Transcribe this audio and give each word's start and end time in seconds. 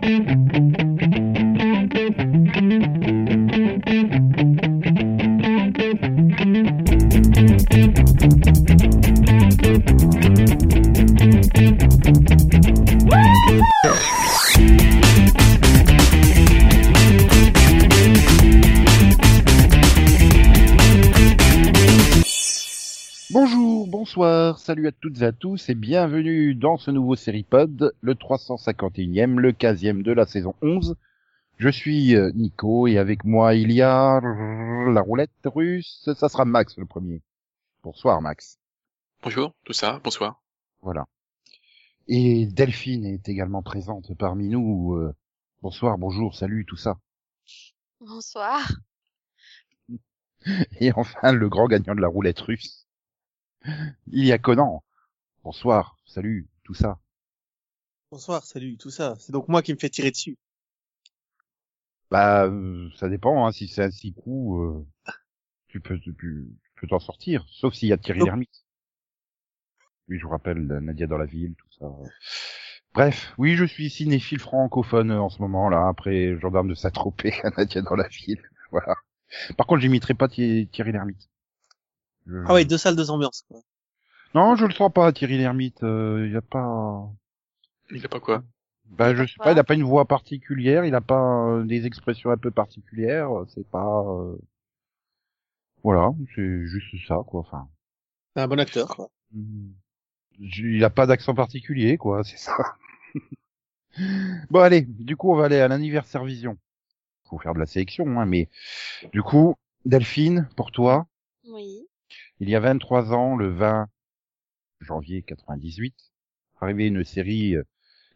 Thank 0.00 0.28
you. 0.28 0.31
Salut 24.82 24.88
à 24.88 25.00
toutes 25.00 25.22
et 25.22 25.24
à 25.26 25.32
tous 25.32 25.68
et 25.68 25.76
bienvenue 25.76 26.56
dans 26.56 26.76
ce 26.76 26.90
nouveau 26.90 27.14
Seripod, 27.14 27.94
le 28.00 28.14
351e, 28.14 29.36
le 29.36 29.52
15e 29.52 30.02
de 30.02 30.10
la 30.10 30.26
saison 30.26 30.56
11. 30.60 30.96
Je 31.58 31.68
suis 31.68 32.16
euh, 32.16 32.32
Nico 32.34 32.88
et 32.88 32.98
avec 32.98 33.22
moi 33.22 33.54
il 33.54 33.70
y 33.70 33.80
a 33.80 34.20
la 34.20 35.00
roulette 35.00 35.30
russe, 35.44 36.10
ça 36.16 36.28
sera 36.28 36.44
Max 36.44 36.76
le 36.78 36.86
premier. 36.86 37.22
Bonsoir 37.84 38.20
Max. 38.22 38.58
Bonjour, 39.22 39.54
tout 39.62 39.72
ça, 39.72 40.00
bonsoir. 40.02 40.42
Voilà. 40.80 41.06
Et 42.08 42.46
Delphine 42.46 43.06
est 43.06 43.28
également 43.28 43.62
présente 43.62 44.12
parmi 44.18 44.48
nous. 44.48 44.94
euh, 44.96 45.14
bonsoir, 45.60 45.96
bonjour, 45.96 46.34
salut, 46.34 46.64
tout 46.66 46.76
ça. 46.76 46.98
Bonsoir. 48.00 48.68
Et 50.80 50.90
enfin 50.92 51.30
le 51.30 51.48
grand 51.48 51.68
gagnant 51.68 51.94
de 51.94 52.00
la 52.00 52.08
roulette 52.08 52.40
russe. 52.40 52.81
Il 54.12 54.24
y 54.24 54.30
a 54.32 54.38
Conan. 54.38 54.84
Bonsoir, 55.44 55.96
salut, 56.06 56.48
tout 56.64 56.74
ça. 56.74 56.98
Bonsoir, 58.12 58.44
salut, 58.44 58.76
tout 58.76 58.90
ça. 58.90 59.16
C'est 59.18 59.32
donc 59.32 59.48
moi 59.48 59.60
qui 59.60 59.72
me 59.74 59.78
fais 59.78 59.90
tirer 59.90 60.12
dessus. 60.12 60.38
Bah, 62.10 62.44
euh, 62.44 62.88
ça 62.96 63.08
dépend, 63.08 63.44
hein, 63.46 63.50
si 63.52 63.66
c'est 63.68 63.82
un 63.82 63.90
six 63.90 64.12
coups, 64.14 64.60
euh, 64.62 64.86
tu 65.68 65.80
peux, 65.80 65.98
tu, 66.00 66.12
peux 66.14 66.46
tu 66.64 66.72
peux 66.80 66.86
t'en 66.88 67.00
sortir, 67.00 67.46
sauf 67.50 67.74
s'il 67.74 67.88
y 67.90 67.92
a 67.94 67.98
Thierry 67.98 68.22
Lhermitte. 68.22 68.64
Oui, 70.08 70.18
je 70.18 70.24
vous 70.24 70.30
rappelle, 70.30 70.60
Nadia 70.66 71.06
dans 71.06 71.18
la 71.18 71.24
ville, 71.26 71.54
tout 71.56 71.68
ça. 71.78 71.86
Bref, 72.94 73.34
oui, 73.38 73.56
je 73.56 73.64
suis 73.64 73.90
cinéphile 73.90 74.38
francophone 74.40 75.10
euh, 75.10 75.20
en 75.20 75.28
ce 75.30 75.40
moment, 75.42 75.68
là, 75.68 75.88
après 75.88 76.38
Gendarme 76.40 76.68
de 76.68 76.74
Saint-Tropez 76.74 77.34
à 77.44 77.50
Nadia 77.58 77.82
dans 77.82 77.96
la 77.96 78.08
ville, 78.08 78.42
voilà. 78.70 78.96
Par 79.58 79.66
contre, 79.66 79.82
j'imiterai 79.82 80.14
pas 80.14 80.28
Thi- 80.28 80.68
Thierry 80.72 80.92
Lhermitte. 80.92 81.30
Je- 82.26 82.38
Ah 82.46 82.54
ouais, 82.54 82.64
deux 82.64 82.78
salles, 82.78 82.96
deux 82.96 83.10
ambiances. 83.10 83.44
Quoi. 83.48 83.60
Non, 84.34 84.56
je 84.56 84.66
le 84.66 84.72
sens 84.72 84.92
pas, 84.92 85.12
Thierry 85.12 85.38
Lhermitte, 85.38 85.82
euh, 85.82 86.24
il 86.26 86.32
y 86.32 86.36
a 86.36 86.42
pas... 86.42 87.08
Il 87.90 88.04
a 88.04 88.08
pas 88.08 88.20
quoi? 88.20 88.42
Bah, 88.90 89.14
je 89.14 89.26
sais 89.26 89.38
pas, 89.38 89.52
il 89.52 89.58
a 89.58 89.64
pas 89.64 89.74
une 89.74 89.82
voix 89.84 90.04
particulière, 90.06 90.84
il 90.84 90.94
a 90.94 91.00
pas 91.00 91.46
euh, 91.48 91.64
des 91.64 91.86
expressions 91.86 92.30
un 92.30 92.36
peu 92.36 92.50
particulières, 92.50 93.30
c'est 93.48 93.66
pas... 93.68 94.02
euh, 94.06 94.36
Voilà, 95.84 96.12
c'est 96.34 96.66
juste 96.66 97.06
ça, 97.06 97.20
quoi, 97.26 97.40
enfin... 97.40 97.68
C'est 98.34 98.42
un 98.42 98.48
bon 98.48 98.60
acteur, 98.60 98.88
quoi. 98.88 99.10
Hmm. 99.32 99.70
Il 100.40 100.84
a 100.84 100.90
pas 100.90 101.06
d'accent 101.06 101.34
particulier, 101.34 101.96
quoi, 101.96 102.24
c'est 102.24 102.38
ça. 102.38 102.76
bon, 104.50 104.60
allez, 104.60 104.82
du 104.82 105.16
coup, 105.16 105.32
on 105.32 105.36
va 105.36 105.46
aller 105.46 105.60
à 105.60 105.68
l'anniversaire 105.68 106.24
Vision. 106.24 106.56
Faut 107.28 107.38
faire 107.38 107.54
de 107.54 107.60
la 107.60 107.66
sélection, 107.66 108.20
hein, 108.20 108.26
mais... 108.26 108.48
Du 109.12 109.22
coup, 109.22 109.56
Delphine, 109.86 110.48
pour 110.56 110.72
toi, 110.72 111.06
Oui. 111.44 111.86
Il 112.40 112.48
y 112.48 112.54
a 112.56 112.60
23 112.60 113.12
ans, 113.12 113.36
le 113.36 113.50
20 113.50 113.88
janvier 114.80 115.22
98, 115.22 115.94
arrivait 116.60 116.86
une 116.88 117.04
série 117.04 117.54
euh, 117.56 117.62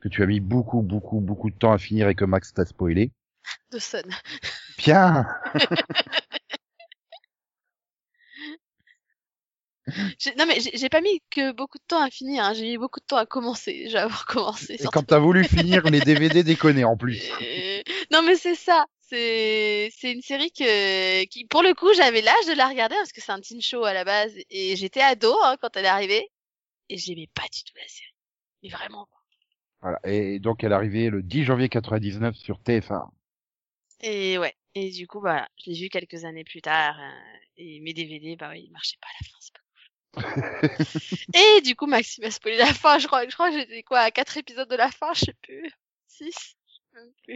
que 0.00 0.08
tu 0.08 0.22
as 0.22 0.26
mis 0.26 0.40
beaucoup, 0.40 0.82
beaucoup, 0.82 1.20
beaucoup 1.20 1.50
de 1.50 1.56
temps 1.56 1.72
à 1.72 1.78
finir 1.78 2.08
et 2.08 2.14
que 2.14 2.24
Max 2.24 2.52
t'a 2.52 2.64
spoilé. 2.64 3.12
Dawson. 3.70 4.02
Bien 4.78 5.26
J'ai- 10.18 10.34
Non 10.34 10.46
mais 10.46 10.58
j'ai 10.60 10.88
pas 10.88 11.00
mis 11.00 11.22
que 11.30 11.52
beaucoup 11.52 11.78
de 11.78 11.84
temps 11.86 12.02
à 12.02 12.10
finir, 12.10 12.42
hein. 12.44 12.54
j'ai 12.54 12.64
mis 12.64 12.76
beaucoup 12.76 12.98
de 12.98 13.04
temps 13.04 13.18
à 13.18 13.26
commencer, 13.26 13.72
déjà 13.84 14.02
avoir 14.02 14.26
commencé. 14.26 14.74
Et 14.74 14.86
quand 14.92 15.04
t'as 15.04 15.20
voulu 15.20 15.44
finir 15.44 15.84
les 15.84 16.00
DVD 16.00 16.42
déconner 16.42 16.82
en 16.84 16.96
plus. 16.96 17.30
Non 18.10 18.22
mais 18.22 18.34
c'est 18.34 18.56
ça, 18.56 18.86
c'est 19.08 19.90
une 20.02 20.22
série 20.22 20.50
que, 20.50 21.24
qui, 21.26 21.44
pour 21.44 21.62
le 21.62 21.74
coup, 21.74 21.92
j'avais 21.94 22.22
l'âge 22.22 22.46
de 22.46 22.54
la 22.54 22.68
regarder 22.68 22.96
parce 22.96 23.12
que 23.12 23.20
c'est 23.20 23.32
un 23.32 23.40
teen 23.40 23.62
show 23.62 23.84
à 23.84 23.94
la 23.94 24.04
base 24.04 24.34
et 24.50 24.74
j'étais 24.74 25.00
ado 25.00 25.32
hein, 25.44 25.56
quand 25.60 25.76
elle 25.76 25.84
est 25.84 25.88
arrivée 25.88 26.28
et 26.88 26.98
j'aimais 26.98 27.28
pas 27.32 27.44
du 27.52 27.62
tout 27.62 27.74
la 27.76 27.86
série. 27.86 28.14
Mais 28.62 28.68
vraiment. 28.70 29.08
Voilà. 29.80 30.00
Et 30.04 30.40
donc 30.40 30.64
elle 30.64 30.72
est 30.72 30.74
arrivée 30.74 31.10
le 31.10 31.22
10 31.22 31.44
janvier 31.44 31.68
99 31.68 32.34
sur 32.36 32.58
TF1. 32.58 33.08
Et 34.00 34.38
ouais. 34.38 34.54
Et 34.74 34.90
du 34.90 35.06
coup, 35.06 35.20
bah 35.20 35.48
je 35.56 35.70
l'ai 35.70 35.78
vu 35.78 35.88
quelques 35.88 36.24
années 36.24 36.44
plus 36.44 36.60
tard 36.60 36.98
euh, 37.00 37.38
et 37.56 37.80
mes 37.80 37.94
DVD, 37.94 38.36
bah 38.36 38.50
oui, 38.50 38.64
ils 38.66 38.72
marchaient 38.72 38.98
pas 39.00 39.08
à 39.08 39.16
la 39.20 39.28
fin, 39.28 39.36
c'est 39.40 39.52
pas 39.54 40.82
cool. 40.92 41.34
et 41.58 41.60
du 41.62 41.76
coup, 41.76 41.86
Maxime 41.86 42.24
a 42.24 42.30
spoilé 42.30 42.58
la 42.58 42.74
fin, 42.74 42.98
je 42.98 43.06
crois, 43.06 43.26
je 43.26 43.34
crois 43.34 43.50
que 43.50 43.56
j'étais 43.56 43.82
quoi, 43.82 44.00
à 44.00 44.10
4 44.10 44.36
épisodes 44.36 44.68
de 44.68 44.76
la 44.76 44.90
fin, 44.90 45.14
je 45.14 45.26
sais 45.26 45.36
plus, 45.42 45.70
6. 46.08 46.56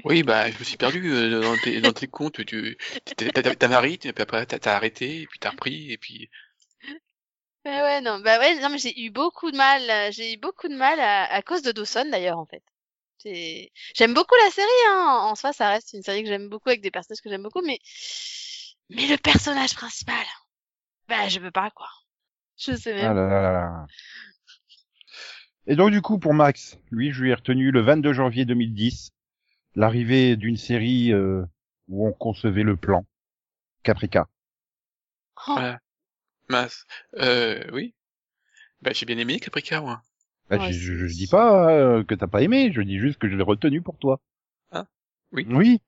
Oui, 0.05 0.23
bah, 0.23 0.51
je 0.51 0.59
me 0.59 0.65
suis 0.65 0.77
perdu 0.77 1.13
euh, 1.13 1.43
dans 1.43 1.57
tes, 1.57 1.81
dans 1.81 1.93
tes 1.93 2.07
comptes. 2.07 2.45
Tu, 2.45 2.77
t'as- 3.17 3.77
arrêté, 3.77 4.13
puis 4.13 4.23
après, 4.23 4.47
t'as 4.47 4.59
t'as 4.59 4.77
arrêté, 4.77 5.23
et 5.23 5.27
puis 5.27 5.39
t'as 5.39 5.51
repris, 5.51 5.93
et 5.93 5.99
puis. 5.99 6.31
Ouais, 7.65 7.83
ouais, 7.83 8.01
non, 8.01 8.21
bah 8.21 8.39
ouais, 8.39 8.59
non, 8.61 8.71
mais 8.71 8.79
j'ai 8.79 8.99
eu 9.03 9.11
beaucoup 9.11 9.51
de 9.51 9.57
mal, 9.57 9.83
euh, 9.91 10.11
j'ai 10.13 10.33
eu 10.35 10.37
beaucoup 10.39 10.69
de 10.69 10.75
mal 10.75 10.99
à, 10.99 11.25
à 11.31 11.43
cause 11.43 11.61
de 11.63 11.73
Dawson 11.73 12.09
d'ailleurs, 12.11 12.39
en 12.39 12.47
fait. 12.47 12.63
J'aime 13.95 14.15
beaucoup 14.15 14.35
la 14.45 14.51
série, 14.51 14.69
hein. 14.89 15.19
En 15.25 15.35
soi, 15.35 15.53
ça 15.53 15.69
reste 15.69 15.93
une 15.93 16.03
série 16.03 16.23
que 16.23 16.29
j'aime 16.29 16.49
beaucoup 16.49 16.71
avec 16.71 16.81
des 16.81 16.91
personnages 16.91 17.21
que 17.21 17.29
j'aime 17.29 17.43
beaucoup, 17.43 17.61
mais, 17.63 17.79
mais 18.89 19.07
le 19.07 19.17
personnage 19.19 19.75
principal, 19.75 20.25
bah, 21.09 21.29
je 21.29 21.39
peux 21.41 21.51
pas, 21.51 21.71
quoi. 21.71 21.89
Je 22.59 22.77
sais 22.77 22.95
Ah 22.95 22.95
même. 22.95 23.15
là 23.15 23.27
là 23.29 23.43
là 23.43 23.53
là. 23.53 23.87
Et 25.67 25.77
donc 25.77 25.91
du 25.91 26.03
coup 26.03 26.19
pour 26.19 26.35
Max, 26.35 26.79
lui 26.91 27.13
je 27.13 27.23
lui 27.23 27.31
ai 27.31 27.35
retenu 27.35 27.71
le 27.71 27.81
22 27.81 28.13
janvier 28.13 28.45
2010, 28.45 29.13
l'arrivée 29.75 30.37
d'une 30.37 30.57
série 30.57 31.13
euh, 31.13 31.45
où 31.89 32.07
on 32.07 32.13
concevait 32.13 32.63
le 32.63 32.77
plan. 32.77 33.05
Caprica. 33.83 34.29
Oh, 35.49 35.53
Voilà. 35.55 35.79
Mince. 36.49 36.85
Euh, 37.17 37.65
oui. 37.73 37.95
Bah, 38.83 38.93
j'ai 38.93 39.07
bien 39.07 39.19
aimé 39.19 39.39
Caprica, 39.41 39.81
moi. 39.81 40.03
Bah, 40.49 40.59
Ouais, 40.59 40.73
je, 40.73 40.97
je, 40.97 41.07
je 41.07 41.15
dis 41.15 41.29
pas 41.29 41.73
euh, 41.73 42.05
que 42.05 42.15
t'as 42.15 42.27
pas 42.27 42.43
aimé, 42.43 42.73
je 42.73 42.81
dis 42.83 42.99
juste 42.99 43.19
que 43.19 43.29
je 43.29 43.37
l'ai 43.37 43.43
retenu 43.43 43.83
pour 43.83 43.97
toi. 43.99 44.21
Ah, 44.71 44.87
oui. 45.33 45.47
Oui. 45.49 45.81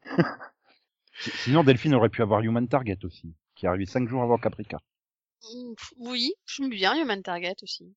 Sinon 1.45 1.65
Delphine 1.65 1.95
aurait 1.95 2.09
pu 2.09 2.23
avoir 2.23 2.41
Human 2.41 2.67
Target 2.69 2.99
aussi, 3.05 3.35
qui 3.55 3.67
est 3.67 3.69
arrivé 3.69 3.87
cinq 3.87 4.09
jours 4.09 4.23
avant 4.23 4.39
Caprica. 4.39 4.79
oui, 5.99 6.33
j'aime 6.47 6.71
bien 6.71 6.95
Human 7.01 7.23
Target 7.23 7.57
aussi. 7.63 7.95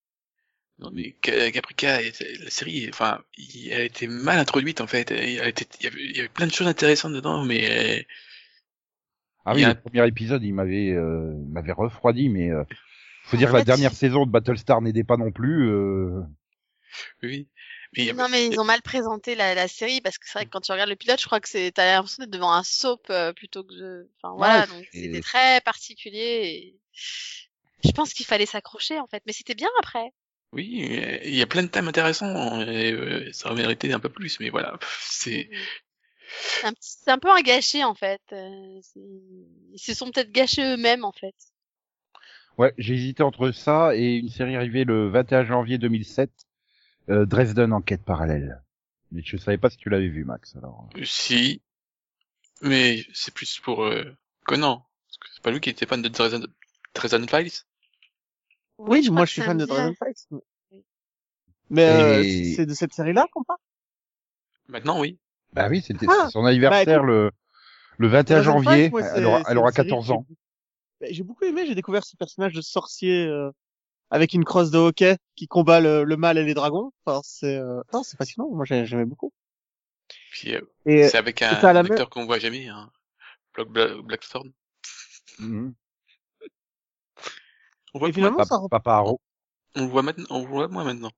Non, 0.79 0.91
mais 0.91 1.15
Ca- 1.23 1.51
Caprica, 1.51 2.01
la 2.01 2.49
série, 2.49 2.89
enfin, 2.89 3.23
elle 3.67 3.73
a 3.79 3.83
été 3.83 4.07
mal 4.07 4.37
introduite, 4.39 4.81
en 4.81 4.87
fait. 4.87 5.09
Elle 5.11 5.47
était, 5.47 5.65
il 5.79 5.83
y 5.85 5.87
avait, 5.87 6.03
il 6.03 6.15
y 6.15 6.19
avait 6.19 6.29
plein 6.29 6.47
de 6.47 6.51
choses 6.51 6.67
intéressantes 6.67 7.13
dedans, 7.13 7.43
mais, 7.45 7.99
euh, 7.99 8.03
Ah 9.45 9.53
oui, 9.55 9.63
a 9.63 9.67
le 9.67 9.71
un- 9.71 9.75
premier 9.75 10.07
épisode, 10.07 10.43
il 10.43 10.53
m'avait 10.53 10.91
euh, 10.91 11.33
il 11.45 11.51
m'avait 11.51 11.71
refroidi, 11.71 12.29
mais 12.29 12.51
euh, 12.51 12.63
faut 13.23 13.37
En 13.37 13.39
dire 13.39 13.51
que 13.51 13.57
la 13.57 13.63
dernière 13.63 13.93
saison 13.93 14.25
de 14.25 14.31
Battlestar 14.31 14.81
n'aidait 14.81 15.03
pas 15.03 15.17
non 15.17 15.31
plus. 15.31 15.69
Euh... 15.69 16.21
oui. 17.23 17.47
Mais 17.97 18.11
Non, 18.11 18.27
mais 18.27 18.47
ils 18.47 18.59
ont 18.59 18.65
mal 18.65 18.81
présenté 18.81 19.35
la, 19.35 19.55
la 19.55 19.67
série 19.69 20.01
parce 20.01 20.17
que 20.17 20.25
c'est 20.27 20.33
vrai 20.39 20.45
que 20.45 20.49
quand 20.49 20.59
tu 20.59 20.71
regardes 20.73 20.89
le 20.89 20.97
pilote, 20.97 21.21
je 21.21 21.25
crois 21.27 21.39
que 21.39 21.47
c'est, 21.47 21.71
t'as 21.71 21.85
l'impression 21.93 22.23
d'être 22.23 22.33
devant 22.33 22.51
un 22.51 22.63
soap 22.63 23.07
euh, 23.09 23.31
plutôt 23.31 23.63
que 23.63 23.73
de, 23.73 24.09
enfin 24.21 24.35
voilà, 24.35 24.67
donc 24.67 24.85
c'est- 24.91 25.03
c'était 25.03 25.21
très 25.21 25.61
particulier 25.61 26.21
et 26.21 26.79
je 27.85 27.91
pense 27.91 28.13
qu'il 28.13 28.25
fallait 28.25 28.45
s'accrocher 28.45 28.99
en 28.99 29.07
fait, 29.07 29.23
mais 29.25 29.31
c'était 29.33 29.55
bien 29.55 29.69
après. 29.79 30.11
Oui, 30.55 31.19
il 31.25 31.35
y 31.35 31.41
a 31.41 31.47
plein 31.47 31.63
de 31.63 31.67
thèmes 31.67 31.87
intéressants, 31.89 32.61
et, 32.61 32.91
euh, 32.93 33.29
ça 33.33 33.47
aurait 33.51 33.61
mérité 33.61 33.91
un 33.93 33.99
peu 33.99 34.09
plus, 34.09 34.39
mais 34.39 34.49
voilà, 34.49 34.79
c'est, 35.01 35.49
Mhm. 35.51 35.59
C'est 36.61 36.65
un, 36.67 36.73
petit- 36.73 36.97
c'est 37.03 37.11
un 37.11 37.19
peu 37.19 37.29
un 37.29 37.41
gâchis 37.41 37.83
en 37.83 37.93
fait. 37.93 38.21
euh, 38.33 38.79
ils 38.95 39.79
se 39.79 39.93
sont 39.93 40.09
peut-être 40.11 40.31
gâchés 40.31 40.63
eux-mêmes 40.63 41.05
en 41.05 41.11
fait. 41.11 41.35
Ouais, 42.57 42.73
j'ai 42.77 42.95
hésité 42.95 43.21
entre 43.21 43.51
ça 43.51 43.95
et 43.95 44.15
une 44.15 44.29
série 44.29 44.55
arrivée 44.55 44.85
le 44.85 45.09
21 45.09 45.45
janvier 45.45 45.77
2007, 45.77 46.31
euh, 47.09 47.25
Dresden 47.25 47.73
Enquête 47.73 48.03
parallèle. 48.03 48.63
Mais 49.11 49.21
je 49.23 49.37
savais 49.37 49.57
pas 49.57 49.69
si 49.69 49.77
tu 49.77 49.89
l'avais 49.89 50.07
vu, 50.07 50.23
Max. 50.25 50.55
Alors. 50.55 50.89
si, 51.03 51.61
mais 52.61 53.03
c'est 53.13 53.33
plus 53.33 53.59
pour 53.59 53.83
euh, 53.85 54.03
Conan, 54.45 54.85
parce 55.07 55.17
que 55.17 55.27
c'est 55.33 55.43
pas 55.43 55.51
lui 55.51 55.59
qui 55.59 55.69
était 55.69 55.85
fan 55.85 56.01
de 56.01 56.07
Dresden, 56.07 56.47
Dresden 56.93 57.27
Files. 57.29 57.51
Oui, 58.77 59.03
je 59.03 59.11
moi 59.11 59.25
je 59.25 59.31
suis 59.31 59.41
fan 59.41 59.57
de 59.57 59.65
Dragon. 59.65 59.93
Fight. 59.97 60.27
Mais 61.69 61.85
euh, 61.89 62.23
Et- 62.23 62.53
c'est 62.55 62.65
de 62.65 62.73
cette 62.73 62.93
série-là 62.93 63.27
qu'on 63.31 63.43
parle? 63.43 63.59
Maintenant, 64.67 64.99
oui. 64.99 65.17
Bah 65.53 65.67
oui, 65.69 65.81
c'était 65.81 66.05
Ah, 66.09 66.23
c'est 66.25 66.31
son 66.31 66.45
anniversaire 66.45 66.97
écoute, 66.99 67.07
le 67.07 67.31
le 67.97 68.07
21 68.07 68.41
Dragon 68.41 68.61
janvier. 68.61 68.83
Fight, 68.83 68.91
moi, 68.91 69.01
elle 69.15 69.25
aura, 69.25 69.41
elle 69.47 69.57
aura 69.57 69.69
une 69.69 69.73
série 69.75 69.87
14 69.89 70.07
que 70.07 70.11
ans. 70.13 70.25
j'ai- 71.01 71.13
J'ai 71.13 71.23
beaucoup 71.23 71.45
aimé, 71.45 71.65
j'ai 71.65 71.75
découvert 71.75 72.03
ce 72.03 72.15
personnage 72.17 72.53
de 72.53 72.61
sorcier 72.61 73.25
euh, 73.25 73.51
avec 74.09 74.33
une 74.33 74.43
crosse 74.43 74.71
de 74.71 74.77
hockey 74.77 75.17
qui 75.35 75.47
combat 75.47 75.79
le, 75.79 76.03
le 76.03 76.17
mal 76.17 76.37
et 76.37 76.43
les 76.43 76.53
dragons. 76.53 76.91
Enfin, 77.05 77.21
c'est 77.23 77.55
euh... 77.57 77.81
non, 77.93 78.03
c'est 78.03 78.17
passionnant. 78.17 78.49
Moi, 78.49 78.65
j'ai- 78.65 78.85
j'aimais 78.85 79.05
beaucoup. 79.05 79.31
Puis, 80.31 80.55
euh, 80.55 80.61
Et 80.85 81.07
c'est 81.07 81.17
avec 81.17 81.41
un, 81.41 81.61
même- 81.73 81.85
acteur 81.91 82.09
qu'on 82.09 82.25
voit 82.25 82.37
jamais, 82.39 82.67
hein. 82.67 82.91
Black, 83.53 83.67
Black, 83.69 83.91
Blackthorn. 84.03 84.51
Mhm. 85.39 85.73
On 87.95 87.99
voit 87.99 88.11
moins- 88.11 88.43
ça 88.43 88.59
Papa 88.69 88.91
Arrow. 88.91 89.21
on 89.75 89.83
le 89.83 89.87
voit 89.87 90.01
maintenant, 90.01 90.25
on 90.29 90.41
le 90.41 90.47
voit 90.47 90.67
moins 90.67 90.83
maintenant. 90.83 91.11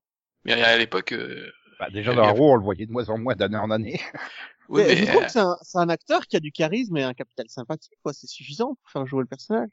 Mais 0.44 0.52
à 0.52 0.78
l'époque, 0.78 1.12
euh, 1.12 1.50
Bah, 1.80 1.90
déjà 1.90 2.14
dans 2.14 2.22
a- 2.22 2.28
Arrow, 2.28 2.52
on 2.52 2.56
le 2.56 2.62
voyait 2.62 2.86
de 2.86 2.92
moins 2.92 3.08
en 3.08 3.18
moins 3.18 3.34
d'année 3.34 3.56
en 3.56 3.70
année. 3.70 4.00
oui, 4.68 4.82
mais 4.86 4.94
mais, 4.94 4.96
je 4.96 5.04
trouve 5.06 5.22
euh, 5.22 5.26
que 5.26 5.58
c'est 5.62 5.78
un, 5.78 5.88
acteur 5.88 6.26
qui 6.28 6.36
a 6.36 6.40
du 6.40 6.52
charisme 6.52 6.96
et 6.96 7.02
un 7.02 7.14
capital 7.14 7.46
sympathie, 7.48 7.90
quoi. 8.04 8.12
C'est 8.12 8.28
suffisant 8.28 8.76
pour 8.76 8.90
faire 8.92 9.06
jouer 9.06 9.22
le 9.22 9.26
personnage. 9.26 9.68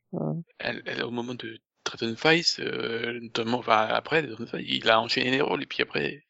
Elle, 0.57 0.81
elle, 0.87 1.03
au 1.03 1.11
moment 1.11 1.35
de 1.35 1.59
Dragon 1.85 2.15
Fight, 2.15 2.57
euh, 2.59 3.19
notamment, 3.21 3.59
enfin, 3.59 3.85
après, 3.91 4.27
il 4.59 4.89
a 4.89 4.99
enchaîné 4.99 5.29
les 5.29 5.41
rôles, 5.41 5.61
et 5.61 5.67
puis 5.67 5.83
après, 5.83 6.23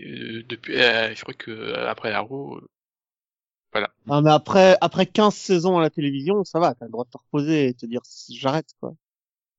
euh, 0.00 0.42
depuis, 0.48 0.80
euh, 0.80 1.14
je 1.14 1.20
crois 1.20 1.34
que, 1.34 1.50
euh, 1.50 1.86
après 1.86 2.12
Arrow, 2.12 2.56
euh, 2.56 3.86
Non, 4.06 4.22
mais 4.22 4.30
après, 4.30 4.78
après 4.80 5.04
15 5.04 5.34
saisons 5.34 5.76
à 5.76 5.82
la 5.82 5.90
télévision, 5.90 6.44
ça 6.44 6.60
va, 6.60 6.74
t'as 6.74 6.86
le 6.86 6.90
droit 6.92 7.04
de 7.04 7.10
te 7.10 7.18
reposer 7.18 7.68
et 7.68 7.74
te 7.74 7.84
dire 7.84 8.00
j'arrête, 8.30 8.70
quoi. 8.80 8.94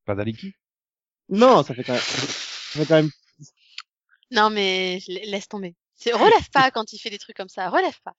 Pas 0.08 0.16
d'Aliki? 0.16 0.54
Non, 1.30 1.62
ça 1.62 1.76
fait 1.76 1.84
quand 1.84 1.94
même, 1.94 2.02
ça 2.02 2.80
fait 2.80 2.86
quand 2.86 2.96
même, 2.96 3.10
Non, 4.32 4.50
mais 4.50 5.00
la- 5.10 5.26
laisse 5.26 5.50
tomber. 5.50 5.76
C'est 5.96 6.14
relève 6.14 6.50
pas 6.54 6.72
quand 6.72 6.94
il 6.94 6.98
fait 7.00 7.10
des 7.10 7.18
trucs 7.18 7.36
comme 7.36 7.50
ça. 7.50 7.70
Relève 7.70 8.00
pas. 8.04 8.14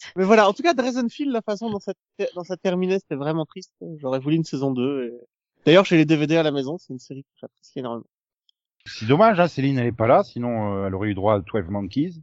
mais 0.16 0.24
voilà. 0.24 0.48
En 0.48 0.52
tout 0.52 0.62
cas, 0.62 0.74
Dresdenfield, 0.74 1.30
la 1.32 1.42
façon 1.42 1.70
dont 1.70 1.78
ça, 1.78 1.92
dont 2.34 2.42
ça 2.42 2.56
terminait, 2.56 2.98
c'était 2.98 3.14
vraiment 3.14 3.46
triste. 3.46 3.72
J'aurais 3.98 4.18
voulu 4.18 4.36
une 4.36 4.44
saison 4.44 4.72
2 4.72 5.04
et... 5.04 5.26
D'ailleurs, 5.64 5.84
j'ai 5.84 5.96
les 5.96 6.04
DVD 6.04 6.36
à 6.36 6.42
la 6.42 6.50
maison, 6.50 6.78
c'est 6.78 6.92
une 6.92 6.98
série 6.98 7.22
que 7.22 7.28
j'apprécie 7.40 7.78
énormément. 7.78 8.06
C'est 8.86 9.06
dommage, 9.06 9.38
hein, 9.38 9.48
Céline, 9.48 9.78
elle 9.78 9.86
est 9.86 9.92
pas 9.92 10.06
là, 10.06 10.24
sinon 10.24 10.76
euh, 10.76 10.86
elle 10.86 10.94
aurait 10.94 11.08
eu 11.08 11.14
droit 11.14 11.34
à 11.34 11.40
12 11.40 11.68
Monkeys. 11.68 12.22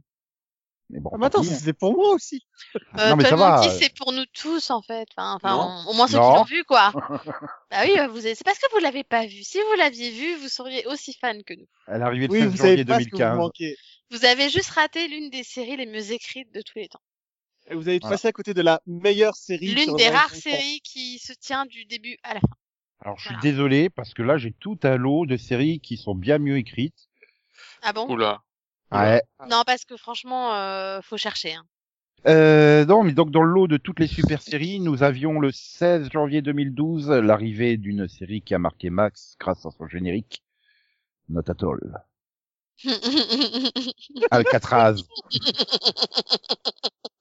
Mais 0.88 1.00
bon. 1.00 1.10
Ah, 1.12 1.16
mais 1.18 1.26
attends, 1.26 1.40
hein. 1.40 1.44
c'est 1.44 1.72
pour 1.72 1.94
moi 1.96 2.10
aussi. 2.10 2.46
Euh, 2.98 3.10
Non, 3.10 3.16
mais 3.16 3.24
ça 3.24 3.34
va, 3.34 3.64
euh. 3.64 3.70
c'est 3.78 3.92
pour 3.96 4.12
nous 4.12 4.24
tous, 4.26 4.70
en 4.70 4.82
fait. 4.82 5.08
Enfin, 5.16 5.34
enfin, 5.34 5.82
on- 5.86 5.90
au 5.90 5.94
moins 5.94 6.06
ceux 6.06 6.16
Non. 6.18 6.30
qui 6.30 6.36
l'ont 6.38 6.44
vu, 6.44 6.64
quoi. 6.64 6.92
bah 7.70 7.78
oui, 7.84 7.94
vous 8.10 8.18
avez... 8.18 8.34
c'est 8.36 8.44
parce 8.44 8.58
que 8.58 8.70
vous 8.72 8.78
l'avez 8.78 9.02
pas 9.02 9.26
vu. 9.26 9.42
Si 9.42 9.58
vous 9.58 9.74
l'aviez 9.78 10.10
vu, 10.12 10.36
vous 10.36 10.48
seriez 10.48 10.86
aussi 10.86 11.12
fan 11.14 11.42
que 11.42 11.54
nous. 11.54 11.66
Elle 11.88 12.02
est 12.02 12.04
arrivée 12.04 12.26
le 12.28 12.32
Oui, 12.32 12.38
16 12.40 12.48
vous 12.50 12.56
janvier 12.56 12.70
savez 12.76 12.84
pas 12.84 13.00
ce 13.00 13.04
que 13.06 13.10
vous 13.10 13.16
2015. 13.18 13.38
manquez. 13.38 13.76
Vous 14.12 14.24
avez 14.24 14.48
juste 14.48 14.70
raté 14.70 15.08
l'une 15.08 15.30
des 15.30 15.42
séries 15.42 15.76
les 15.76 15.86
mieux 15.86 16.12
écrites 16.12 16.52
de 16.54 16.62
tous 16.62 16.78
les 16.78 16.86
temps. 16.88 17.00
Et 17.68 17.74
vous 17.74 17.88
avez 17.88 17.98
Voilà. 17.98 18.14
passé 18.14 18.28
à 18.28 18.32
côté 18.32 18.54
de 18.54 18.62
la 18.62 18.80
meilleure 18.86 19.34
série. 19.34 19.74
L'une 19.74 19.96
des 19.96 20.08
rares 20.08 20.32
séries 20.34 20.80
qui 20.84 21.18
se 21.18 21.32
tient 21.32 21.66
du 21.66 21.84
début 21.84 22.16
à 22.22 22.34
la 22.34 22.40
fin. 22.40 22.46
Alors 23.00 23.18
je 23.18 23.24
suis 23.24 23.34
Voilà. 23.34 23.42
désolé 23.50 23.90
parce 23.90 24.14
que 24.14 24.22
là 24.22 24.38
j'ai 24.38 24.52
tout 24.52 24.78
un 24.84 24.96
lot 24.96 25.26
de 25.26 25.36
séries 25.36 25.80
qui 25.80 25.96
sont 25.96 26.14
bien 26.14 26.38
mieux 26.38 26.58
écrites. 26.58 27.08
Ah 27.82 27.92
bon? 27.92 28.08
Oula. 28.08 28.42
Ouais. 28.92 29.22
Non, 29.50 29.62
parce 29.66 29.84
que 29.84 29.96
franchement, 29.96 30.54
euh, 30.54 31.00
faut 31.02 31.16
chercher. 31.16 31.54
Hein. 31.54 31.64
Euh, 32.26 32.84
non, 32.86 33.04
mais 33.04 33.12
donc 33.12 33.30
dans 33.30 33.42
le 33.42 33.52
lot 33.52 33.68
de 33.68 33.76
toutes 33.76 34.00
les 34.00 34.06
super 34.06 34.42
séries, 34.42 34.80
nous 34.80 35.02
avions 35.02 35.38
le 35.38 35.52
16 35.52 36.10
janvier 36.10 36.42
2012 36.42 37.10
l'arrivée 37.10 37.76
d'une 37.76 38.08
série 38.08 38.42
qui 38.42 38.54
a 38.54 38.58
marqué 38.58 38.90
Max 38.90 39.36
grâce 39.38 39.64
à 39.64 39.70
son 39.70 39.86
générique. 39.86 40.42
Not 41.28 41.42
at 41.48 41.62
all. 41.62 42.04
Alcatraz. 44.30 45.02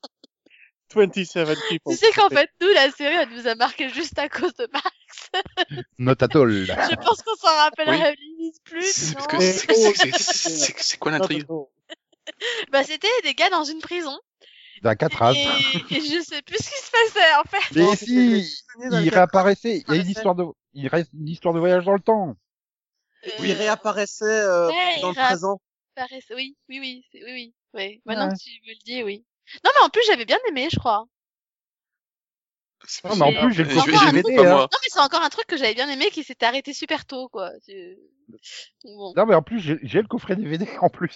27 0.96 1.58
people. 1.70 1.94
tu 1.94 1.98
sais 1.98 2.12
qu'en 2.14 2.30
fait, 2.30 2.50
nous, 2.62 2.68
la 2.74 2.90
série, 2.92 3.16
elle 3.16 3.30
nous 3.30 3.48
a 3.48 3.56
marqué 3.56 3.90
juste 3.90 4.18
à 4.20 4.30
cause 4.30 4.54
de 4.56 4.68
Max. 4.72 4.86
Not 5.98 6.24
at 6.24 6.36
all. 6.36 6.52
Je 6.66 6.96
pense 6.96 7.22
qu'on 7.22 7.36
s'en 7.36 7.56
rappellera 7.56 8.12
limite 8.14 8.56
plus. 8.64 9.14
C'est 10.80 10.98
quoi 10.98 11.12
l'intrigue? 11.12 11.46
Bah, 12.72 12.84
c'était 12.84 13.08
des 13.24 13.34
gars 13.34 13.50
dans 13.50 13.64
une 13.64 13.80
prison. 13.80 14.18
D'Alcatraz. 14.82 15.34
Et, 15.36 15.96
et 15.96 16.02
je 16.02 16.22
sais 16.24 16.42
plus 16.42 16.58
ce 16.58 16.70
qui 16.70 16.86
se 16.86 16.92
passait, 16.92 17.36
en 17.36 17.44
fait. 17.44 17.76
Mais 17.76 17.82
Non, 17.84 17.96
si, 17.96 18.52
il 18.82 19.10
réapparaissait. 19.10 19.84
Il 19.88 19.96
y 19.96 19.98
a 20.00 20.02
une 20.02 20.10
histoire 20.10 20.36
de, 20.36 20.44
il 20.74 20.88
reste 20.88 21.12
une 21.14 21.28
histoire 21.30 21.54
de 21.54 21.60
voyage 21.60 21.86
dans 21.86 21.94
le 21.94 22.00
temps. 22.00 22.36
Oui, 23.40 23.50
il 23.50 23.52
Euh, 23.52 23.58
réapparaissait 23.58 24.26
euh, 24.26 24.68
Ouais, 24.68 25.02
dans 25.02 25.12
il 25.14 25.18
le 25.18 25.24
présent. 25.24 25.60
Oui, 25.98 26.56
oui, 26.70 26.80
oui, 26.80 27.06
oui, 27.14 27.22
oui. 27.26 27.54
oui. 27.74 28.02
Maintenant 28.06 28.28
Ouais. 28.28 28.34
que 28.34 28.40
tu 28.44 28.50
me 28.66 28.70
le 28.74 28.76
dis, 28.86 29.04
oui. 29.04 29.26
Non, 29.64 29.72
mais 29.76 29.86
en 29.86 29.90
plus, 29.90 30.04
j'avais 30.08 30.26
bien 30.26 30.40
aimé, 30.50 30.70
je 30.72 30.80
crois. 30.80 31.08
Non, 33.04 33.16
mais 33.16 33.24
en 33.26 33.32
plus, 33.48 33.54
j'ai 33.54 33.64
le 33.64 33.70
je- 33.70 33.76
coffret 33.76 33.98
j'ai- 33.98 34.12
DVD, 34.12 34.40
hein. 34.46 34.58
Non, 34.58 34.68
mais 34.72 34.88
c'est 34.90 35.00
encore 35.00 35.22
un 35.22 35.30
truc 35.30 35.48
que 35.48 35.58
j'avais 35.58 35.74
bien 35.74 35.90
aimé 35.90 36.10
qui 36.12 36.24
s'était 36.24 36.46
arrêté 36.46 36.74
super 36.74 37.06
tôt, 37.06 37.30
quoi. 37.30 37.52
Bon. 38.84 39.14
Non, 39.16 39.26
mais 39.26 39.36
en 39.36 39.42
plus, 39.42 39.60
j'ai 39.60 40.02
le 40.02 40.08
coffret 40.08 40.36
DVD 40.36 40.66
en 40.82 40.90
plus. 40.90 41.16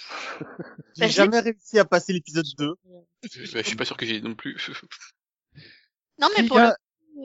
J'ai 0.96 1.02
Bah, 1.02 1.08
jamais 1.10 1.40
réussi 1.40 1.78
à 1.80 1.86
passer 1.86 2.14
l'épisode 2.14 2.46
2. 2.58 2.76
Je 3.32 3.62
suis 3.64 3.76
pas 3.76 3.86
sûr 3.86 3.98
que 3.98 4.06
j'ai 4.06 4.22
non 4.22 4.36
plus. 4.36 4.58
Non, 6.20 6.28
mais 6.36 6.44
Si, 6.44 6.48
pour 6.50 6.60
le 6.60 6.70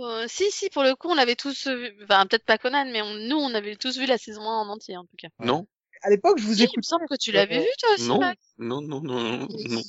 euh, 0.04 0.24
si, 0.28 0.50
si, 0.50 0.70
pour 0.70 0.82
le 0.82 0.94
coup, 0.94 1.08
on 1.08 1.14
l'avait 1.14 1.34
tous 1.36 1.66
vu. 1.66 1.96
Enfin, 2.04 2.26
peut-être 2.26 2.44
pas 2.44 2.58
Conan, 2.58 2.86
mais 2.90 3.02
on- 3.02 3.14
nous, 3.14 3.36
on 3.36 3.52
avait 3.54 3.76
tous 3.76 3.98
vu 3.98 4.06
la 4.06 4.18
saison 4.18 4.42
1 4.42 4.60
en 4.62 4.68
entier, 4.68 4.96
en 4.96 5.04
tout 5.04 5.16
cas. 5.18 5.28
Non, 5.40 5.66
À 6.02 6.10
l'époque, 6.10 6.38
je 6.38 6.44
vous 6.44 6.54
Si, 6.54 6.62
il 6.62 6.76
me 6.76 6.82
semble 6.82 7.06
que 7.08 7.16
tu 7.16 7.32
l'avais 7.32 7.60
vu, 7.60 7.68
toi 7.78 7.90
aussi, 7.94 8.08
non, 8.08 8.20
Max? 8.20 8.40
non, 8.58 8.80
non, 8.82 9.00
non, 9.00 9.20
non, 9.20 9.48
non. 9.48 9.82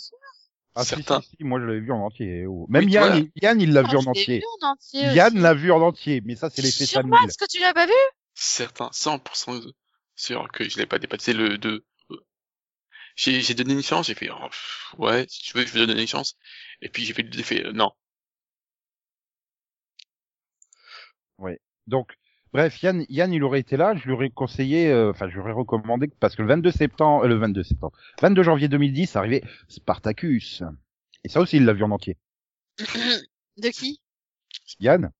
Ah, 0.76 0.84
Certains. 0.84 1.22
si, 1.22 1.30
si, 1.38 1.44
moi 1.44 1.60
je 1.60 1.66
l'avais 1.66 1.80
vu 1.80 1.92
en 1.92 2.02
entier. 2.06 2.46
oh. 2.46 2.66
Même 2.70 2.86
Oui, 2.86 2.92
Yann, 2.92 3.08
voilà. 3.08 3.26
Yann, 3.42 3.62
il 3.62 3.72
l'a 3.74 3.82
Ah, 3.86 3.90
vu 3.90 3.98
en 3.98 4.06
entier. 4.06 4.40
vu 4.40 4.46
en 4.62 4.68
entier 4.68 5.14
Yann 5.14 5.40
l'a 5.42 5.54
vu 5.54 5.72
en 5.72 5.82
entier, 5.82 6.22
mais 6.26 6.36
ça 6.36 6.50
c'est 6.50 6.62
l'effet 6.62 6.86
Sur 6.86 7.02
Sam 7.02 7.10
Max 7.10 7.38
que 7.38 7.46
tu 7.50 7.60
l'as 7.60 7.74
pas 7.74 7.86
vu? 7.86 7.94
Certains, 8.34 8.90
100% 8.92 9.62
sûr 10.16 10.48
que 10.52 10.68
je 10.68 10.78
l'ai 10.78 10.86
pas 10.86 11.00
dépassé 11.00 11.34
le 11.34 11.58
2. 11.58 11.86
J'ai, 13.16 13.40
j'ai 13.42 13.54
donné 13.54 13.74
une 13.74 13.82
chance, 13.84 14.08
j'ai 14.08 14.14
fait, 14.14 14.30
oh, 14.30 14.48
pff, 14.50 14.94
ouais, 14.98 15.26
si 15.30 15.42
tu 15.44 15.58
veux, 15.58 15.66
je 15.66 15.72
vais 15.72 15.88
donner 15.88 16.02
une 16.02 16.08
chance. 16.08 16.36
Et 16.82 16.90
puis 16.90 17.06
j'ai 17.06 17.14
fait, 17.14 17.26
j'ai 17.32 17.44
fait, 17.44 17.66
euh, 17.66 17.72
non. 17.72 17.92
Donc, 21.88 22.14
bref, 22.56 22.82
Yann, 22.82 23.06
Yann, 23.10 23.34
il 23.34 23.44
aurait 23.44 23.60
été 23.60 23.76
là, 23.76 23.96
je 23.96 24.06
lui 24.06 24.14
aurais 24.14 24.30
conseillé, 24.30 24.90
euh, 24.90 25.12
enfin, 25.12 25.28
je 25.28 25.34
lui 25.34 25.42
aurais 25.42 25.52
recommandé, 25.52 26.08
parce 26.20 26.38
que 26.38 26.42
le 26.42 26.48
22 26.48 26.72
septembre, 26.72 27.26
euh, 27.26 27.28
le 27.28 27.36
22 27.36 27.64
septembre, 27.64 27.98
22 28.22 28.44
janvier 28.44 28.70
2010, 28.70 29.16
arrivait 29.18 29.44
Spartacus. 29.68 30.64
Et 31.26 31.30
ça 31.30 31.42
aussi, 31.42 31.58
il 31.58 31.66
l'a 31.66 31.74
vu 31.74 31.84
en 31.84 31.92
entier. 31.92 32.18
De 33.58 33.70
qui? 33.70 34.00
Yann? 34.80 35.12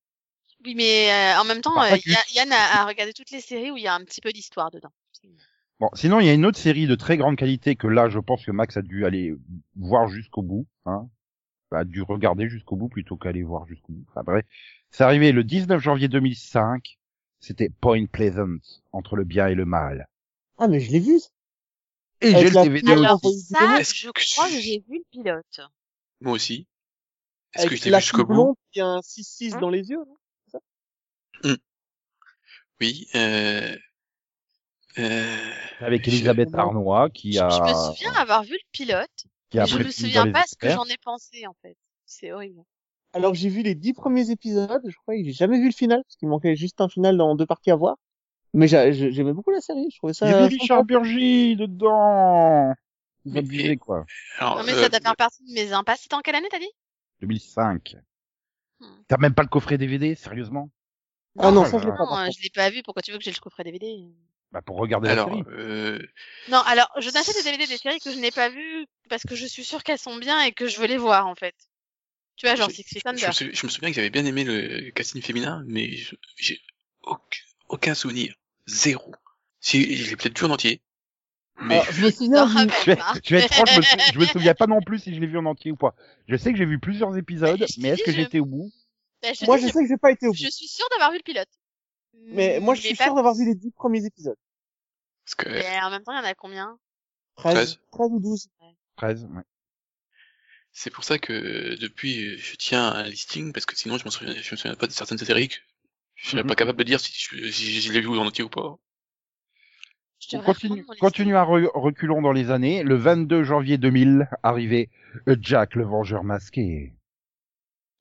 Oui, 0.64 0.74
mais 0.74 1.10
euh, 1.10 1.40
en 1.40 1.44
même 1.44 1.60
temps, 1.60 1.80
euh, 1.82 1.96
Yann 2.34 2.50
a, 2.52 2.80
a 2.80 2.86
regardé 2.86 3.12
toutes 3.12 3.30
les 3.30 3.40
séries 3.40 3.70
où 3.70 3.76
il 3.76 3.82
y 3.82 3.86
a 3.86 3.94
un 3.94 4.04
petit 4.04 4.22
peu 4.22 4.32
d'histoire 4.32 4.70
dedans. 4.70 4.92
Bon, 5.78 5.90
sinon, 5.92 6.20
il 6.20 6.26
y 6.26 6.30
a 6.30 6.34
une 6.34 6.46
autre 6.46 6.58
série 6.58 6.86
de 6.86 6.94
très 6.94 7.18
grande 7.18 7.36
qualité 7.36 7.76
que 7.76 7.86
là, 7.86 8.08
je 8.08 8.18
pense 8.18 8.46
que 8.46 8.50
Max 8.50 8.78
a 8.78 8.82
dû 8.82 9.04
aller 9.04 9.34
voir 9.76 10.08
jusqu'au 10.08 10.42
bout, 10.42 10.66
hein. 10.86 11.08
A 11.72 11.84
dû 11.84 12.00
regarder 12.00 12.48
jusqu'au 12.48 12.76
bout 12.76 12.88
plutôt 12.88 13.16
qu'aller 13.16 13.42
voir 13.42 13.66
jusqu'au 13.66 13.92
bout. 13.92 14.04
Enfin, 14.08 14.22
bref. 14.24 14.46
C'est 14.90 15.04
arrivé 15.04 15.32
le 15.32 15.44
19 15.44 15.82
janvier 15.82 16.08
2005. 16.08 16.96
C'était 17.46 17.68
Point 17.68 18.06
Pleasant, 18.06 18.58
entre 18.90 19.14
le 19.14 19.22
bien 19.22 19.46
et 19.46 19.54
le 19.54 19.64
mal. 19.64 20.08
Ah, 20.58 20.66
mais 20.66 20.80
je 20.80 20.90
l'ai 20.90 20.98
vu. 20.98 21.20
Et 22.20 22.34
j'ai 22.34 22.50
le 22.50 22.60
DVD 22.60 22.96
Alors 22.96 23.20
aussi. 23.22 23.44
ça, 23.54 23.78
je 23.94 24.10
que 24.10 24.20
crois 24.32 24.48
que 24.48 24.58
j'ai 24.60 24.80
vu 24.80 24.98
le 24.98 25.04
pilote. 25.12 25.60
Moi 26.20 26.32
aussi. 26.32 26.66
Est-ce 27.54 27.66
Avec 27.66 27.70
que 27.70 27.76
je 27.76 27.90
vu 27.90 28.00
jusqu'au 28.00 28.24
bout? 28.26 28.56
qui 28.72 28.80
a 28.80 28.86
un 28.86 29.00
6-6 29.02 29.54
Hein 29.54 29.60
dans 29.60 29.70
les 29.70 29.88
yeux. 29.90 30.04
non? 31.42 31.56
Oui, 32.80 33.06
euh, 33.14 33.76
euh, 34.98 35.50
Avec 35.80 36.06
je- 36.06 36.08
Elisabeth 36.08 36.54
Arnois, 36.54 37.08
qui 37.10 37.32
Je, 37.32 37.38
a, 37.38 37.48
je 37.48 37.60
me 37.62 37.74
souviens 37.74 38.12
avoir 38.16 38.42
vu 38.44 38.52
le 38.52 38.68
pilote, 38.72 39.26
qui 39.50 39.58
a 39.58 39.64
mais 39.64 39.68
je 39.68 39.78
me 39.78 39.90
souviens 39.90 40.26
pas 40.26 40.44
ce 40.46 40.56
que 40.56 40.68
j'en 40.70 40.84
ai 40.86 40.96
pensé, 40.98 41.46
en 41.46 41.54
fait. 41.62 41.76
C'est 42.06 42.32
horrible. 42.32 42.62
Alors 43.16 43.34
j'ai 43.34 43.48
vu 43.48 43.62
les 43.62 43.74
dix 43.74 43.94
premiers 43.94 44.30
épisodes, 44.30 44.82
je 44.86 44.94
crois 44.98 45.16
que 45.16 45.24
j'ai 45.24 45.32
jamais 45.32 45.58
vu 45.58 45.66
le 45.66 45.72
final, 45.72 46.02
parce 46.02 46.16
qu'il 46.16 46.28
manquait 46.28 46.54
juste 46.54 46.82
un 46.82 46.88
final 46.88 47.16
dans 47.16 47.34
deux 47.34 47.46
parties 47.46 47.70
à 47.70 47.76
voir. 47.76 47.96
Mais 48.52 48.68
j'a- 48.68 48.90
j'ai- 48.92 49.10
j'aimais 49.10 49.32
beaucoup 49.32 49.50
la 49.50 49.62
série, 49.62 49.88
je 49.90 49.96
trouvais 49.96 50.12
Il 50.12 50.16
y 50.16 50.18
ça... 50.18 50.26
avait 50.28 50.46
Richard 50.48 50.84
Burgi 50.84 51.56
dedans. 51.56 52.74
Vous 53.24 53.32
Mais- 53.32 53.38
abusez, 53.40 53.76
quoi. 53.78 54.04
alors, 54.38 54.58
Non, 54.58 54.64
mais 54.64 54.72
euh, 54.74 54.82
ça 54.82 54.88
doit 54.90 55.00
faire 55.00 55.16
partie 55.16 55.42
de 55.44 55.52
mes 55.54 55.72
impasses. 55.72 56.00
C'était 56.02 56.14
en 56.14 56.20
quelle 56.20 56.34
année, 56.36 56.48
t'as 56.50 56.58
dit? 56.58 56.70
2005. 57.22 57.96
Hmm. 58.80 58.86
T'as 59.08 59.16
même 59.16 59.34
pas 59.34 59.42
le 59.42 59.48
coffret 59.48 59.78
DVD, 59.78 60.14
sérieusement? 60.14 60.68
Ah 61.38 61.50
non, 61.50 61.64
ça 61.64 61.78
là 61.78 61.82
je 61.82 61.86
l'ai 61.86 61.96
pas. 61.96 62.04
Non, 62.04 62.18
euh, 62.18 62.30
je 62.36 62.42
l'ai 62.42 62.50
pas 62.50 62.68
vu. 62.70 62.82
Pourquoi 62.82 63.02
tu 63.02 63.12
veux 63.12 63.18
que 63.18 63.24
j'ai 63.24 63.30
le 63.32 63.40
coffret 63.40 63.64
DVD 63.64 64.04
Bah, 64.52 64.60
pour 64.62 64.76
regarder 64.76 65.08
la 65.08 65.12
alors, 65.14 65.28
série. 65.28 65.42
euh, 65.48 65.98
Non, 66.50 66.58
alors, 66.66 66.88
je 66.98 67.10
n'achète 67.10 67.36
des 67.36 67.42
DVD 67.50 67.66
des 67.66 67.78
séries 67.78 67.98
que 67.98 68.12
je 68.12 68.18
n'ai 68.18 68.30
pas 68.30 68.48
vues 68.50 68.86
parce 69.08 69.22
que 69.24 69.34
je 69.34 69.46
suis 69.46 69.64
sûre 69.64 69.82
qu'elles 69.82 69.98
sont 69.98 70.16
bien 70.18 70.40
et 70.42 70.52
que 70.52 70.66
je 70.68 70.78
veux 70.80 70.86
les 70.86 70.98
voir, 70.98 71.26
en 71.26 71.34
fait. 71.34 71.54
Tu 72.36 72.46
vois, 72.46 72.54
genre 72.56 72.68
je, 72.70 72.74
Six 72.74 72.82
Feet 72.84 73.02
je 73.06 73.08
me 73.10 73.16
Under. 73.16 73.32
souviens, 73.32 73.52
je 73.54 73.66
me 73.66 73.70
souviens 73.70 73.88
que 73.90 73.94
j'avais 73.96 74.10
bien 74.10 74.24
aimé 74.26 74.44
le 74.44 74.90
casting 74.90 75.22
féminin, 75.22 75.62
mais 75.66 75.92
je- 75.96 76.16
j'ai 76.36 76.60
aucun, 77.02 77.40
aucun 77.68 77.94
souvenir. 77.94 78.34
Zéro. 78.66 79.12
Si, 79.60 79.96
je 79.96 80.10
l'ai 80.10 80.16
peut-être 80.16 80.38
vu 80.38 80.46
en 80.46 80.50
entier. 80.50 80.82
Mais 81.62 81.74
Alors, 81.80 81.92
je 81.92 82.04
me 82.04 82.10
Je 82.10 82.14
souviens 82.16 82.46
Je 82.46 82.90
vais, 82.90 82.98
je 83.24 83.34
vais 83.34 83.40
être 83.42 83.54
franc, 83.54 83.64
je 83.66 83.78
me, 83.78 83.82
sou- 83.82 84.12
je 84.12 84.18
me 84.18 84.26
souviens 84.26 84.54
pas 84.54 84.66
non 84.66 84.80
plus 84.82 84.98
si 84.98 85.14
je 85.14 85.20
l'ai 85.20 85.26
vu 85.26 85.38
en 85.38 85.46
entier 85.46 85.72
ou 85.72 85.76
pas. 85.76 85.94
Je 86.28 86.36
sais 86.36 86.52
que 86.52 86.58
j'ai 86.58 86.66
vu 86.66 86.78
plusieurs 86.78 87.16
épisodes, 87.16 87.64
Je 87.66 87.80
mais 87.80 87.88
est-ce 87.88 88.02
que 88.02 88.10
je- 88.10 88.16
j'ai 88.16 88.22
été 88.22 88.40
au 88.40 88.44
bout? 88.44 88.70
Bah, 89.22 89.32
je 89.32 89.46
Moi 89.46 89.56
je 89.56 89.66
sais 89.68 89.82
que 89.82 89.88
j'ai 89.88 89.96
pas 89.96 90.10
été 90.10 90.26
au 90.26 90.32
bout. 90.32 90.36
je, 90.36 90.44
je 90.44 90.50
suis 90.50 90.68
sûre 90.68 90.86
d'avoir 90.90 91.10
vu 91.12 91.16
le 91.16 91.22
pilote. 91.22 91.48
Mais 92.12 92.60
moi 92.60 92.74
je 92.74 92.82
suis 92.82 92.96
sûr 92.96 93.14
d'avoir 93.14 93.34
vu 93.34 93.46
les 93.46 93.54
dix 93.54 93.70
premiers 93.70 94.04
épisodes. 94.04 94.36
parce 95.24 95.34
que 95.34 95.48
Mais 95.48 95.80
en 95.82 95.90
même 95.90 96.02
temps, 96.02 96.12
il 96.12 96.18
y 96.18 96.20
en 96.20 96.24
a 96.24 96.34
combien? 96.34 96.78
13, 97.36 97.54
13. 97.54 97.78
13 97.92 98.10
ou 98.12 98.20
12. 98.20 98.48
13, 98.96 99.24
ouais. 99.24 99.42
C'est 100.78 100.90
pour 100.90 101.04
ça 101.04 101.18
que 101.18 101.74
depuis, 101.80 102.36
je 102.36 102.54
tiens 102.56 102.92
un 102.92 103.04
listing 103.04 103.50
parce 103.54 103.64
que 103.64 103.74
sinon 103.74 103.96
je, 103.96 104.04
m'en 104.04 104.10
souviens, 104.10 104.34
je 104.34 104.50
me 104.52 104.56
souviens 104.58 104.74
pas 104.74 104.86
de 104.86 104.92
certaines 104.92 105.16
séries. 105.16 105.48
que 105.48 105.54
Je 106.16 106.28
serais 106.28 106.42
Mhm. 106.42 106.48
pas 106.48 106.54
capable 106.54 106.78
de 106.78 106.84
dire 106.84 107.00
si 107.00 107.14
je, 107.14 107.50
si 107.50 107.80
je 107.80 107.90
l'ai 107.92 108.02
vu 108.02 108.08
en 108.08 108.26
entier 108.26 108.44
ou 108.44 108.50
pas. 108.50 108.76
Je 110.20 110.36
On 110.36 110.40
continue, 110.42 110.84
continue 111.00 111.34
à 111.34 111.44
re- 111.44 111.70
reculons 111.72 112.20
dans 112.20 112.32
les 112.32 112.50
années. 112.50 112.82
Le 112.82 112.94
22 112.94 113.42
janvier 113.42 113.78
2000, 113.78 114.28
arrivait 114.42 114.90
euh, 115.28 115.36
Jack 115.40 115.76
le 115.76 115.84
Vengeur 115.84 116.24
masqué. 116.24 116.92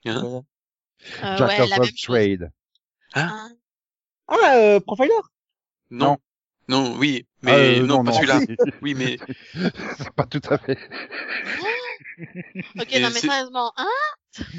Hein? 0.03 0.43
Euh, 1.23 1.37
Jack 1.37 1.47
ouais, 1.51 1.61
of 1.61 1.69
la 1.69 1.75
all 1.75 1.81
même 1.81 1.89
chose. 1.95 2.01
trade. 2.03 2.51
Hein? 3.13 3.51
Ah, 4.27 4.55
euh, 4.57 4.79
Profiler 4.81 5.13
Non. 5.91 6.17
Non, 6.67 6.97
oui, 6.97 7.25
mais 7.41 7.51
Ah, 7.51 7.55
euh, 7.83 7.85
non, 7.87 8.03
pas 8.03 8.11
celui-là. 8.11 8.41
c'est- 8.41 8.57
Oui, 8.81 8.95
mais 8.95 9.17
c'est 9.97 10.11
pas 10.11 10.25
tout 10.25 10.41
à 10.49 10.57
fait. 10.57 10.77
Ok, 12.79 12.87
Mais 12.91 12.99
non 12.99 13.07
mais 13.09 13.19
c'est- 13.19 13.27
sérieusement, 13.27 13.73
hein? 13.77 13.87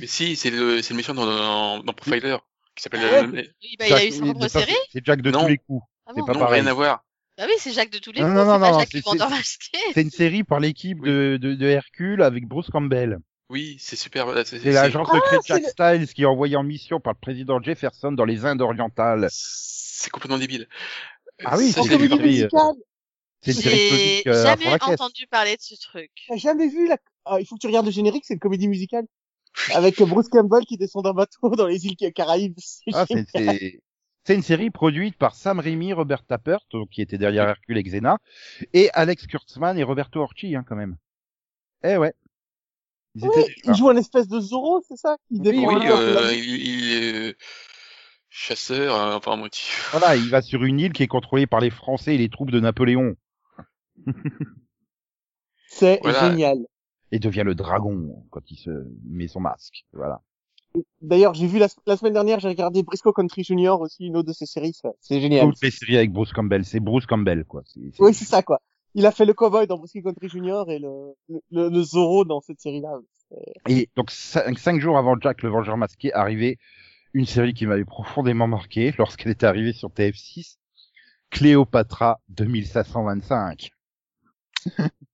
Mais 0.00 0.06
si, 0.06 0.36
c'est 0.36 0.50
le 0.50 0.82
c'est 0.82 0.94
le 0.94 0.96
méchant 0.98 1.14
dans, 1.14 1.26
dans, 1.26 1.78
dans 1.82 1.92
Profiler 1.92 2.36
qui 2.74 2.82
s'appelle. 2.82 3.00
Ah 3.04 3.16
euh, 3.16 3.26
Oui, 3.32 3.76
bah, 3.78 3.86
il 3.88 3.92
a 3.92 3.96
Jack- 3.98 4.06
eu 4.08 4.10
sa 4.12 4.16
oui, 4.22 4.30
propre 4.30 4.40
de 4.44 4.48
ça, 4.48 4.60
série. 4.60 4.76
C'est 4.92 5.04
Jack 5.04 5.20
de 5.22 5.30
Non. 5.30 5.42
tous 5.42 5.48
les 5.48 5.58
coups. 5.58 5.84
Ah 6.06 6.12
c'est 6.14 6.20
bon 6.20 6.26
pas 6.26 6.32
non, 6.34 6.40
pareil. 6.40 6.60
rien 6.60 6.70
à 6.70 6.74
voir. 6.74 7.04
Bah 7.38 7.44
oui, 7.46 7.54
c'est 7.58 7.72
Jacques 7.72 7.90
de 7.90 7.98
tous 7.98 8.12
les 8.12 8.20
Non, 8.22 8.28
coups, 8.28 8.36
non, 8.38 8.44
c'est 8.44 8.52
non, 8.52 8.60
pas 8.60 8.70
non, 8.72 8.78
Jacques 8.78 8.88
c'est- 8.92 8.96
le 8.98 9.02
vendeur 9.04 9.30
masqué. 9.30 9.78
C'est 9.94 10.02
une 10.02 10.10
série 10.10 10.44
par 10.44 10.60
l'équipe 10.60 11.00
de, 11.02 11.38
de, 11.40 11.54
de 11.54 11.66
Hercule 11.66 12.22
avec 12.22 12.46
Bruce 12.46 12.68
Campbell. 12.70 13.18
Oui, 13.50 13.76
c'est 13.78 13.96
super. 13.96 14.24
voilà, 14.24 14.44
C'est 14.44 14.58
C'est 14.58 14.72
l'agent 14.72 15.04
secret 15.04 15.20
Ah, 15.32 15.36
de 15.36 15.40
c'est 15.42 15.48
Jack 15.48 15.62
le- 15.62 15.68
Styles 16.04 16.14
qui 16.14 16.22
est 16.22 16.26
envoyé 16.26 16.56
en 16.56 16.62
mission 16.64 16.98
par 16.98 17.12
le 17.12 17.18
président 17.20 17.60
Jefferson 17.62 18.12
dans 18.12 18.24
les 18.24 18.44
Indes 18.46 18.62
orientales. 18.62 19.28
C'est 19.30 20.10
complètement 20.10 20.38
débile. 20.38 20.66
Ah 21.44 21.56
oui, 21.58 21.70
Ça, 21.72 21.80
En 21.80 21.84
c'est 21.84 21.90
comédie 21.90 22.08
série, 22.16 22.22
euh, 22.22 22.26
musicale 22.44 22.74
C'est 23.42 23.50
une 23.52 23.56
série 23.60 23.76
J'ai 23.76 23.88
comique 23.90 24.26
euh, 24.28 24.30
à 24.30 24.34
fond 24.34 24.62
jamais 24.62 24.70
la 24.70 24.78
caisse. 24.78 24.88
entendu 25.00 25.26
parler 25.28 25.56
de 25.56 25.62
ce 25.62 25.74
truc. 25.80 26.10
T'as 26.28 26.36
jamais 26.36 26.68
vu 26.68 26.88
la... 26.88 26.96
Ah, 27.26 27.40
il 27.40 27.46
faut 27.46 27.56
que 27.56 27.60
tu 27.60 27.66
regardes 27.66 27.86
le 27.86 27.92
générique, 27.92 28.24
c'est 28.24 28.34
une 28.34 28.40
comédie 28.40 28.68
musicale. 28.68 29.06
Avec 29.74 30.00
Bruce 30.02 30.28
Campbell 30.28 30.64
qui 30.64 30.76
descend 30.76 31.04
d'un 31.04 31.12
bateau 31.12 31.50
dans 31.56 31.66
les 31.66 31.86
îles 31.86 31.96
Caraïbes. 32.14 32.54
C'est 32.58 32.92
Ah, 32.92 33.04
c'est, 33.06 33.26
génial. 33.32 33.56
c'est, 33.58 33.80
c'est 34.24 34.34
une 34.34 34.42
série 34.42 34.70
produite 34.70 35.16
par 35.16 35.34
Sam 35.34 35.58
Raimi, 35.58 35.92
Robert 35.92 36.24
Tappert, 36.24 36.60
donc, 36.70 36.90
qui 36.90 37.02
était 37.02 37.18
derrière 37.18 37.48
Hercule 37.48 37.78
et 37.78 37.82
Xena, 37.82 38.18
et 38.72 38.90
Alex 38.92 39.26
Kurtzman 39.26 39.78
et 39.78 39.82
Roberto 39.82 40.20
Orci, 40.20 40.54
hein, 40.54 40.64
quand 40.66 40.76
même. 40.76 40.96
Eh 41.82 41.96
ouais. 41.96 42.14
Ils 43.16 43.24
Oui, 43.24 43.28
étaient- 43.40 43.54
il 43.64 43.74
joue 43.74 43.88
un 43.88 43.96
espèce 43.96 44.28
de 44.28 44.40
Zorro, 44.40 44.82
c'est 44.86 44.96
ça? 44.96 45.16
Oui, 45.30 45.40
défend 45.40 45.68
Oui, 45.68 45.74
un 45.74 45.78
peu 45.80 46.16
euh, 46.18 46.32
il, 46.34 46.66
il 46.66 46.92
est 46.92 47.30
euh, 47.30 47.32
chasseur, 48.30 48.94
euh, 48.94 49.16
enfin 49.16 49.32
à 49.32 49.36
moitié. 49.36 49.62
Voilà, 49.92 50.16
il 50.16 50.28
va 50.28 50.42
sur 50.42 50.64
une 50.64 50.78
île 50.80 50.92
qui 50.92 51.02
est 51.02 51.06
contrôlée 51.08 51.46
par 51.46 51.60
les 51.60 51.70
Français 51.70 52.14
et 52.14 52.18
les 52.18 52.28
troupes 52.28 52.50
de 52.50 52.60
Napoléon, 52.60 53.16
C'est 55.68 56.00
Voilà. 56.02 56.28
génial. 56.30 56.58
Et 57.12 57.18
devient 57.18 57.42
le 57.44 57.54
dragon 57.54 58.24
quand 58.30 58.50
il 58.50 58.56
se 58.56 58.70
met 59.04 59.28
son 59.28 59.40
masque. 59.40 59.84
Voilà. 59.92 60.22
D'ailleurs, 61.00 61.34
j'ai 61.34 61.46
vu 61.46 61.58
la, 61.58 61.68
la 61.86 61.96
semaine 61.96 62.12
dernière, 62.12 62.40
j'ai 62.40 62.48
regardé 62.48 62.82
Briscoe 62.82 63.12
Country 63.14 63.44
Junior 63.44 63.80
aussi, 63.80 64.06
une 64.06 64.16
autre 64.16 64.28
de 64.28 64.32
ses 64.34 64.46
séries, 64.46 64.76
c'est 65.00 65.20
génial. 65.20 65.46
Toutes 65.46 65.62
les 65.62 65.70
séries 65.70 65.96
avec 65.96 66.12
Bruce 66.12 66.32
Campbell, 66.32 66.64
c'est 66.64 66.80
Bruce 66.80 67.06
Campbell, 67.06 67.44
quoi. 67.44 67.62
Oui, 67.98 68.12
c'est 68.12 68.26
ça, 68.26 68.42
quoi. 68.42 68.60
Il 68.94 69.06
a 69.06 69.10
fait 69.10 69.24
le 69.24 69.34
cowboy 69.34 69.66
dans 69.66 69.78
Briscoe 69.78 70.02
Country 70.02 70.28
Junior 70.28 70.70
et 70.70 70.78
le, 70.78 71.14
le, 71.50 71.68
le 71.68 71.82
Zorro 71.82 72.24
dans 72.24 72.40
cette 72.40 72.60
série-là. 72.60 72.98
Et 73.68 73.90
donc 73.96 74.10
cinq, 74.10 74.58
cinq 74.58 74.80
jours 74.80 74.96
avant 74.96 75.16
Jack 75.20 75.42
le 75.42 75.50
Vengeur 75.50 75.76
masqué 75.76 76.12
arrivait 76.14 76.58
une 77.12 77.26
série 77.26 77.54
qui 77.54 77.66
m'avait 77.66 77.84
profondément 77.84 78.46
marqué 78.46 78.94
lorsqu'elle 78.98 79.32
était 79.32 79.46
arrivée 79.46 79.72
sur 79.72 79.90
TF6, 79.90 80.56
Cléopatra 81.30 82.20
2525. 82.28 83.70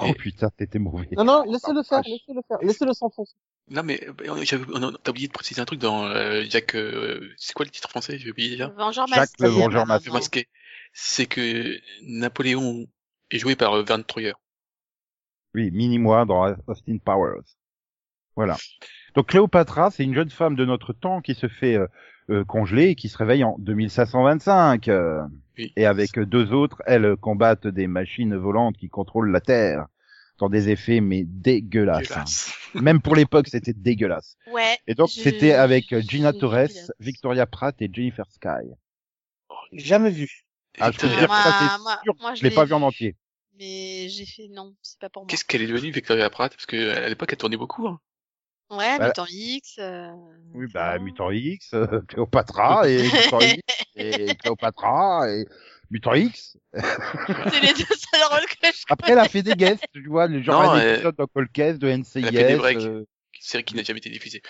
oh 0.00 0.06
Et- 0.06 0.14
putain, 0.14 0.48
t'étais 0.50 0.78
mauvais. 0.78 1.08
Non, 1.16 1.24
non, 1.24 1.42
laissez-le 1.44 1.82
faire, 1.82 1.98
vache. 1.98 2.06
laissez-le 2.06 2.40
faire, 2.46 2.58
laissez-le 2.62 2.92
s'enfoncer. 2.92 3.34
Non 3.70 3.82
mais 3.84 4.00
euh, 4.08 4.12
on- 4.30 4.42
j'avais- 4.42 4.64
on 4.74 4.82
a- 4.82 4.98
t'as 5.02 5.10
oublié 5.10 5.28
de 5.28 5.32
préciser 5.32 5.60
un 5.60 5.64
truc 5.64 5.78
dans 5.80 6.04
euh, 6.04 6.42
Jack. 6.48 6.74
euh, 6.74 7.30
c'est 7.36 7.52
quoi 7.54 7.64
le 7.64 7.70
titre 7.70 7.88
français? 7.88 8.18
J'ai 8.18 8.30
oublié 8.30 8.50
déjà. 8.50 8.68
Vengeur 8.68 9.06
Jacques 9.06 9.18
masqué. 9.18 9.42
le 9.44 9.48
Vengeur 9.50 9.86
masqué. 9.86 10.10
Masqué. 10.10 10.48
C'est 10.92 11.26
que 11.26 11.78
Napoléon 12.02 12.86
est 13.30 13.38
joué 13.38 13.54
par 13.56 13.74
euh, 13.74 13.82
Vern 13.82 14.02
Troyer. 14.04 14.32
Oui, 15.54 15.70
mini-moi 15.70 16.24
dans 16.24 16.54
Austin 16.66 16.98
Powers. 16.98 17.42
Voilà. 18.36 18.56
Donc 19.14 19.28
Cléopatra, 19.28 19.90
c'est 19.90 20.04
une 20.04 20.14
jeune 20.14 20.30
femme 20.30 20.56
de 20.56 20.64
notre 20.64 20.92
temps 20.92 21.20
qui 21.20 21.34
se 21.34 21.46
fait 21.48 21.76
euh, 21.76 21.86
euh, 22.30 22.44
congeler 22.44 22.88
et 22.88 22.94
qui 22.94 23.08
se 23.08 23.18
réveille 23.18 23.44
en 23.44 23.56
2525. 23.58 24.88
Oui. 25.58 25.72
et 25.76 25.86
avec 25.86 26.18
deux 26.18 26.52
autres, 26.52 26.82
elles 26.86 27.16
combattent 27.16 27.66
des 27.66 27.86
machines 27.86 28.34
volantes 28.36 28.76
qui 28.76 28.88
contrôlent 28.88 29.30
la 29.30 29.40
Terre 29.40 29.86
dans 30.38 30.48
des 30.48 30.70
effets 30.70 31.00
mais 31.00 31.24
dégueulasses. 31.24 32.08
Dégueulasse. 32.08 32.54
Même 32.74 33.00
pour 33.02 33.14
l'époque, 33.14 33.48
c'était 33.48 33.74
dégueulasse. 33.74 34.36
Ouais. 34.50 34.78
Et 34.86 34.94
donc 34.94 35.08
Je- 35.10 35.20
c'était 35.20 35.52
avec 35.52 35.94
Gina 36.00 36.32
Torres, 36.32 36.68
Victoria 37.00 37.46
Pratt 37.46 37.80
et 37.82 37.90
Jennifer 37.92 38.24
Sky. 38.30 38.70
Jamais 39.72 40.10
vu. 40.10 40.44
Ah, 40.80 40.90
je 40.90 40.98
peux 40.98 41.08
dire 41.08 41.26
moi, 41.28 41.42
ça, 41.42 41.52
c'est 41.76 41.82
moi- 41.82 42.00
sûr, 42.02 42.14
moi, 42.20 42.34
je 42.34 42.42
l'ai 42.42 42.50
pas 42.50 42.64
vu 42.64 42.72
en 42.72 42.82
entier. 42.82 43.16
Mais 43.58 44.08
j'ai 44.08 44.24
fait 44.24 44.48
non, 44.50 44.74
c'est 44.82 44.98
pas 44.98 45.10
pour 45.10 45.22
moi. 45.22 45.28
Qu'est-ce 45.28 45.44
qu'elle 45.44 45.62
est 45.62 45.66
devenue 45.66 45.90
Victoria 45.90 46.30
Pratt? 46.30 46.50
Parce 46.52 46.64
que 46.66 46.90
à 46.96 47.08
l'époque 47.08 47.28
elle 47.30 47.38
tournait 47.38 47.58
beaucoup. 47.58 47.86
Hein. 47.86 48.00
Ouais, 48.72 48.98
Bah, 48.98 49.06
Mutant 49.08 49.26
X. 49.28 49.76
euh, 49.78 50.10
Oui, 50.54 50.66
bah, 50.72 50.90
voilà. 50.90 50.98
Mutant 50.98 51.30
X, 51.30 51.74
euh, 51.74 52.00
Cléopatra 52.08 52.88
et 52.88 53.02
Mutant 53.02 53.40
X 53.40 53.60
et 53.96 54.34
Cléopatra 54.42 55.30
et 55.30 55.46
Mutant 55.90 56.14
X. 56.14 56.56
C'est 56.72 57.60
les 57.60 57.72
deux 57.74 57.84
seuls 57.94 58.24
rôles 58.30 58.46
que 58.48 58.66
je 58.72 58.82
Après, 58.88 59.12
elle 59.12 59.18
a 59.18 59.28
fait 59.28 59.42
des 59.42 59.54
guests, 59.54 59.84
tu 59.92 60.08
vois, 60.08 60.26
le 60.26 60.42
genre 60.42 60.62
Non, 60.62 60.70
un 60.70 60.80
elle- 60.80 60.94
épisode 60.94 61.16
dans 61.16 61.26
Cold 61.26 61.50
Case 61.52 61.78
de 61.78 61.88
NCIS. 61.88 62.18
Elle 62.18 62.24
a 62.28 62.30
fait 62.32 62.48
des 62.48 62.56
breaks. 62.56 62.78
euh, 62.78 63.04
Série 63.40 63.64
qui 63.64 63.74
n'a 63.74 63.82
jamais 63.82 63.98
été 63.98 64.08
diffusée. 64.08 64.40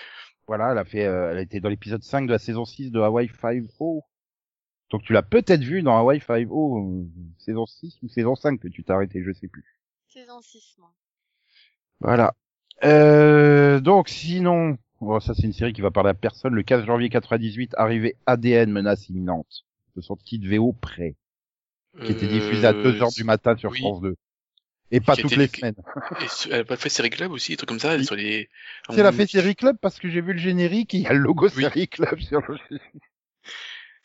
voilà, 0.46 0.72
elle 0.72 0.78
a 0.78 0.84
fait, 0.84 1.04
euh, 1.06 1.30
elle 1.32 1.38
a 1.38 1.42
été 1.42 1.60
dans 1.60 1.68
l'épisode 1.70 2.02
5 2.02 2.26
de 2.26 2.32
la 2.32 2.38
saison 2.38 2.64
6 2.64 2.90
de 2.90 3.00
Hawaii 3.00 3.28
5-0. 3.28 4.02
Donc 4.90 5.02
tu 5.02 5.12
l'as 5.14 5.22
peut-être 5.22 5.62
vu 5.62 5.82
dans 5.82 5.96
Hawaii 5.98 6.20
5-0, 6.20 6.78
euh, 6.78 7.06
saison 7.38 7.64
6 7.66 7.98
ou 8.02 8.08
saison 8.08 8.36
5 8.36 8.60
que 8.60 8.68
tu 8.68 8.84
t'es 8.84 8.92
arrêté, 8.92 9.22
je 9.24 9.32
sais 9.32 9.48
plus. 9.48 9.64
Saison 10.08 10.40
6, 10.42 10.76
moi. 10.78 10.92
Voilà. 12.00 12.34
Euh, 12.84 13.80
donc 13.80 14.08
sinon, 14.08 14.76
bon, 15.00 15.20
ça 15.20 15.34
c'est 15.34 15.42
une 15.44 15.52
série 15.52 15.72
qui 15.72 15.80
va 15.80 15.90
parler 15.90 16.10
à 16.10 16.14
personne. 16.14 16.54
Le 16.54 16.62
15 16.62 16.84
janvier 16.86 17.08
98, 17.08 17.74
arrivée 17.76 18.16
ADN 18.26 18.70
menace 18.70 19.08
imminente 19.08 19.64
de 19.96 20.00
son 20.00 20.16
kit 20.16 20.38
VO 20.44 20.72
prêt, 20.72 21.14
qui 22.04 22.12
était 22.12 22.26
diffusé 22.26 22.66
à 22.66 22.72
2 22.72 23.00
heures 23.02 23.12
du 23.12 23.24
matin 23.24 23.56
sur 23.56 23.70
oui. 23.70 23.78
France 23.80 24.00
2. 24.00 24.16
Et 24.94 25.00
pas 25.00 25.16
toutes 25.16 25.36
les 25.36 25.46
semaines. 25.46 25.74
Et 26.20 26.26
elle 26.50 26.60
a 26.60 26.64
pas 26.64 26.76
fait 26.76 26.90
Série 26.90 27.08
Club 27.08 27.32
aussi, 27.32 27.52
des 27.52 27.56
trucs 27.56 27.68
comme 27.68 27.78
ça, 27.78 27.96
Oui. 27.96 28.04
sur 28.04 28.14
les. 28.14 28.48
C'est 28.90 29.02
la 29.02 29.12
fait 29.12 29.26
Série 29.26 29.54
Club 29.56 29.76
parce 29.80 29.98
que 29.98 30.10
j'ai 30.10 30.20
vu 30.20 30.32
le 30.34 30.38
générique 30.38 30.92
et 30.94 30.98
il 30.98 31.02
y 31.04 31.06
a 31.06 31.14
le 31.14 31.18
logo 31.20 31.48
Oui. 31.56 31.62
Série 31.62 31.88
Club 31.88 32.18
sur 32.20 32.40
le 32.46 32.58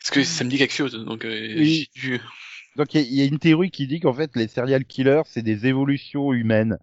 Parce 0.00 0.10
que 0.10 0.22
ça 0.24 0.44
me 0.44 0.50
dit 0.50 0.56
quelque 0.58 0.72
chose, 0.74 0.92
donc 1.04 1.24
euh, 1.24 1.54
Oui. 1.58 1.88
j'ai 1.94 2.00
dû- 2.00 2.20
Donc 2.76 2.94
il 2.94 3.00
y, 3.00 3.04
a- 3.04 3.06
il 3.06 3.14
y 3.14 3.20
a 3.22 3.24
une 3.24 3.38
théorie 3.38 3.70
qui 3.70 3.86
dit 3.86 4.00
qu'en 4.00 4.14
fait 4.14 4.34
les 4.36 4.48
serial 4.48 4.84
killers 4.84 5.22
c'est 5.26 5.42
des 5.42 5.66
évolutions 5.66 6.32
humaines. 6.32 6.78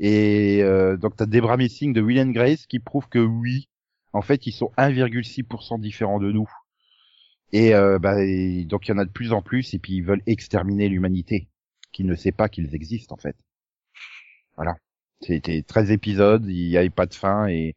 Et 0.00 0.62
euh, 0.62 0.96
donc 0.96 1.16
t'as 1.16 1.26
Debra 1.26 1.56
Messing 1.56 1.92
de 1.92 2.00
Will 2.00 2.20
and 2.20 2.30
Grace 2.30 2.66
qui 2.66 2.80
prouve 2.80 3.08
que 3.08 3.18
oui, 3.18 3.68
en 4.12 4.22
fait 4.22 4.46
ils 4.46 4.52
sont 4.52 4.72
1,6% 4.76 5.80
différents 5.80 6.18
de 6.18 6.32
nous. 6.32 6.48
Et, 7.52 7.74
euh, 7.74 7.98
bah, 7.98 8.22
et 8.24 8.64
donc 8.64 8.88
il 8.88 8.90
y 8.90 8.94
en 8.94 8.98
a 8.98 9.04
de 9.04 9.10
plus 9.10 9.32
en 9.32 9.42
plus 9.42 9.74
et 9.74 9.78
puis 9.78 9.94
ils 9.94 10.04
veulent 10.04 10.22
exterminer 10.26 10.88
l'humanité 10.88 11.48
qui 11.92 12.02
ne 12.04 12.16
sait 12.16 12.32
pas 12.32 12.48
qu'ils 12.48 12.74
existent 12.74 13.14
en 13.14 13.18
fait. 13.18 13.36
Voilà. 14.56 14.74
C'était 15.20 15.62
13 15.62 15.90
épisodes, 15.92 16.44
il 16.48 16.68
n'y 16.68 16.76
avait 16.76 16.90
pas 16.90 17.06
de 17.06 17.14
fin 17.14 17.46
et 17.46 17.76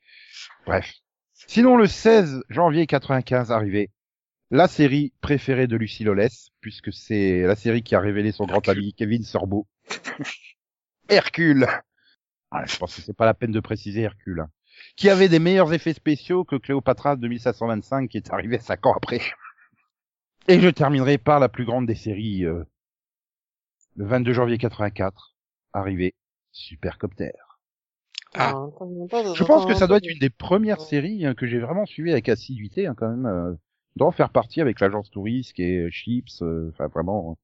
bref. 0.66 0.92
Sinon 1.34 1.78
le 1.78 1.86
16 1.86 2.44
janvier 2.50 2.88
95 2.88 3.52
arrivé 3.52 3.92
la 4.50 4.68
série 4.68 5.14
préférée 5.22 5.68
de 5.68 5.76
Lucie 5.76 6.04
Lolès, 6.04 6.50
puisque 6.62 6.94
c'est 6.94 7.42
la 7.42 7.56
série 7.56 7.84
qui 7.84 7.96
a 7.96 8.00
révélé 8.00 8.32
son 8.32 8.46
grand 8.46 8.68
ami 8.70 8.94
Kevin 8.94 9.24
Sorbo. 9.24 9.68
Hercule. 11.10 11.68
Ah, 12.52 12.66
je 12.66 12.78
pense 12.78 12.96
que 12.96 13.02
c'est 13.02 13.16
pas 13.16 13.26
la 13.26 13.34
peine 13.34 13.52
de 13.52 13.60
préciser 13.60 14.02
Hercule. 14.02 14.42
hein. 14.42 14.50
Qui 14.96 15.10
avait 15.10 15.30
des 15.30 15.40
meilleurs 15.40 15.74
effets 15.74 15.94
spéciaux 15.94 16.44
que 16.44 16.56
Cléopatra 16.56 17.16
2525 17.16 18.10
qui 18.10 18.18
est 18.18 18.32
arrivé 18.32 18.60
cinq 18.60 18.86
ans 18.86 18.94
après? 18.96 19.22
Et 20.48 20.60
je 20.60 20.70
terminerai 20.70 21.18
par 21.18 21.40
la 21.40 21.50
plus 21.50 21.66
grande 21.66 21.88
des 21.88 21.96
séries, 21.96 22.46
euh, 22.46 22.64
le 23.96 24.06
22 24.06 24.34
janvier 24.34 24.58
84, 24.58 25.36
arrivé 25.74 26.16
Supercopter. 26.52 27.32
Ah. 28.36 28.68
Je 29.36 29.44
pense 29.44 29.66
que 29.66 29.74
ça 29.74 29.88
doit 29.88 29.98
être 29.98 30.08
une 30.10 30.20
des 30.20 30.30
premières 30.30 30.82
séries 30.82 31.26
hein, 31.26 31.34
que 31.34 31.48
j'ai 31.48 31.60
vraiment 31.60 31.86
suivies 31.86 32.12
avec 32.12 32.30
assiduité 32.30 32.88
hein, 32.88 32.96
quand 32.96 33.10
même. 33.10 33.26
Euh, 33.26 33.54
doit 33.96 34.08
en 34.08 34.12
faire 34.12 34.30
partie 34.30 34.62
avec 34.62 34.80
l'agence 34.80 35.10
touriste 35.10 35.60
et 35.60 35.80
euh, 35.80 35.90
Chips, 35.90 36.42
euh, 36.44 36.70
enfin 36.72 36.88
vraiment. 36.88 37.38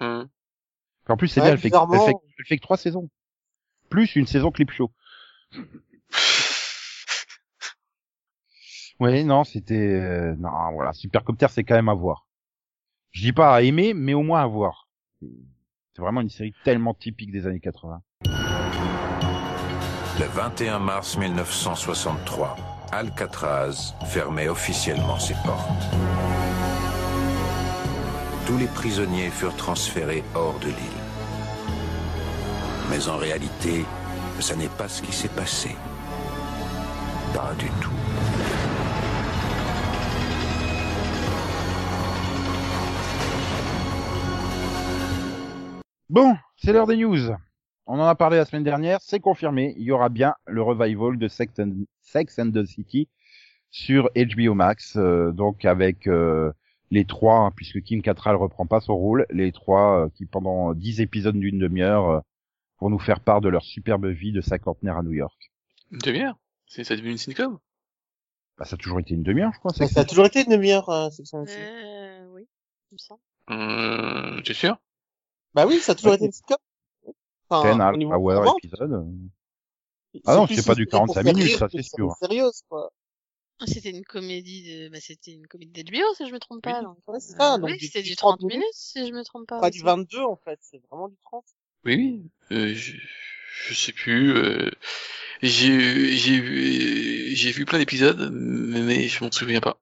Hum. 0.00 0.28
En 1.08 1.16
plus 1.16 1.28
c'est 1.28 1.40
Ouais, 1.40 1.46
bien, 1.46 1.52
elle 1.54 1.58
fait, 1.58 1.68
elle, 1.68 2.00
fait, 2.00 2.14
elle 2.38 2.46
fait 2.46 2.56
que 2.56 2.62
trois 2.62 2.76
saisons. 2.76 3.08
Plus 3.90 4.16
une 4.16 4.26
saison 4.26 4.50
clip 4.50 4.70
show. 4.70 4.90
Oui, 9.00 9.24
non, 9.24 9.44
c'était... 9.44 9.74
euh, 9.74 10.34
non, 10.38 10.50
voilà, 10.72 10.92
Supercopter 10.92 11.46
c'est 11.50 11.64
quand 11.64 11.76
même 11.76 11.88
à 11.88 11.94
voir. 11.94 12.26
Je 13.12 13.22
dis 13.22 13.32
pas 13.32 13.54
à 13.54 13.62
aimer, 13.62 13.94
mais 13.94 14.14
au 14.14 14.22
moins 14.22 14.42
à 14.42 14.46
voir. 14.46 14.88
C'est 15.20 16.02
vraiment 16.02 16.20
une 16.20 16.30
série 16.30 16.54
tellement 16.64 16.94
typique 16.94 17.30
des 17.32 17.46
années 17.46 17.60
80. 17.60 18.02
Le 20.20 20.26
21 20.26 20.80
mars 20.80 21.16
1963, 21.16 22.56
Alcatraz 22.90 23.94
fermait 24.06 24.48
officiellement 24.48 25.18
ses 25.18 25.34
portes. 25.44 25.86
Tous 28.46 28.58
les 28.58 28.66
prisonniers 28.66 29.30
furent 29.30 29.56
transférés 29.56 30.24
hors 30.34 30.58
de 30.58 30.66
l'île. 30.66 30.97
Mais 32.90 33.08
en 33.08 33.16
réalité, 33.18 33.84
ça 34.40 34.56
n'est 34.56 34.68
pas 34.68 34.88
ce 34.88 35.02
qui 35.02 35.12
s'est 35.12 35.28
passé. 35.28 35.70
Pas 37.34 37.54
du 37.58 37.66
tout. 37.82 37.90
Bon, 46.08 46.34
c'est 46.56 46.72
l'heure 46.72 46.86
des 46.86 46.96
news. 46.96 47.30
On 47.86 48.00
en 48.00 48.06
a 48.06 48.14
parlé 48.14 48.38
la 48.38 48.46
semaine 48.46 48.64
dernière, 48.64 48.98
c'est 49.02 49.20
confirmé, 49.20 49.74
il 49.76 49.84
y 49.84 49.92
aura 49.92 50.08
bien 50.08 50.34
le 50.46 50.62
revival 50.62 51.18
de 51.18 51.28
Sex 51.28 51.58
and, 51.58 52.50
the 52.52 52.64
City 52.64 53.08
sur 53.70 54.08
HBO 54.16 54.54
Max, 54.54 54.96
euh, 54.96 55.32
donc 55.32 55.66
avec 55.66 56.06
euh, 56.06 56.50
les 56.90 57.04
trois, 57.04 57.40
hein, 57.40 57.50
puisque 57.54 57.82
Kim 57.82 58.00
Cattrall 58.00 58.36
reprend 58.36 58.66
pas 58.66 58.80
son 58.80 58.96
rôle, 58.96 59.26
les 59.30 59.52
trois 59.52 60.04
euh, 60.04 60.08
qui 60.14 60.24
pendant 60.24 60.72
dix 60.72 61.00
épisodes 61.02 61.38
d'une 61.38 61.58
demi-heure 61.58 62.22
euh, 62.80 62.84
vont 62.84 62.90
nous 62.90 62.98
faire 62.98 63.20
part 63.20 63.40
de 63.40 63.48
leur 63.48 63.62
superbe 63.64 64.06
vie 64.06 64.32
de 64.32 64.40
cinquantenaire 64.40 64.96
à 64.98 65.02
New 65.02 65.12
York. 65.12 65.50
Une 65.90 65.98
demi-heure? 65.98 66.36
C'est 66.66 66.84
ça 66.84 66.96
devenu 66.96 67.12
une 67.12 67.18
sitcom? 67.18 67.58
Bah, 68.58 68.64
ça 68.64 68.74
a 68.74 68.78
toujours 68.78 69.00
été 69.00 69.14
une 69.14 69.22
demi-heure, 69.22 69.52
je 69.54 69.58
crois. 69.58 69.72
Sex 69.72 69.92
ça 69.92 70.00
a 70.00 70.04
toujours 70.04 70.26
été 70.26 70.42
une 70.42 70.50
demi-heure, 70.50 70.88
euh. 70.88 71.08
Euh, 71.34 72.26
oui, 72.34 72.46
il 72.90 72.94
me 72.94 72.98
semble. 72.98 73.20
euh, 73.50 74.40
T'es 74.42 74.54
sûr? 74.54 74.76
Bah 75.54 75.66
oui, 75.66 75.78
ça 75.78 75.92
a 75.92 75.94
toujours 75.94 76.12
Ouais. 76.12 76.16
été 76.16 76.26
une 76.26 76.32
sitcom. 76.32 76.56
Enfin, 77.50 77.72
Ten 77.72 77.80
au 77.80 77.96
niveau 77.96 78.14
hour 78.14 78.44
vente, 78.44 78.58
épisode. 78.58 79.06
Ah 80.26 80.36
non, 80.36 80.46
c'est 80.46 80.66
pas 80.66 80.74
du 80.74 80.84
série 80.84 81.04
pour 81.06 81.14
45 81.14 81.22
faire 81.24 81.34
minutes, 81.34 81.48
rire 81.48 81.58
ça, 81.58 81.68
c'est 81.70 81.82
sûr. 81.82 82.16
Sérieuse, 82.20 82.62
quoi. 82.68 82.90
Ah, 83.60 83.66
C'était 83.66 83.90
une 83.90 84.04
comédie 84.04 84.62
de, 84.62 84.88
bah, 84.88 84.98
c'était 85.00 85.32
une 85.32 85.46
comédie 85.46 85.82
d'HBO, 85.82 86.14
si 86.14 86.26
je 86.28 86.32
me 86.32 86.38
trompe 86.38 86.62
pas. 86.62 86.78
Oui, 86.78 86.84
donc, 86.84 86.98
ouais, 87.08 87.18
c'est 87.20 87.32
euh, 87.34 87.36
ça, 87.38 87.58
donc 87.58 87.70
oui, 87.70 87.78
du- 87.78 87.86
c'était 87.86 88.02
du 88.02 88.10
du 88.10 88.16
30 88.16 88.38
30 88.38 88.50
minutes, 88.50 88.66
si 88.72 89.06
je 89.06 89.12
me 89.12 89.24
trompe 89.24 89.48
pas. 89.48 89.60
Pas 89.60 89.68
aussi. 89.68 89.78
du 89.78 89.84
22, 89.84 90.22
en 90.22 90.36
fait, 90.36 90.58
c'est 90.62 90.80
vraiment 90.90 91.08
du 91.08 91.16
30. 91.22 91.44
Oui, 91.84 91.94
oui. 91.96 92.22
Euh, 92.52 92.74
je, 92.74 92.92
je 93.66 93.74
sais 93.74 93.92
plus. 93.92 94.36
Euh, 94.36 94.70
j'ai 95.42 96.16
j'ai 96.16 96.40
vu 96.40 97.34
j'ai 97.34 97.52
vu 97.52 97.64
plein 97.64 97.78
d'épisodes, 97.78 98.30
mais, 98.32 98.82
mais 98.82 99.08
je 99.08 99.22
m'en 99.22 99.30
souviens 99.30 99.60
pas. 99.60 99.78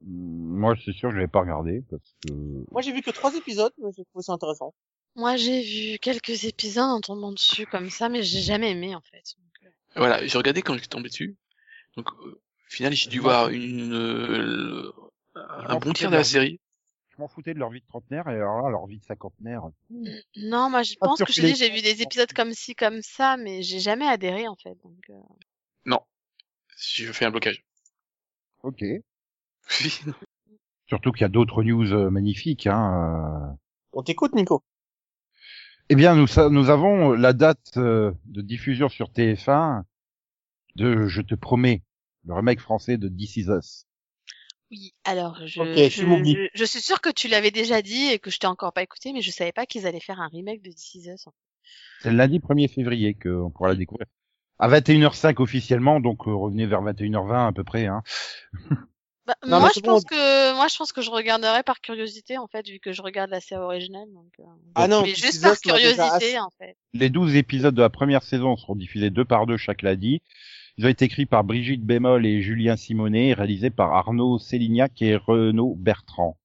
Moi, 0.00 0.74
c'est 0.84 0.92
sûr, 0.92 1.10
je 1.10 1.18
l'ai 1.18 1.26
pas 1.26 1.40
regardé 1.40 1.82
parce 1.90 2.14
que 2.26 2.32
Moi, 2.70 2.82
j'ai 2.82 2.92
vu 2.92 3.02
que 3.02 3.10
trois 3.10 3.34
épisodes, 3.34 3.72
mais 3.78 3.90
j'ai 3.96 4.04
trouvé 4.04 4.22
ça 4.22 4.32
intéressant. 4.32 4.74
Moi, 5.16 5.36
j'ai 5.36 5.62
vu 5.62 5.98
quelques 5.98 6.44
épisodes 6.44 6.84
en 6.84 7.00
tombant 7.00 7.32
dessus 7.32 7.66
comme 7.66 7.90
ça, 7.90 8.08
mais 8.08 8.22
j'ai 8.22 8.40
jamais 8.40 8.70
aimé, 8.70 8.94
en 8.94 9.00
fait. 9.00 9.34
Donc, 9.38 9.72
Voilà, 9.96 10.24
j'ai 10.24 10.38
regardé 10.38 10.62
quand 10.62 10.74
j'étais 10.74 10.86
tombé 10.86 11.08
dessus. 11.08 11.36
Donc 11.96 12.08
euh, 12.24 12.30
au 12.30 12.70
final, 12.70 12.92
j'ai 12.92 13.10
dû 13.10 13.18
voir 13.18 13.48
une 13.48 13.92
euh, 13.92 14.92
un 15.34 15.76
bon 15.78 15.92
tiers 15.92 16.10
de 16.10 16.16
la 16.16 16.24
série. 16.24 16.60
Je 17.18 17.22
m'en 17.22 17.28
foutais 17.28 17.52
de 17.52 17.58
leur 17.58 17.70
vie 17.70 17.80
de 17.80 17.86
trentenaire 17.86 18.28
et 18.28 18.36
alors 18.36 18.62
là, 18.62 18.70
leur 18.70 18.86
vie 18.86 18.98
de 19.00 19.04
cinquantenaire. 19.04 19.62
Non, 20.36 20.70
moi, 20.70 20.84
je 20.84 20.94
pense 21.00 21.18
que 21.20 21.32
je 21.32 21.40
dis, 21.42 21.56
j'ai 21.56 21.68
vu 21.68 21.82
des 21.82 22.00
épisodes 22.00 22.32
comme 22.32 22.52
ci, 22.52 22.76
comme 22.76 23.02
ça, 23.02 23.36
mais 23.36 23.62
j'ai 23.62 23.80
jamais 23.80 24.06
adhéré, 24.06 24.46
en 24.46 24.54
fait. 24.54 24.76
Donc, 24.84 24.98
euh, 25.10 25.14
Non, 25.84 26.00
je 26.76 27.10
fais 27.10 27.24
un 27.24 27.30
blocage. 27.32 27.64
Ok. 28.62 28.84
Surtout 30.86 31.10
qu'il 31.10 31.22
y 31.22 31.24
a 31.24 31.28
d'autres 31.28 31.64
news 31.64 31.92
euh, 31.92 32.08
magnifiques. 32.08 32.68
Hein. 32.68 33.50
euh. 33.52 33.56
On 33.92 34.02
t'écoute, 34.04 34.34
Nico. 34.34 34.62
Eh 35.88 35.96
bien, 35.96 36.14
nous, 36.14 36.28
sa- 36.28 36.50
nous 36.50 36.70
avons 36.70 37.12
la 37.12 37.32
date 37.32 37.76
euh, 37.78 38.12
de 38.26 38.42
diffusion 38.42 38.88
sur 38.88 39.08
TF1 39.10 39.82
de 40.76 41.08
Je 41.08 41.20
te 41.22 41.34
promets, 41.34 41.82
le 42.26 42.34
remake 42.34 42.60
français 42.60 42.96
de 42.96 43.08
This 43.08 43.36
Is 43.38 43.46
Us. 43.48 43.86
Oui, 44.70 44.92
alors, 45.04 45.38
je, 45.46 45.62
je, 46.54 46.64
suis 46.64 46.80
sûre 46.80 47.00
que 47.00 47.08
tu 47.08 47.28
l'avais 47.28 47.50
déjà 47.50 47.80
dit 47.80 48.08
et 48.12 48.18
que 48.18 48.30
je 48.30 48.38
t'ai 48.38 48.46
encore 48.46 48.72
pas 48.74 48.82
écouté, 48.82 49.12
mais 49.14 49.22
je 49.22 49.30
savais 49.30 49.52
pas 49.52 49.64
qu'ils 49.64 49.86
allaient 49.86 50.00
faire 50.00 50.20
un 50.20 50.28
remake 50.28 50.62
de 50.62 50.70
This 50.70 50.94
Is 50.94 51.10
Us. 51.10 51.24
C'est 52.00 52.10
le 52.10 52.16
lundi 52.16 52.38
1er 52.38 52.68
février 52.68 53.14
qu'on 53.14 53.50
pourra 53.50 53.70
la 53.70 53.74
découvrir. 53.74 54.06
À 54.58 54.68
21h05 54.68 55.40
officiellement, 55.40 56.00
donc 56.00 56.26
euh, 56.26 56.34
revenez 56.34 56.66
vers 56.66 56.82
21h20 56.82 57.48
à 57.48 57.52
peu 57.52 57.64
près. 57.64 57.86
Hein. 57.86 58.02
Bah, 59.28 59.34
Non, 59.46 59.60
moi, 59.60 59.70
je 59.74 59.80
bon. 59.80 59.88
pense 59.88 60.04
que, 60.04 60.54
moi, 60.54 60.68
je 60.68 60.76
pense 60.78 60.92
que 60.92 61.02
je 61.02 61.10
regarderai 61.10 61.62
par 61.62 61.82
curiosité, 61.82 62.38
en 62.38 62.46
fait, 62.46 62.66
vu 62.66 62.80
que 62.80 62.92
je 62.92 63.02
regarde 63.02 63.30
la 63.30 63.40
série 63.40 63.60
originale. 63.60 64.08
Donc, 64.14 64.32
euh, 64.40 64.44
Ah 64.74 64.88
non, 64.88 65.02
mais 65.02 65.14
juste 65.14 65.42
par 65.42 65.58
curiosité, 65.60 66.02
assez- 66.02 66.38
en 66.38 66.50
fait. 66.58 66.76
Les 66.94 67.10
12 67.10 67.36
épisodes 67.36 67.74
de 67.74 67.82
la 67.82 67.90
première 67.90 68.22
saison 68.22 68.56
seront 68.56 68.74
diffusés 68.74 69.10
deux 69.10 69.26
par 69.26 69.46
deux 69.46 69.58
chaque 69.58 69.82
lundi. 69.82 70.22
Ils 70.78 70.86
ont 70.86 70.88
été 70.88 71.06
écrits 71.06 71.26
par 71.26 71.42
Brigitte 71.42 71.84
Bémol 71.84 72.24
et 72.24 72.40
Julien 72.40 72.76
Simonet, 72.76 73.30
et 73.30 73.34
réalisés 73.34 73.70
par 73.70 73.92
Arnaud 73.94 74.38
Sélignac 74.38 75.02
et 75.02 75.16
Renaud 75.16 75.74
Bertrand. 75.76 76.38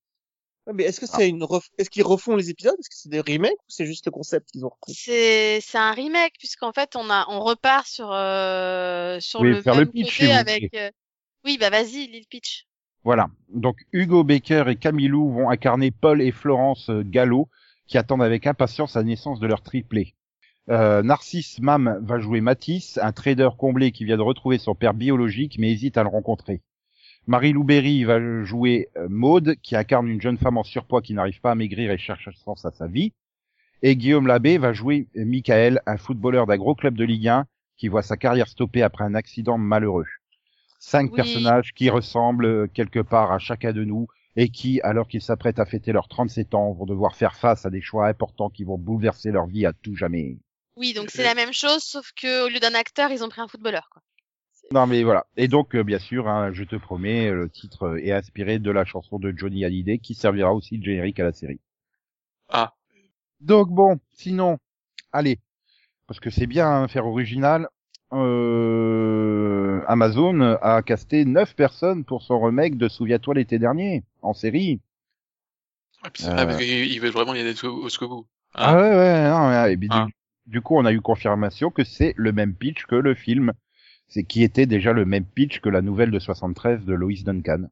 Ouais, 0.65 0.73
mais 0.73 0.83
est-ce 0.85 0.99
que 0.99 1.05
Ah. 1.07 1.17
c'est 1.17 1.29
une 1.29 1.43
ref... 1.43 1.69
est-ce 1.77 1.91
qu'ils 1.91 2.03
refont 2.03 2.35
les 2.35 2.49
épisodes? 2.49 2.73
Est-ce 2.79 2.89
que 2.89 2.95
c'est 2.95 3.09
des 3.09 3.19
remakes 3.19 3.53
ou 3.53 3.67
c'est 3.67 3.85
juste 3.85 4.07
le 4.07 4.11
concept 4.11 4.49
qu'ils 4.49 4.65
ont 4.65 4.69
repris? 4.69 4.93
C'est, 4.95 5.59
c'est 5.61 5.77
un 5.77 5.91
remake, 5.91 6.33
puisqu'en 6.39 6.71
fait, 6.71 6.95
on 6.95 7.11
a, 7.11 7.27
on 7.29 7.41
repart 7.41 7.85
sur, 7.85 8.11
euh, 8.11 9.19
sur 9.19 9.41
Oui, 9.41 9.49
le 9.49 9.61
faire 9.61 9.75
le 9.75 9.81
même 9.81 9.91
pitch, 9.91 10.19
côté 10.19 10.31
avec, 10.31 10.73
euh, 10.73 10.89
oui, 11.45 11.57
bah, 11.59 11.69
vas-y, 11.69 12.07
lis 12.07 12.21
le 12.21 12.27
pitch. 12.27 12.65
Voilà. 13.03 13.27
Donc 13.49 13.85
Hugo 13.91 14.23
Baker 14.23 14.63
et 14.67 14.77
Camilou 14.77 15.31
vont 15.31 15.49
incarner 15.51 15.91
Paul 15.91 16.21
et 16.23 16.31
Florence 16.31 16.89
euh, 16.89 17.03
Gallo, 17.05 17.49
qui 17.85 17.99
attendent 17.99 18.23
avec 18.23 18.47
impatience 18.47 18.95
la 18.95 19.03
naissance 19.03 19.39
de 19.39 19.45
leur 19.45 19.61
triplé. 19.61 20.15
Euh, 20.69 21.03
Narcisse 21.03 21.59
Mam 21.59 21.99
va 22.01 22.19
jouer 22.19 22.39
Matisse, 22.39 22.97
un 23.01 23.11
trader 23.11 23.49
comblé 23.57 23.91
qui 23.91 24.05
vient 24.05 24.17
de 24.17 24.21
retrouver 24.21 24.57
son 24.57 24.75
père 24.75 24.93
biologique 24.93 25.57
mais 25.59 25.71
hésite 25.71 25.97
à 25.97 26.03
le 26.03 26.09
rencontrer. 26.09 26.61
Marie 27.27 27.53
Louberry 27.53 28.03
va 28.05 28.43
jouer 28.43 28.89
euh, 28.97 29.07
Maude, 29.09 29.55
qui 29.61 29.75
incarne 29.75 30.07
une 30.07 30.21
jeune 30.21 30.37
femme 30.37 30.57
en 30.57 30.63
surpoids 30.63 31.01
qui 31.01 31.13
n'arrive 31.13 31.41
pas 31.41 31.51
à 31.51 31.55
maigrir 31.55 31.91
et 31.91 31.97
cherche 31.97 32.27
un 32.27 32.33
sens 32.33 32.65
à 32.65 32.71
sa 32.71 32.87
vie. 32.87 33.13
Et 33.81 33.95
Guillaume 33.97 34.27
Labbé 34.27 34.57
va 34.57 34.73
jouer 34.73 35.07
euh, 35.17 35.25
Michael, 35.25 35.81
un 35.85 35.97
footballeur 35.97 36.47
d'un 36.47 36.57
gros 36.57 36.75
club 36.75 36.95
de 36.95 37.05
Ligue 37.05 37.27
1 37.27 37.45
qui 37.77 37.89
voit 37.89 38.01
sa 38.01 38.17
carrière 38.17 38.47
stoppée 38.47 38.83
après 38.83 39.03
un 39.03 39.15
accident 39.15 39.57
malheureux. 39.57 40.05
Cinq 40.79 41.11
Oui. 41.11 41.15
personnages 41.15 41.73
qui 41.73 41.89
ressemblent 41.89 42.69
quelque 42.69 42.99
part 42.99 43.31
à 43.31 43.39
chacun 43.39 43.73
de 43.73 43.83
nous 43.83 44.07
et 44.35 44.49
qui, 44.49 44.81
alors 44.81 45.07
qu'ils 45.07 45.21
s'apprêtent 45.21 45.59
à 45.59 45.65
fêter 45.65 45.91
leurs 45.91 46.07
37 46.07 46.55
ans, 46.55 46.73
vont 46.73 46.85
devoir 46.85 47.15
faire 47.15 47.35
face 47.35 47.65
à 47.65 47.69
des 47.69 47.81
choix 47.81 48.07
importants 48.07 48.49
qui 48.49 48.63
vont 48.63 48.77
bouleverser 48.77 49.31
leur 49.31 49.47
vie 49.47 49.65
à 49.65 49.73
tout 49.73 49.95
jamais. 49.95 50.37
Oui, 50.75 50.93
donc 50.93 51.11
c'est 51.11 51.23
la 51.23 51.35
même 51.35 51.53
chose, 51.53 51.83
sauf 51.83 52.11
que 52.19 52.45
au 52.45 52.49
lieu 52.49 52.59
d'un 52.59 52.73
acteur, 52.73 53.11
ils 53.11 53.23
ont 53.23 53.29
pris 53.29 53.41
un 53.41 53.47
footballeur, 53.47 53.89
quoi. 53.91 54.01
Non 54.71 54.87
mais 54.87 55.03
voilà. 55.03 55.25
Et 55.37 55.47
donc, 55.47 55.75
euh, 55.75 55.83
bien 55.83 55.99
sûr, 55.99 56.27
hein, 56.27 56.51
je 56.53 56.63
te 56.63 56.75
promets, 56.75 57.29
le 57.31 57.49
titre 57.49 57.83
euh, 57.83 58.03
est 58.03 58.11
inspiré 58.11 58.59
de 58.59 58.71
la 58.71 58.85
chanson 58.85 59.19
de 59.19 59.33
Johnny 59.35 59.65
Hallyday 59.65 59.99
qui 59.99 60.15
servira 60.15 60.53
aussi 60.53 60.77
de 60.79 60.83
générique 60.83 61.19
à 61.19 61.25
la 61.25 61.33
série. 61.33 61.59
Ah, 62.49 62.73
Donc 63.41 63.69
bon, 63.69 63.99
sinon, 64.13 64.57
allez, 65.11 65.39
parce 66.07 66.19
que 66.19 66.29
c'est 66.29 66.47
bien 66.47 66.67
hein, 66.67 66.87
faire 66.87 67.05
original. 67.05 67.67
Euh, 68.13 69.81
Amazon 69.87 70.57
a 70.61 70.81
casté 70.81 71.25
9 71.25 71.55
personnes 71.55 72.03
pour 72.05 72.21
son 72.23 72.39
remake 72.39 72.77
de 72.77 72.87
Souviens-toi 72.87 73.33
l'été 73.35 73.59
dernier 73.59 74.03
en 74.21 74.33
série. 74.33 74.79
ah, 76.03 76.07
Euh. 76.23 76.35
ah, 76.37 76.45
parce 76.45 76.57
qu'ils 76.57 77.01
veulent 77.01 77.11
vraiment 77.11 77.33
y 77.33 77.39
aller 77.39 77.51
jusqu'au 77.51 77.83
jusqu'au 77.83 78.07
bout. 78.07 78.27
Ah, 78.53 78.75
ouais 78.75 78.81
ouais. 78.81 79.29
non, 79.29 79.49
ouais, 79.49 79.73
et 79.73 79.77
puis 79.77 79.89
du- 80.45 80.61
coup, 80.61 80.75
on 80.77 80.85
a 80.85 80.93
eu 80.93 81.01
confirmation 81.01 81.69
que 81.71 81.83
c'est 81.83 82.13
le 82.17 82.31
même 82.31 82.55
pitch 82.55 82.85
que 82.85 82.95
le 82.95 83.15
film, 83.15 83.53
c'est 84.07 84.23
qui 84.23 84.43
était 84.43 84.65
déjà 84.65 84.93
le 84.93 85.05
même 85.05 85.25
pitch 85.25 85.59
que 85.59 85.69
la 85.69 85.81
nouvelle 85.81 86.11
de 86.11 86.19
73 86.19 86.85
de 86.85 86.93
Lois 86.93 87.23
Duncan. 87.25 87.69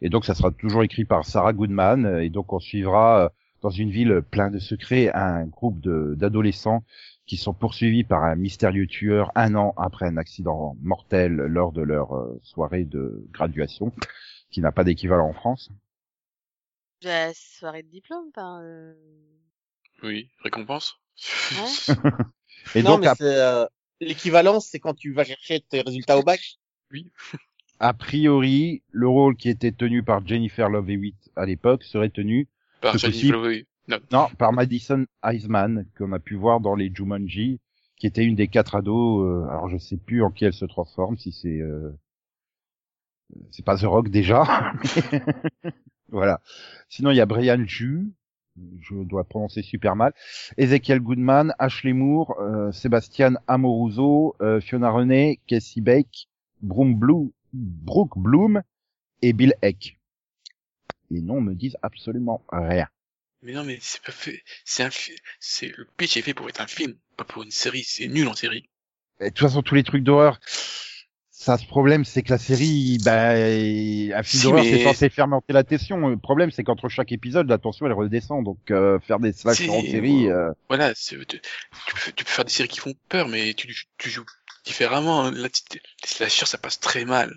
Et 0.00 0.08
donc 0.10 0.24
ça 0.24 0.34
sera 0.34 0.50
toujours 0.50 0.82
écrit 0.82 1.04
par 1.04 1.24
Sarah 1.24 1.52
Goodman 1.52 2.20
et 2.20 2.28
donc 2.30 2.52
on 2.52 2.58
suivra 2.60 3.24
euh, 3.24 3.28
dans 3.62 3.70
une 3.70 3.90
ville 3.90 4.22
plein 4.30 4.50
de 4.50 4.58
secrets 4.58 5.10
un 5.14 5.46
groupe 5.46 5.80
d'adolescents 5.80 6.84
qui 7.26 7.36
sont 7.36 7.54
poursuivis 7.54 8.04
par 8.04 8.22
un 8.24 8.36
mystérieux 8.36 8.86
tueur 8.86 9.32
un 9.34 9.54
an 9.54 9.72
après 9.76 10.06
un 10.06 10.16
accident 10.18 10.76
mortel 10.82 11.32
lors 11.34 11.72
de 11.72 11.82
leur 11.82 12.14
euh, 12.14 12.38
soirée 12.42 12.84
de 12.84 13.26
graduation 13.32 13.92
qui 14.50 14.60
n'a 14.60 14.72
pas 14.72 14.84
d'équivalent 14.84 15.28
en 15.28 15.32
France. 15.32 15.70
La 17.02 17.32
soirée 17.34 17.82
de 17.82 17.88
diplôme, 17.88 18.28
enfin, 18.28 18.62
euh... 18.62 18.94
Oui, 20.02 20.28
récompense. 20.42 20.94
Ouais. 21.52 21.94
Et 22.74 22.82
non, 22.82 22.90
donc 22.92 23.00
mais 23.00 23.06
ap- 23.08 23.18
c'est, 23.18 23.24
euh, 23.40 23.64
l'équivalence, 24.00 24.66
c'est 24.68 24.80
quand 24.80 24.94
tu 24.94 25.12
vas 25.12 25.24
chercher 25.24 25.60
tes 25.60 25.80
résultats 25.80 26.18
au 26.18 26.22
bac. 26.22 26.40
oui. 26.92 27.10
a 27.78 27.92
priori, 27.94 28.82
le 28.90 29.08
rôle 29.08 29.36
qui 29.36 29.48
était 29.48 29.72
tenu 29.72 30.02
par 30.02 30.26
Jennifer 30.26 30.68
Love 30.68 30.90
Hewitt 30.90 31.16
à 31.36 31.46
l'époque 31.46 31.82
serait 31.84 32.10
tenu 32.10 32.48
Par 32.80 32.96
Jennifer. 32.98 33.36
Love- 33.36 33.62
Non, 33.88 33.98
non 34.10 34.28
par 34.38 34.52
Madison 34.52 35.06
Eisman 35.24 35.86
qu'on 35.96 36.12
a 36.12 36.18
pu 36.18 36.34
voir 36.34 36.60
dans 36.60 36.74
les 36.74 36.90
Jumanji, 36.94 37.60
qui 37.96 38.06
était 38.06 38.24
une 38.24 38.34
des 38.34 38.48
quatre 38.48 38.74
ados. 38.74 39.24
euh, 39.24 39.48
alors 39.48 39.68
je 39.68 39.78
sais 39.78 39.96
plus 39.96 40.22
en 40.22 40.30
qui 40.30 40.44
elle 40.44 40.52
se 40.54 40.64
transforme, 40.64 41.16
si 41.18 41.32
c'est 41.32 41.60
euh, 41.60 41.90
c'est 43.50 43.64
pas 43.64 43.76
The 43.76 43.82
Rock 43.84 44.08
déjà. 44.08 44.72
voilà. 46.08 46.40
Sinon 46.88 47.10
il 47.10 47.16
y 47.16 47.20
a 47.20 47.26
Brian 47.26 47.64
Ju, 47.66 48.08
je 48.80 48.94
dois 49.04 49.24
prononcer 49.24 49.62
super 49.62 49.96
mal, 49.96 50.12
Ezekiel 50.56 51.00
Goodman, 51.00 51.54
Ashley 51.58 51.92
Moore, 51.92 52.38
euh, 52.40 52.72
Sébastien 52.72 53.34
Amoruso, 53.46 54.36
euh, 54.40 54.60
Fiona 54.60 54.90
René, 54.90 55.40
Casey 55.46 55.80
Bake, 55.80 56.28
Broom 56.62 56.94
Blue, 56.94 57.32
Brooke 57.52 58.18
Bloom 58.18 58.62
et 59.22 59.32
Bill 59.32 59.54
Eck. 59.62 59.98
Les 61.10 61.20
noms 61.20 61.40
me 61.40 61.54
disent 61.54 61.76
absolument 61.82 62.42
rien. 62.50 62.88
Mais 63.42 63.52
non, 63.52 63.64
mais 63.64 63.78
c'est 63.80 64.02
pas 64.02 64.12
fait. 64.12 64.42
C'est 64.64 64.82
un 64.82 64.90
c'est 65.38 65.68
le 65.76 65.86
pitch 65.96 66.16
est 66.16 66.22
fait 66.22 66.34
pour 66.34 66.48
être 66.48 66.60
un 66.60 66.66
film, 66.66 66.96
pas 67.16 67.24
pour 67.24 67.42
une 67.42 67.50
série. 67.50 67.84
C'est 67.84 68.08
nul 68.08 68.26
en 68.26 68.34
série. 68.34 68.68
Et 69.20 69.24
de 69.24 69.28
toute 69.30 69.38
façon, 69.38 69.62
tous 69.62 69.74
les 69.74 69.84
trucs 69.84 70.02
d'horreur, 70.02 70.40
ça, 71.38 71.58
ce 71.58 71.66
problème, 71.66 72.06
c'est 72.06 72.22
que 72.22 72.30
la 72.30 72.38
série, 72.38 72.96
bah, 73.04 73.32
un 73.32 74.22
film 74.22 74.24
Si, 74.24 74.42
d'horreur, 74.42 74.64
mais- 74.64 74.70
c'est 74.70 74.82
censé 74.84 75.10
faire 75.10 75.28
monter 75.28 75.52
la 75.52 75.64
tension. 75.64 76.08
Le 76.08 76.16
problème, 76.16 76.50
c'est 76.50 76.64
qu'entre 76.64 76.88
chaque 76.88 77.12
épisode, 77.12 77.46
la 77.46 77.58
tension, 77.58 77.84
elle 77.84 77.92
redescend. 77.92 78.42
Donc, 78.42 78.58
euh, 78.70 78.98
faire 79.00 79.18
des 79.20 79.34
slash 79.34 79.58
Si, 79.58 79.68
en 79.68 79.82
série, 79.82 80.30
euh, 80.30 80.50
Voilà, 80.68 80.94
tu, 80.94 81.18
peux, 81.18 81.24
tu 81.26 82.24
peux 82.24 82.30
faire 82.30 82.46
des 82.46 82.50
séries 82.50 82.70
qui 82.70 82.80
font 82.80 82.94
peur, 83.10 83.28
mais 83.28 83.52
tu, 83.52 83.72
tu 83.98 84.08
joues 84.08 84.24
différemment. 84.64 85.24
hein. 85.24 85.30
Là, 85.32 85.48
tu- 85.50 85.78
les 85.78 86.08
slashers, 86.08 86.46
ça 86.46 86.56
passe 86.56 86.80
très 86.80 87.04
mal. 87.04 87.36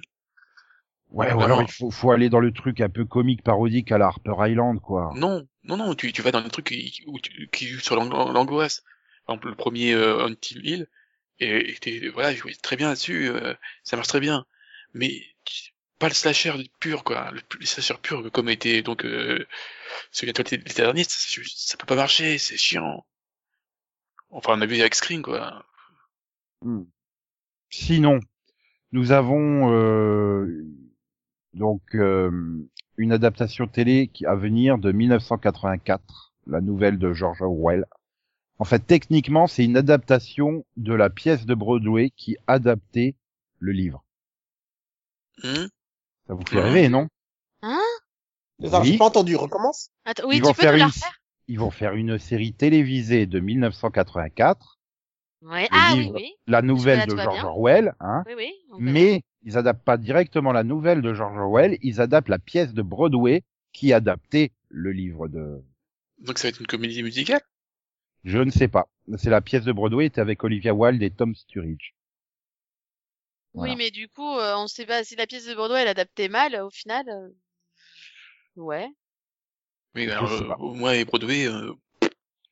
ouais, 1.12 1.28
Ouais, 1.28 1.34
ou 1.34 1.42
alors 1.42 1.62
il 1.62 1.70
faut, 1.70 1.92
faut 1.92 2.12
aller 2.12 2.30
dans 2.30 2.40
le 2.40 2.54
truc 2.54 2.80
un 2.80 2.90
peu 2.90 3.04
comique, 3.04 3.44
parodique 3.44 3.92
à 3.92 3.98
la 3.98 4.06
Harper 4.08 4.34
Island, 4.40 4.80
quoi. 4.80 5.12
Non, 5.16 5.46
non, 5.66 5.76
non, 5.76 5.94
tu, 5.94 6.14
tu 6.14 6.22
vas 6.22 6.32
dans 6.32 6.42
des 6.42 6.50
trucs 6.50 6.68
qui, 6.68 7.04
où 7.08 7.20
tu, 7.20 7.50
qui 7.52 7.68
jouent 7.68 7.82
sur 7.82 7.98
l'ang- 7.98 8.32
l'angoisse. 8.32 8.82
Par 9.26 9.36
exemple, 9.36 9.50
le 9.50 9.56
premier 9.56 9.92
euh, 9.94 10.26
Until 10.26 10.66
Hill, 10.66 10.88
et, 11.40 11.78
et 11.86 12.10
voilà, 12.10 12.34
très 12.62 12.76
bien 12.76 12.90
là-dessus, 12.90 13.30
euh, 13.30 13.54
ça 13.84 13.96
marche 13.96 14.10
très 14.10 14.20
bien. 14.20 14.46
Mais 14.94 15.22
pas 16.00 16.08
le 16.08 16.14
slasher 16.14 16.54
pur, 16.80 17.04
quoi. 17.04 17.32
Le, 17.32 17.66
slasher 17.66 17.96
pur, 18.02 18.32
comme 18.32 18.50
était 18.50 18.82
donc 18.82 19.06
euh, 19.06 19.46
celui 20.12 20.34
de 20.34 20.38
l'été 20.38 20.82
dernier, 20.82 21.04
ça, 21.04 21.42
ça, 21.56 21.78
peut 21.78 21.86
pas 21.86 21.96
marcher, 21.96 22.38
c'est 22.38 22.58
chiant. 22.58 23.06
Enfin, 24.32 24.54
on 24.58 24.62
a 24.62 24.66
vu 24.66 24.80
avec 24.80 24.96
Scream, 24.96 25.22
quoi. 25.22 25.66
Hmm. 26.62 26.84
Sinon, 27.70 28.20
nous 28.92 29.12
avons 29.12 29.72
euh, 29.74 30.66
donc 31.54 31.82
euh, 31.96 32.68
une 32.98 33.12
adaptation 33.12 33.68
télé 33.68 34.08
qui 34.08 34.26
à 34.26 34.36
venir 34.36 34.78
de 34.78 34.92
1984, 34.92 36.34
la 36.48 36.62
nouvelle 36.62 36.98
de 36.98 37.14
George 37.14 37.42
Orwell. 37.42 37.86
En 38.60 38.66
fait, 38.66 38.80
techniquement, 38.86 39.48
c'est 39.48 39.64
une 39.64 39.78
adaptation 39.78 40.66
de 40.78 40.94
la 40.94 41.10
pièce 41.10 41.46
de 41.46 41.56
Broadway 41.56 42.12
qui 42.16 42.36
adaptait 42.48 43.16
le 43.60 43.72
livre. 43.72 44.04
Hum 45.44 45.70
Ça 46.28 46.34
vous 46.34 46.46
fait 46.46 46.60
rêver, 46.60 46.90
non? 46.90 47.08
Attends, 47.62 48.82
Oui. 48.82 48.92
j'ai 48.92 48.98
pas 48.98 49.06
entendu, 49.06 49.36
recommence. 49.38 49.90
Attends, 50.06 50.28
oui, 50.28 50.36
Ils 50.36 50.40
tu 50.42 50.44
vont 50.48 50.54
peux 50.54 50.62
faire 50.62 50.74
nous 50.74 50.80
la 50.80 50.84
une, 50.86 50.90
refaire? 50.92 51.20
ils 51.48 51.60
vont 51.60 51.72
faire 51.72 51.94
une 51.94 52.18
série 52.20 52.54
télévisée 52.54 53.26
de 53.26 53.40
1984, 53.40 54.78
Ouais. 55.42 55.64
le 55.64 55.68
Ah 55.72 55.92
oui, 55.94 56.00
livre. 56.04 56.16
oui. 56.16 56.34
la 56.48 56.62
nouvelle 56.62 57.06
de 57.08 57.16
George 57.16 57.36
bien. 57.40 57.46
Orwell, 57.46 57.94
hein. 58.02 58.24
Oui, 58.28 58.34
oui. 58.36 58.52
Mais 58.78 59.24
ils 59.44 59.58
adaptent 59.58 59.86
pas 59.86 59.96
directement 59.96 60.52
la 60.52 60.64
nouvelle 60.66 61.02
de 61.02 61.14
George 61.14 61.38
Orwell, 61.38 61.78
ils 61.82 62.02
adaptent 62.02 62.28
la 62.28 62.40
pièce 62.40 62.74
de 62.74 62.82
Broadway 62.82 63.44
qui 63.72 63.94
adaptait 63.94 64.52
le 64.68 64.92
livre 64.92 65.30
de... 65.30 65.64
Donc 66.18 66.38
ça 66.38 66.48
va 66.48 66.50
être 66.50 66.60
une 66.60 66.68
comédie 66.68 67.02
musicale? 67.04 67.40
Je 68.24 68.38
ne 68.40 68.52
sais 68.52 68.68
pas. 68.68 68.88
C'est 69.18 69.30
la 69.30 69.42
pièce 69.42 69.64
de 69.64 69.72
Broadway, 69.72 70.06
était 70.06 70.22
avec 70.22 70.44
Olivia 70.44 70.74
Wilde 70.74 71.02
et 71.04 71.10
Tom 71.12 71.34
Sturridge. 71.36 71.94
Voilà. 73.54 73.74
Oui, 73.74 73.78
mais 73.78 73.92
du 73.92 74.08
coup, 74.08 74.38
euh, 74.38 74.56
on 74.58 74.68
sait 74.68 74.86
pas 74.86 75.04
si 75.04 75.16
la 75.16 75.26
pièce 75.26 75.46
de 75.48 75.56
Bordeaux 75.56 75.76
elle 75.76 75.88
adaptait 75.88 76.30
mal, 76.30 76.56
au 76.62 76.70
final. 76.70 77.08
euh, 77.10 77.30
Ouais. 78.56 78.88
Oui, 79.96 80.06
sais 80.06 80.12
euh, 80.12 80.54
au 80.60 80.74
moins, 80.76 80.94
et 80.94 81.06
Broadway, 81.06 81.48
euh, 81.48 81.74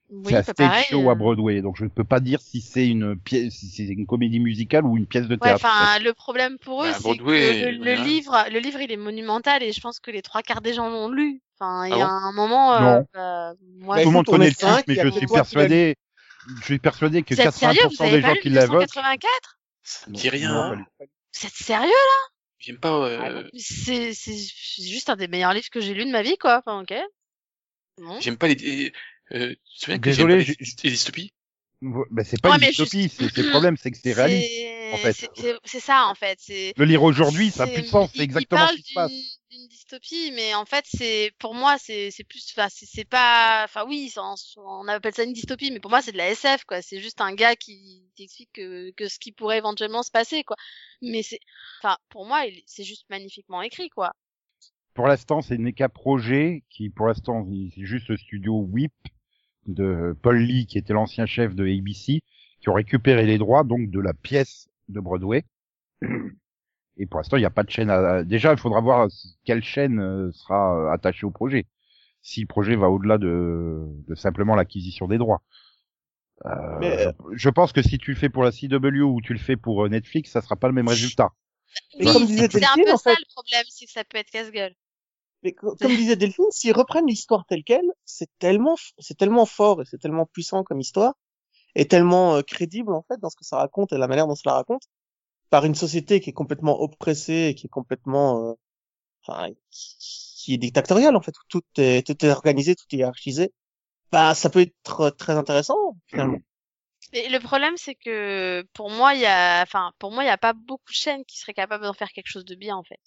Oui, 0.10 0.32
c'est 0.32 0.36
un 0.38 0.44
pas 0.44 0.54
stage 0.54 0.70
pareil. 0.70 0.86
show 0.90 1.08
euh. 1.08 1.12
à 1.12 1.16
Broadway, 1.16 1.62
donc 1.62 1.78
je 1.78 1.84
ne 1.84 1.90
peux 1.90 2.04
pas 2.04 2.20
dire 2.20 2.42
si 2.42 2.62
c'est 2.62 2.88
une 2.88 3.16
pièce, 3.20 3.54
si 3.54 3.68
c'est 3.68 3.86
une 3.86 4.08
comédie 4.08 4.40
musicale 4.40 4.86
ou 4.86 4.98
une 4.98 5.06
pièce 5.06 5.28
de 5.28 5.36
Ouais, 5.36 5.40
théâtre. 5.40 5.66
enfin, 5.66 6.00
le 6.00 6.14
problème 6.14 6.58
pour 6.58 6.84
eux, 6.84 6.88
Bah, 6.88 6.94
c'est 6.94 7.04
Broadway, 7.04 7.62
que 7.62 7.84
le, 7.84 7.94
livre, 8.06 8.46
le 8.52 8.60
livre, 8.60 8.80
il 8.82 8.92
est 8.92 8.98
monumental 8.98 9.62
et 9.62 9.72
je 9.72 9.82
pense 9.82 10.00
que 10.00 10.10
les 10.10 10.22
trois 10.24 10.42
quarts 10.42 10.62
des 10.62 10.74
gens 10.74 10.90
l'ont 10.90 11.10
lu. 11.10 11.42
Enfin, 11.60 11.88
il 11.88 11.98
y 11.98 12.02
Ah 12.02 12.06
a 12.06 12.08
bon 12.08 12.12
un 12.28 12.32
moment, 12.34 12.74
euh, 12.74 12.80
Non. 12.82 13.08
bah, 13.14 13.54
moi, 13.80 13.96
Bah, 13.96 14.04
Tout 14.04 14.10
le 14.10 14.14
monde 14.14 14.26
connaît 14.26 14.50
le 14.50 14.56
titre, 14.56 14.84
mais 14.88 14.96
je 14.96 15.02
que 15.02 15.12
suis 15.12 15.28
persuadé, 15.28 15.96
je 16.60 16.64
suis 16.66 16.80
persuadé 16.80 17.24
que 17.24 17.34
vous 17.34 17.42
êtes 17.42 17.54
sérieux, 17.54 17.82
vous 17.84 17.90
80% 17.96 18.04
avez 18.06 18.22
des 18.22 18.28
gens 18.28 18.36
qui 18.36 18.50
l'évoquent. 18.50 18.72
1984 18.96 19.60
ça 19.84 20.10
me 20.10 20.16
dit 20.16 20.30
rien. 20.30 20.76
Vous 21.00 21.46
êtes 21.48 21.54
sérieux 21.54 21.92
J'aime 22.60 22.78
pas, 22.80 22.92
euh, 22.94 23.44
C'est 23.58 24.14
c'est 24.14 24.36
c'est 24.36 24.84
juste 24.84 25.10
un 25.10 25.16
des 25.16 25.28
meilleurs 25.28 25.54
livres 25.54 25.70
que 25.72 25.80
j'ai 25.80 25.94
lu 25.94 26.06
de 26.06 26.12
ma 26.12 26.22
vie, 26.24 26.38
quoi. 26.38 26.62
Enfin, 26.66 26.82
ok. 26.82 26.94
J'aime 28.20 28.38
pas 28.38 28.48
les, 28.48 28.94
euh, 29.32 29.50
tu 29.50 29.56
te 29.56 29.86
souviens 29.86 29.98
que 29.98 30.04
Désolé, 30.04 30.42
j'ai- 30.42 30.56
les, 30.60 30.66
les 30.84 30.90
dystopies? 30.92 31.34
Ben, 31.82 32.24
c'est 32.26 32.42
pas 32.42 32.50
Ouais, 32.50 32.56
une 32.58 32.62
dystopie, 32.68 33.04
juste- 33.04 33.18
c'est 33.36 33.38
le 33.42 33.50
problème, 33.52 33.78
c'est 33.78 33.92
que 33.92 33.98
c'est 34.02 34.14
réaliste. 34.14 34.50
C'est 34.52 34.94
en 34.94 34.98
fait. 34.98 35.14
c'est- 35.64 35.80
ça, 35.80 36.08
en 36.08 36.16
fait. 36.16 36.40
Le 36.78 36.86
lire 36.86 37.04
aujourd'hui, 37.04 37.52
ça 37.52 37.64
a 37.64 37.68
C'est- 37.68 37.74
plus 37.74 37.82
de 37.84 37.88
sens, 37.88 38.10
c'est 38.16 38.24
exactement 38.24 38.68
ce 38.68 38.74
qui 38.76 38.84
se 38.84 38.94
passe. 38.94 39.37
Dystopie, 39.88 40.32
mais 40.36 40.54
en 40.54 40.66
fait, 40.66 40.86
c'est 40.86 41.32
pour 41.40 41.54
moi, 41.54 41.78
c'est 41.78 42.12
plus, 42.28 42.54
enfin, 42.56 42.68
c'est 42.70 43.08
pas, 43.08 43.64
enfin 43.64 43.86
oui, 43.88 44.14
on 44.58 44.88
appelle 44.88 45.14
ça 45.14 45.24
une 45.24 45.34
dystopie, 45.34 45.72
mais 45.72 45.80
pour 45.80 45.92
moi, 45.92 46.02
c'est 46.02 46.12
de 46.12 46.18
la 46.18 46.30
SF, 46.30 46.66
quoi. 46.66 46.82
C'est 46.82 47.00
juste 47.00 47.22
un 47.22 47.34
gars 47.34 47.56
qui 47.56 48.04
t'explique 48.16 48.52
que, 48.54 48.92
que 48.92 49.08
ce 49.08 49.20
qui 49.20 49.32
pourrait 49.32 49.58
éventuellement 49.58 50.04
se 50.04 50.12
passer, 50.12 50.44
quoi. 50.44 50.58
Mais 51.02 51.24
c'est, 51.24 51.40
enfin, 51.82 51.98
pour 52.10 52.26
moi, 52.26 52.44
c'est 52.66 52.84
juste 52.84 53.10
magnifiquement 53.10 53.62
écrit, 53.62 53.90
quoi. 53.90 54.14
Pour 54.94 55.08
l'instant, 55.08 55.42
c'est 55.42 55.58
NECA 55.58 55.90
Projet 55.90 56.64
qui, 56.70 56.90
pour 56.90 57.08
l'instant, 57.08 57.48
c'est 57.74 57.86
juste 57.86 58.10
le 58.10 58.18
studio 58.18 58.62
WIP 58.72 58.94
de 59.68 60.16
Paul 60.22 60.38
Lee, 60.38 60.66
qui 60.66 60.78
était 60.78 60.94
l'ancien 60.94 61.26
chef 61.26 61.56
de 61.56 61.64
ABC, 61.64 62.22
qui 62.62 62.70
ont 62.70 62.74
récupéré 62.74 63.26
les 63.26 63.38
droits 63.38 63.64
donc 63.64 63.90
de 63.90 64.00
la 64.00 64.14
pièce 64.14 64.70
de 64.90 65.00
Broadway. 65.00 65.46
Et 67.00 67.06
pour 67.06 67.20
l'instant, 67.20 67.38
il 67.38 67.42
n'y 67.42 67.46
a 67.46 67.50
pas 67.52 67.64
de 67.64 67.70
chaîne. 67.70 67.90
À... 67.90 68.24
Déjà, 68.24 68.52
il 68.54 68.58
faudra 68.60 68.82
voir 68.82 69.08
quelle 69.46 69.64
chaîne 69.64 70.00
euh, 70.00 70.32
sera 70.32 70.76
euh, 70.76 70.92
attachée 70.92 71.26
au 71.26 71.32
projet. 71.32 71.68
Si 72.22 72.42
le 72.42 72.48
projet 72.48 72.76
va 72.76 72.90
au-delà 72.90 73.18
de, 73.18 73.84
de 74.08 74.16
simplement 74.16 74.56
l'acquisition 74.56 75.08
des 75.08 75.18
droits. 75.18 75.42
Euh, 76.46 76.50
Mais- 76.80 77.08
je- 77.34 77.50
pense 77.50 77.72
que 77.72 77.82
si 77.82 77.98
tu 77.98 78.12
le 78.12 78.18
fais 78.18 78.30
pour 78.30 78.44
la 78.44 78.52
CW 78.52 79.02
ou 79.02 79.22
tu 79.22 79.34
le 79.34 79.40
fais 79.40 79.56
pour 79.58 79.86
euh, 79.86 79.90
Netflix, 79.90 80.32
ça 80.32 80.42
sera 80.42 80.56
pas 80.56 80.68
le 80.68 80.74
même 80.74 80.88
résultat. 80.88 81.30
Mais 82.00 82.06
comme 82.06 82.22
c'est 82.24 82.28
disait 82.28 82.48
c'est 82.52 82.58
un 82.58 82.60
Delphine, 82.76 82.84
peu 82.86 82.92
en 82.94 82.98
ça 82.98 83.12
le 83.12 83.34
problème, 83.34 83.66
c'est 83.70 83.86
que 83.86 83.92
ça 83.92 84.04
peut 84.04 84.18
être 84.18 84.30
casse-gueule. 84.30 84.74
mais 85.44 85.54
co- 85.54 85.76
comme 85.80 85.96
disait 85.96 86.16
Delphine, 86.16 86.46
s'ils 86.52 86.74
reprennent 86.74 87.08
l'histoire 87.08 87.46
telle 87.48 87.64
quelle, 87.64 87.92
c'est 88.06 88.30
tellement, 88.40 88.76
c'est 89.00 89.18
tellement 89.18 89.46
fort 89.46 89.82
et 89.82 89.86
c'est 89.86 89.98
tellement 90.00 90.26
puissant 90.26 90.64
comme 90.64 90.80
histoire 90.80 91.14
et 91.76 91.88
tellement 91.88 92.36
euh, 92.36 92.42
crédible 92.42 92.94
en 92.94 93.04
fait 93.04 93.20
dans 93.20 93.30
ce 93.30 93.36
que 93.36 93.46
ça 93.46 93.58
raconte 93.58 93.94
et 93.94 93.98
la 93.98 94.08
manière 94.08 94.28
dont 94.28 94.36
ça 94.36 94.44
la 94.46 94.54
raconte 94.56 94.84
par 95.50 95.66
une 95.66 95.76
société 95.76 96.20
qui 96.20 96.30
est 96.30 96.34
complètement 96.34 96.82
oppressée 96.82 97.48
et 97.50 97.56
qui 97.56 97.68
est 97.68 97.70
complètement, 97.70 98.50
euh, 98.50 98.54
enfin, 99.26 99.50
qui, 99.72 99.96
qui 100.00 100.54
est 100.54 100.58
dictatoriale 100.58 101.16
en 101.16 101.22
fait, 101.22 101.38
où 101.38 101.44
tout 101.50 101.64
est, 101.78 102.06
tout 102.06 102.26
est 102.26 102.30
organisé, 102.30 102.76
tout 102.76 102.86
est 102.92 102.98
hiérarchisé. 102.98 103.54
Bah, 104.12 104.34
ça 104.34 104.50
peut 104.50 104.62
être 104.62 105.10
très 105.18 105.34
intéressant 105.34 105.98
finalement. 106.08 106.40
Et 107.14 107.30
le 107.30 107.40
problème, 107.40 107.76
c'est 107.78 107.96
que 107.96 108.66
pour 108.74 108.90
moi, 108.90 109.14
il 109.14 109.22
y 109.22 109.26
a, 109.26 109.62
enfin, 109.62 109.92
pour 109.98 110.12
moi, 110.12 110.24
il 110.24 110.28
y 110.28 110.32
a 110.32 110.38
pas 110.38 110.54
beaucoup 110.54 110.92
de 110.92 110.96
chaînes 110.96 111.24
qui 111.26 111.40
seraient 111.40 111.54
capables 111.54 111.84
d'en 111.84 111.94
faire 111.94 112.10
quelque 112.10 112.28
chose 112.28 112.46
de 112.46 112.56
bien, 112.56 112.76
en 112.76 112.84
fait. 112.84 113.00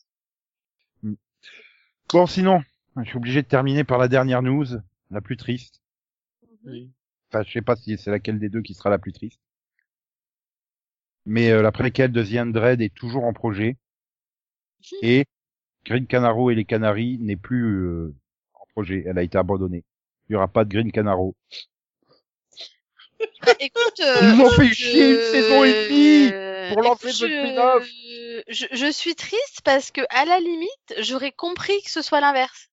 Bon, 2.13 2.27
sinon, 2.27 2.63
je 2.97 3.05
suis 3.05 3.17
obligé 3.17 3.43
de 3.43 3.47
terminer 3.47 3.85
par 3.85 3.99
la 3.99 4.09
dernière 4.09 4.43
news, 4.43 4.67
la 5.11 5.21
plus 5.21 5.37
triste. 5.37 5.81
Oui. 6.65 6.91
Enfin, 7.29 7.45
je 7.45 7.53
sais 7.53 7.63
pas 7.63 7.77
si 7.77 7.97
c'est 7.99 8.11
laquelle 8.11 8.39
des 8.39 8.49
deux 8.49 8.63
qui 8.63 8.75
sera 8.75 8.91
la 8.91 8.99
plus 8.99 9.13
triste. 9.13 9.41
Mais 11.27 11.51
euh, 11.51 11.63
la 11.63 11.73
préquelle 11.73 12.13
de 12.13 12.23
The 12.25 12.35
Undead 12.37 12.81
est 12.81 12.95
toujours 12.95 13.25
en 13.25 13.33
projet. 13.33 13.77
Et 15.03 15.27
Green 15.85 16.07
Canaro 16.07 16.51
et 16.51 16.55
les 16.55 16.65
Canaries 16.65 17.19
n'est 17.21 17.37
plus 17.37 17.65
euh, 17.87 18.15
en 18.55 18.65
projet. 18.73 19.05
Elle 19.07 19.19
a 19.19 19.23
été 19.23 19.39
abandonnée. 19.39 19.85
Il 20.29 20.33
y 20.33 20.37
aura 20.37 20.49
pas 20.49 20.65
de 20.65 20.71
Green 20.71 20.91
Canaro. 20.93 21.35
Bah, 23.43 23.53
écoute, 23.61 24.01
euh, 24.01 24.17
Ils 24.23 24.37
nous 24.39 24.45
ont 24.45 24.51
fait 24.51 24.73
chier 24.73 25.11
une 25.11 25.21
saison 25.33 25.65
et 25.65 25.73
demie 25.89 26.73
pour 26.73 26.83
lancer 26.83 27.07
le 27.09 27.13
je- 27.13 27.17
spin-off. 27.27 27.89
Je, 28.49 28.67
je 28.73 28.91
suis 28.91 29.15
triste 29.15 29.61
parce 29.65 29.91
que, 29.91 30.01
à 30.09 30.25
la 30.25 30.41
limite, 30.41 30.95
j'aurais 31.01 31.33
compris 31.33 31.83
que 31.83 31.91
ce 31.91 32.01
soit 32.01 32.21
l'inverse. 32.21 32.70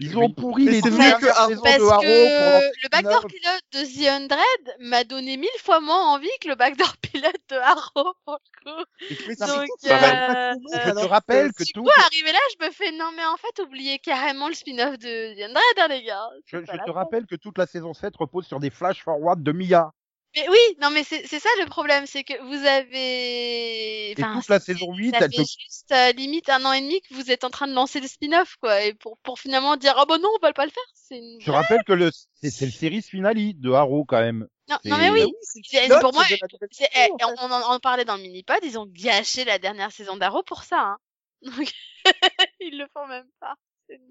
Ils 0.00 0.18
ont 0.18 0.30
pourri 0.30 0.64
les 0.64 0.80
deux 0.82 0.90
dernières 0.90 1.20
saisons 1.20 1.62
Parce 1.62 1.76
de 1.76 1.82
pour 1.82 2.00
que 2.00 2.82
le 2.82 2.88
backdoor 2.90 3.26
pilote 3.26 3.62
de 3.72 3.78
The 3.84 4.08
Undread 4.08 4.76
m'a 4.80 5.04
donné 5.04 5.36
mille 5.36 5.48
fois 5.60 5.80
moins 5.80 6.14
envie 6.14 6.28
que 6.40 6.48
le 6.48 6.54
backdoor 6.56 6.96
pilote 7.02 7.36
de 7.50 7.56
Arrow, 7.56 8.12
pour 8.24 8.38
le 8.64 8.72
coup. 8.72 8.84
Mais 9.28 9.34
Donc, 9.36 9.68
euh, 9.86 9.90
être 9.90 10.56
Je 10.72 10.90
te 10.90 11.06
rappelle 11.06 11.52
que- 11.52 11.58
que 11.58 11.64
Du 11.64 11.72
tout, 11.72 11.82
coup, 11.84 11.90
arrivé 12.04 12.32
là, 12.32 12.38
je 12.58 12.66
me 12.66 12.72
fais, 12.72 12.90
non, 12.92 13.10
mais 13.16 13.24
en 13.24 13.36
fait, 13.36 13.62
oubliez 13.62 13.98
carrément 13.98 14.48
le 14.48 14.54
spin-off 14.54 14.98
de 14.98 15.34
The 15.34 15.42
Undread, 15.50 15.78
hein, 15.78 15.88
les 15.88 16.02
gars. 16.02 16.28
je, 16.46 16.58
je 16.58 16.84
te 16.84 16.90
rappelle 16.90 17.26
que 17.26 17.36
toute 17.36 17.58
la 17.58 17.66
saison 17.66 17.94
7 17.94 18.16
repose 18.16 18.46
sur 18.46 18.60
des 18.60 18.70
flash 18.70 19.02
forward 19.02 19.42
de 19.42 19.52
Mia. 19.52 19.92
Mais 20.36 20.48
oui, 20.48 20.58
non, 20.80 20.90
mais 20.90 21.04
c'est 21.04 21.26
ça 21.26 21.48
le 21.60 21.66
problème, 21.66 22.06
c'est 22.06 22.24
que 22.24 22.34
vous 22.42 22.66
avez. 22.66 24.10
Et 24.10 24.14
Enfin, 24.18 24.34
toute 24.40 24.48
la 24.48 24.58
saison 24.60 24.92
8, 24.92 25.10
ça 25.12 25.18
elle 25.18 25.30
fait 25.30 25.36
peut... 25.36 25.42
juste 25.42 25.92
euh, 25.92 26.12
limite 26.12 26.48
un 26.48 26.64
an 26.64 26.72
et 26.72 26.80
demi 26.80 27.00
que 27.02 27.14
vous 27.14 27.30
êtes 27.30 27.44
en 27.44 27.50
train 27.50 27.68
de 27.68 27.72
lancer 27.72 28.00
le 28.00 28.08
spin-off, 28.08 28.56
quoi, 28.60 28.82
et 28.82 28.94
pour 28.94 29.18
pour 29.18 29.38
finalement 29.38 29.76
dire 29.76 29.94
ah 29.96 30.06
bah 30.06 30.18
non, 30.18 30.28
on 30.34 30.38
va 30.44 30.52
pas 30.52 30.64
le 30.64 30.72
faire. 30.72 30.82
Une... 31.10 31.40
Je 31.40 31.50
rappelle 31.50 31.84
que 31.84 31.92
le 31.92 32.10
c'est 32.42 32.66
le 32.66 32.72
series 32.72 33.02
finale 33.02 33.36
de 33.54 33.72
Arrow 33.72 34.04
quand 34.04 34.20
même. 34.20 34.48
non, 34.68 34.76
non 34.84 34.98
mais 34.98 35.08
Bah 35.10 35.14
oui, 35.14 35.32
c'est- 35.42 35.60
pilote 35.62 36.00
pour 36.00 36.12
moi, 36.12 36.24
eh, 36.30 37.08
on, 37.22 37.50
en, 37.52 37.78
parlait 37.78 38.04
dans 38.04 38.16
le 38.16 38.22
mini-pod, 38.22 38.58
ils 38.62 38.78
ont 38.78 38.86
gâché 38.86 39.44
la 39.44 39.58
dernière 39.58 39.92
saison 39.92 40.16
d'Arrow 40.16 40.42
pour 40.42 40.64
ça. 40.64 40.80
Hein. 40.80 40.98
Donc 41.42 41.72
ils 42.60 42.78
le 42.78 42.86
font 42.92 43.06
même 43.06 43.28
pas. 43.40 43.54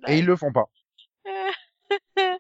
Et 0.08 0.20
ils 0.20 0.26
le 0.26 0.36
font 0.36 0.52
pas. 0.52 0.66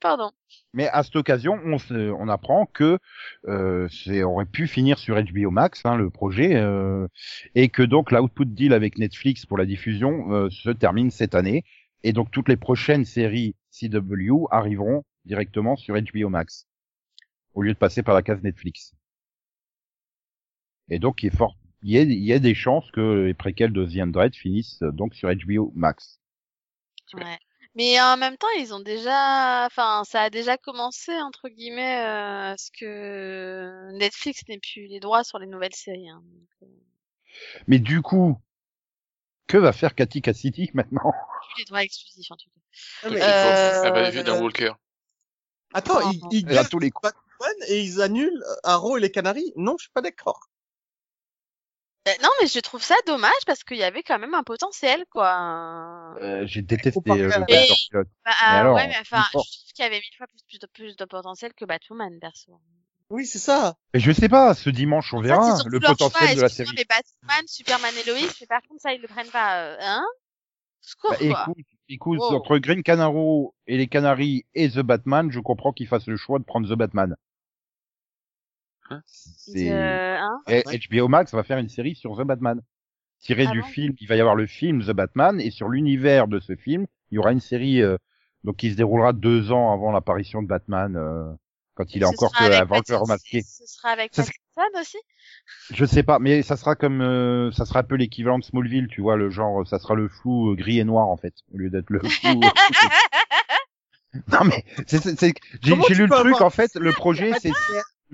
Pardon. 0.00 0.30
Mais 0.72 0.88
à 0.88 1.02
cette 1.02 1.16
occasion, 1.16 1.58
on, 1.64 1.78
se, 1.78 2.10
on 2.12 2.28
apprend 2.28 2.66
que 2.66 2.98
euh, 3.46 3.88
c'est 3.88 4.22
aurait 4.22 4.46
pu 4.46 4.66
finir 4.66 4.98
sur 4.98 5.16
HBO 5.22 5.50
Max, 5.50 5.80
hein, 5.84 5.96
le 5.96 6.10
projet, 6.10 6.56
euh, 6.56 7.06
et 7.54 7.68
que 7.68 7.82
donc 7.82 8.10
l'output 8.10 8.46
deal 8.46 8.72
avec 8.72 8.98
Netflix 8.98 9.46
pour 9.46 9.58
la 9.58 9.66
diffusion 9.66 10.32
euh, 10.32 10.50
se 10.50 10.70
termine 10.70 11.10
cette 11.10 11.34
année, 11.34 11.64
et 12.02 12.12
donc 12.12 12.30
toutes 12.30 12.48
les 12.48 12.56
prochaines 12.56 13.04
séries 13.04 13.54
CW 13.70 14.46
arriveront 14.50 15.04
directement 15.24 15.76
sur 15.76 15.94
HBO 15.94 16.28
Max, 16.28 16.66
au 17.54 17.62
lieu 17.62 17.72
de 17.72 17.78
passer 17.78 18.02
par 18.02 18.14
la 18.14 18.22
case 18.22 18.42
Netflix. 18.42 18.94
Et 20.88 20.98
donc 20.98 21.22
il 21.22 21.28
est 21.28 21.36
fort, 21.36 21.56
il 21.82 21.92
y 21.92 21.98
a, 21.98 22.02
il 22.02 22.24
y 22.24 22.32
a 22.32 22.38
des 22.38 22.54
chances 22.54 22.90
que 22.90 23.26
les 23.26 23.34
préquels 23.34 23.72
de 23.72 23.84
The 23.84 24.02
Android 24.02 24.30
finissent 24.32 24.82
euh, 24.82 24.90
donc 24.90 25.14
sur 25.14 25.30
HBO 25.30 25.70
Max. 25.74 26.18
Ouais. 27.12 27.38
Mais 27.76 28.00
en 28.00 28.16
même 28.16 28.36
temps, 28.36 28.46
ils 28.58 28.72
ont 28.72 28.80
déjà, 28.80 29.66
enfin, 29.66 30.02
ça 30.04 30.22
a 30.22 30.30
déjà 30.30 30.56
commencé 30.56 31.12
entre 31.20 31.48
guillemets, 31.48 32.04
euh, 32.06 32.50
parce 32.50 32.70
que 32.70 33.90
Netflix 33.98 34.42
n'ait 34.48 34.60
plus 34.60 34.86
les 34.86 35.00
droits 35.00 35.24
sur 35.24 35.38
les 35.38 35.46
nouvelles 35.46 35.74
séries. 35.74 36.08
Hein. 36.08 36.22
Donc, 36.24 36.48
euh, 36.62 36.66
Mais 37.66 37.78
du 37.80 38.00
coup, 38.00 38.38
que 39.48 39.56
va 39.58 39.72
faire 39.72 39.94
Cathy 39.94 40.22
Cassidy 40.22 40.70
maintenant? 40.74 41.12
Plus 41.12 41.58
les 41.58 41.64
droits 41.64 41.82
exclusifs 41.82 42.30
en 42.30 42.36
tout 42.36 42.48
cas. 42.48 42.60
Ah, 43.02 43.10
mais- 43.10 43.16
Il 43.16 43.22
Euh, 43.22 43.82
Elle 43.84 43.92
va 43.92 44.10
devenir 44.10 44.40
Walker. 44.42 44.72
Attends, 45.72 46.10
ils, 46.12 46.20
ils 46.30 46.44
gardent 46.44 46.68
tous 46.68 46.78
les 46.78 46.90
coups. 46.92 47.10
Batman 47.10 47.56
et 47.68 47.80
ils 47.82 48.00
annulent 48.00 48.44
Arrow 48.62 48.96
et 48.96 49.00
les 49.00 49.10
Canaries? 49.10 49.52
Non, 49.56 49.74
je 49.78 49.84
suis 49.84 49.92
pas 49.92 50.00
d'accord. 50.02 50.48
Euh, 52.06 52.12
non, 52.22 52.28
mais 52.40 52.48
je 52.48 52.58
trouve 52.60 52.82
ça 52.82 52.96
dommage 53.06 53.32
parce 53.46 53.64
qu'il 53.64 53.78
y 53.78 53.82
avait 53.82 54.02
quand 54.02 54.18
même 54.18 54.34
un 54.34 54.42
potentiel, 54.42 55.04
quoi. 55.10 56.14
Euh, 56.20 56.46
j'ai 56.46 56.60
détesté 56.60 57.00
euh, 57.10 57.14
le 57.16 57.30
Docteur 57.30 57.48
Et- 57.48 57.88
Pilote. 57.90 58.08
Bah, 58.24 58.30
Mais 58.30 58.32
ah, 58.40 58.60
alors, 58.60 58.74
ouais, 58.76 58.88
mais 58.88 58.96
enfin, 59.00 59.22
je 59.26 59.30
trouve 59.30 59.44
qu'il 59.74 59.82
y 59.82 59.86
avait 59.86 59.96
mille 59.96 60.16
fois 60.18 60.26
plus, 60.26 60.42
plus, 60.46 60.58
de, 60.58 60.66
plus 60.66 60.96
de 60.96 61.04
potentiel 61.06 61.54
que 61.54 61.64
Batwoman, 61.64 62.18
perso. 62.20 62.60
Oui, 63.08 63.24
c'est 63.26 63.38
ça. 63.38 63.76
Mais 63.94 64.00
je 64.00 64.12
sais 64.12 64.28
pas, 64.28 64.54
ce 64.54 64.68
dimanche 64.70 65.14
on 65.14 65.20
verra 65.20 65.58
le 65.64 65.80
choix, 65.80 65.90
potentiel 65.90 66.36
de 66.36 66.42
la 66.42 66.48
série. 66.48 66.70
Mais 66.76 66.84
Batman, 66.86 67.44
Superman 67.46 67.92
et 68.04 68.10
Lois, 68.10 68.18
mais 68.40 68.46
par 68.46 68.60
contre, 68.62 68.82
ça, 68.82 68.92
ils 68.92 69.00
le 69.00 69.08
prennent 69.08 69.30
pas, 69.30 69.62
euh, 69.62 69.76
hein? 69.80 70.04
Secours, 70.82 71.10
Bah, 71.12 71.16
quoi. 71.18 71.42
écoute, 71.42 71.64
écoute, 71.88 72.18
Wow. 72.20 72.34
entre 72.36 72.58
Green 72.58 72.82
Canaro 72.82 73.54
et 73.66 73.78
les 73.78 73.86
Canaries 73.86 74.44
et 74.54 74.68
The 74.70 74.80
Batman, 74.80 75.30
je 75.30 75.40
comprends 75.40 75.72
qu'ils 75.72 75.86
fassent 75.88 76.06
le 76.06 76.16
choix 76.18 76.38
de 76.38 76.44
prendre 76.44 76.68
The 76.68 76.76
Batman. 76.76 77.16
Hein? 78.90 79.02
C'est 79.06 79.70
Euh, 79.70 80.16
hein? 80.18 80.40
HBO 80.46 81.08
Max 81.08 81.32
va 81.32 81.42
faire 81.42 81.58
une 81.58 81.68
série 81.68 81.94
sur 81.94 82.16
The 82.16 82.22
Batman. 82.22 82.60
Tiré 83.20 83.46
Ah 83.48 83.52
du 83.52 83.60
bon? 83.62 83.66
film, 83.66 83.94
il 84.00 84.06
va 84.08 84.16
y 84.16 84.20
avoir 84.20 84.34
le 84.34 84.46
film 84.46 84.82
The 84.82 84.90
Batman 84.92 85.40
et 85.40 85.50
sur 85.50 85.68
l'univers 85.68 86.28
de 86.28 86.40
ce 86.40 86.54
film, 86.56 86.86
il 87.10 87.14
y 87.14 87.18
aura 87.18 87.32
une 87.32 87.40
série 87.40 87.80
euh, 87.82 87.96
donc 88.44 88.56
qui 88.56 88.70
se 88.70 88.76
déroulera 88.76 89.12
deux 89.14 89.50
ans 89.52 89.72
avant 89.72 89.90
l'apparition 89.92 90.42
de 90.42 90.48
Batman 90.48 90.96
euh, 90.96 91.32
quand 91.74 91.94
il 91.94 92.02
est 92.02 92.06
encore 92.06 92.32
que 92.32 92.44
avant 92.44 92.80
que 92.82 92.92
Pattinson- 92.92 93.06
masqué. 93.08 93.42
Ce 93.42 93.66
sera 93.66 93.90
avec 93.90 94.14
Ça 94.14 94.22
Pattinson 94.24 94.80
aussi? 94.80 94.98
Je 95.72 95.84
sais 95.86 96.02
pas, 96.02 96.18
mais 96.18 96.42
ça 96.42 96.56
sera 96.56 96.74
comme 96.76 97.00
euh, 97.00 97.50
ça 97.52 97.64
sera 97.64 97.80
un 97.80 97.84
peu 97.84 97.94
l'équivalent 97.96 98.38
de 98.38 98.44
Smallville, 98.44 98.88
tu 98.88 99.00
vois, 99.00 99.16
le 99.16 99.30
genre 99.30 99.66
ça 99.66 99.78
sera 99.78 99.94
le 99.94 100.08
flou 100.08 100.50
euh, 100.52 100.54
gris 100.54 100.78
et 100.78 100.84
noir 100.84 101.08
en 101.08 101.16
fait, 101.16 101.34
au 101.54 101.56
lieu 101.56 101.70
d'être 101.70 101.88
le 101.90 102.00
flou. 102.08 102.40
non 104.32 104.44
mais 104.44 104.64
c'est 104.86 104.98
c'est 105.02 105.18
c'est- 105.18 105.34
j'ai 105.62 105.74
lu 105.74 106.06
le 106.06 106.08
truc 106.10 106.26
avoir 106.34 106.42
en 106.42 106.50
fait, 106.50 106.74
le 106.76 106.92
projet 106.92 107.32
c'est 107.40 107.50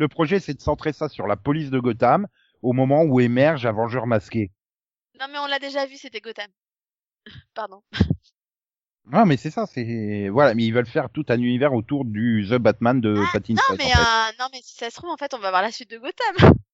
le 0.01 0.09
projet 0.09 0.41
c'est 0.41 0.55
de 0.55 0.61
centrer 0.63 0.93
ça 0.93 1.09
sur 1.09 1.27
la 1.27 1.37
police 1.37 1.71
de 1.71 1.79
Gotham 1.79 2.27
au 2.63 2.73
moment 2.73 3.03
où 3.03 3.21
émerge 3.21 3.67
un 3.67 3.73
vengeur 3.73 4.07
masqué. 4.07 4.51
Non, 5.21 5.27
mais 5.31 5.39
on 5.39 5.47
l'a 5.47 5.59
déjà 5.59 5.85
vu, 5.87 5.97
c'était 5.97 6.21
Gotham. 6.21 6.51
Pardon. 7.55 7.83
Ah 9.13 9.25
mais 9.27 9.37
c'est 9.37 9.51
ça, 9.51 9.67
c'est 9.67 10.29
voilà, 10.31 10.55
mais 10.55 10.65
ils 10.65 10.73
veulent 10.73 10.87
faire 10.87 11.11
tout 11.11 11.25
un 11.29 11.39
univers 11.39 11.75
autour 11.75 12.05
du 12.05 12.47
The 12.49 12.55
Batman 12.55 13.01
de 13.01 13.23
Pattinson 13.33 13.63
Non, 13.69 13.77
mais, 13.77 13.85
en 13.85 13.89
fait. 13.89 14.01
euh, 14.01 14.33
non, 14.39 14.47
mais 14.53 14.61
si 14.63 14.77
ça 14.77 14.89
se 14.89 14.95
trouve, 14.95 15.11
en 15.11 15.17
fait, 15.17 15.35
on 15.35 15.39
va 15.39 15.51
voir 15.51 15.63
la 15.63 15.71
suite 15.71 15.91
de 15.91 15.99
Gotham. 15.99 16.37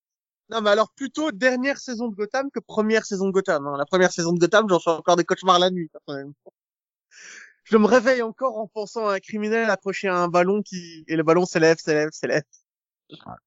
Non, 0.49 0.61
mais 0.61 0.71
alors 0.71 0.93
plutôt 0.93 1.33
dernière 1.33 1.77
saison 1.79 2.07
de 2.07 2.15
Gotham 2.15 2.53
que 2.53 2.61
première 2.61 3.05
saison 3.05 3.27
de 3.27 3.33
Gotham. 3.33 3.67
hein. 3.67 3.75
La 3.77 3.85
première 3.85 4.13
saison 4.13 4.33
de 4.33 4.39
Gotham, 4.39 4.69
j'en 4.69 4.79
fais 4.79 4.91
encore 4.91 5.17
des 5.17 5.25
cauchemars 5.25 5.59
la 5.59 5.71
nuit. 5.73 5.91
Je 7.65 7.77
me 7.77 7.87
réveille 7.87 8.23
encore 8.23 8.57
en 8.57 8.69
pensant 8.69 9.09
à 9.09 9.17
un 9.17 9.19
criminel 9.19 9.69
accroché 9.69 10.07
à 10.07 10.15
un 10.15 10.29
ballon 10.29 10.63
qui, 10.63 11.05
et 11.09 11.17
le 11.17 11.25
ballon 11.25 11.47
s'élève, 11.47 11.79
s'élève, 11.79 12.11
s'élève. 12.13 12.45
Euh, 13.13 13.46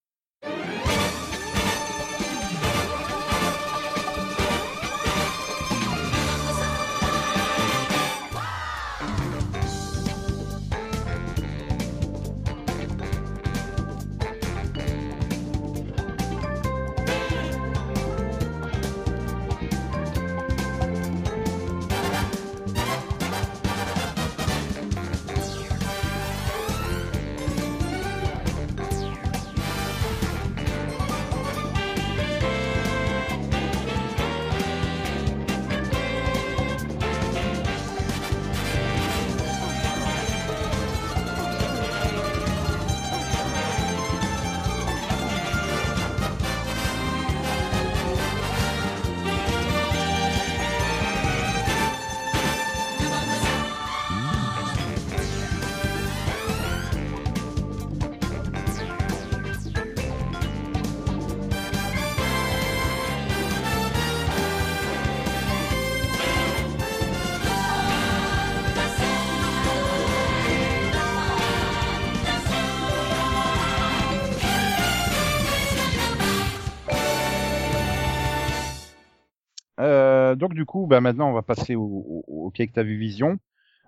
du 80.59 80.65
coup, 80.65 80.87
bah 80.87 80.99
maintenant 80.99 81.29
on 81.29 81.33
va 81.33 81.41
passer 81.41 81.75
au, 81.75 81.83
au, 81.83 82.25
au 82.27 82.51
quai 82.51 82.67
que 82.67 82.73
t'as 82.73 82.83
vu 82.83 82.97
Vision, 82.97 83.39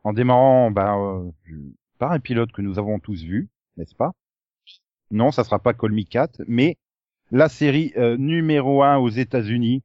en 0.06 0.14
démarrant 0.14 0.72
bah, 0.72 0.96
euh, 0.96 1.30
par 1.98 2.14
un 2.14 2.20
pilote 2.22 2.54
que 2.54 2.62
nous 2.62 2.80
avons 2.80 2.98
tous 2.98 3.24
vu, 3.24 3.50
n'est-ce 3.76 3.94
pas? 3.94 4.14
Non, 5.10 5.32
ça 5.32 5.44
sera 5.44 5.60
pas 5.60 5.74
Call 5.74 5.92
Me 5.92 6.04
Cat, 6.04 6.30
mais 6.48 6.78
la 7.30 7.50
série 7.50 7.92
euh, 7.98 8.16
numéro 8.16 8.84
un 8.84 8.96
aux 8.96 9.10
États-Unis, 9.10 9.84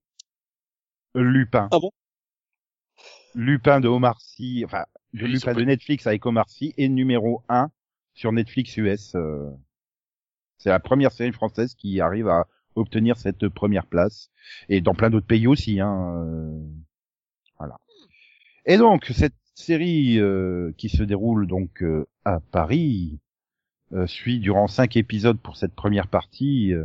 Lupin. 1.17 1.69
Ah 1.73 1.81
bon? 1.81 1.91
Lupin 3.35 3.81
de 3.81 3.89
Omar 3.89 4.21
Sy, 4.21 4.63
enfin 4.65 4.87
de 5.13 5.27
Lupin 5.27 5.55
de 5.55 5.65
Netflix 5.65 6.07
avec 6.07 6.25
Omar 6.25 6.49
Sy 6.49 6.73
et 6.77 6.89
numéro 6.89 7.43
un 7.49 7.69
sur 8.15 8.31
Netflix 8.31 8.77
US. 8.77 9.17
euh, 9.17 9.51
c'est 10.59 10.71
la 10.71 10.79
première 10.79 11.11
série 11.11 11.33
française 11.33 11.75
qui 11.75 12.01
arrive 12.01 12.29
à 12.29 12.47
obtenir 12.77 13.17
cette 13.19 13.49
première 13.49 13.87
place 13.87 14.31
et 14.69 14.81
dans 14.81 14.95
plein 14.95 15.11
d'autres 15.11 15.27
pays 15.27 15.47
aussi. 15.47 15.81
Hein, 15.81 16.25
euh, 16.25 16.61
voilà. 17.59 17.79
Et 18.67 18.77
donc 18.77 19.07
cette 19.07 19.35
série 19.55 20.19
euh, 20.21 20.73
qui 20.77 20.89
se 20.89 21.03
déroule 21.03 21.47
donc 21.47 21.83
euh, 21.83 22.07
à 22.25 22.41
Paris 22.41 23.19
euh, 23.93 24.07
suit 24.07 24.39
durant 24.39 24.67
cinq 24.67 24.97
épisodes 24.97 25.39
pour 25.41 25.57
cette 25.57 25.75
première 25.75 26.09
partie 26.09 26.73
euh, 26.75 26.85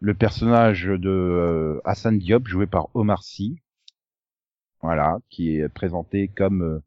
le 0.00 0.14
personnage 0.14 0.84
de 0.84 1.80
Hassan 1.84 2.18
Diop 2.18 2.46
joué 2.46 2.66
par 2.66 2.88
Omar 2.94 3.22
Sy. 3.22 3.60
Voilà, 4.82 5.18
qui 5.30 5.56
est 5.56 5.68
présenté 5.70 6.28
comme 6.28 6.82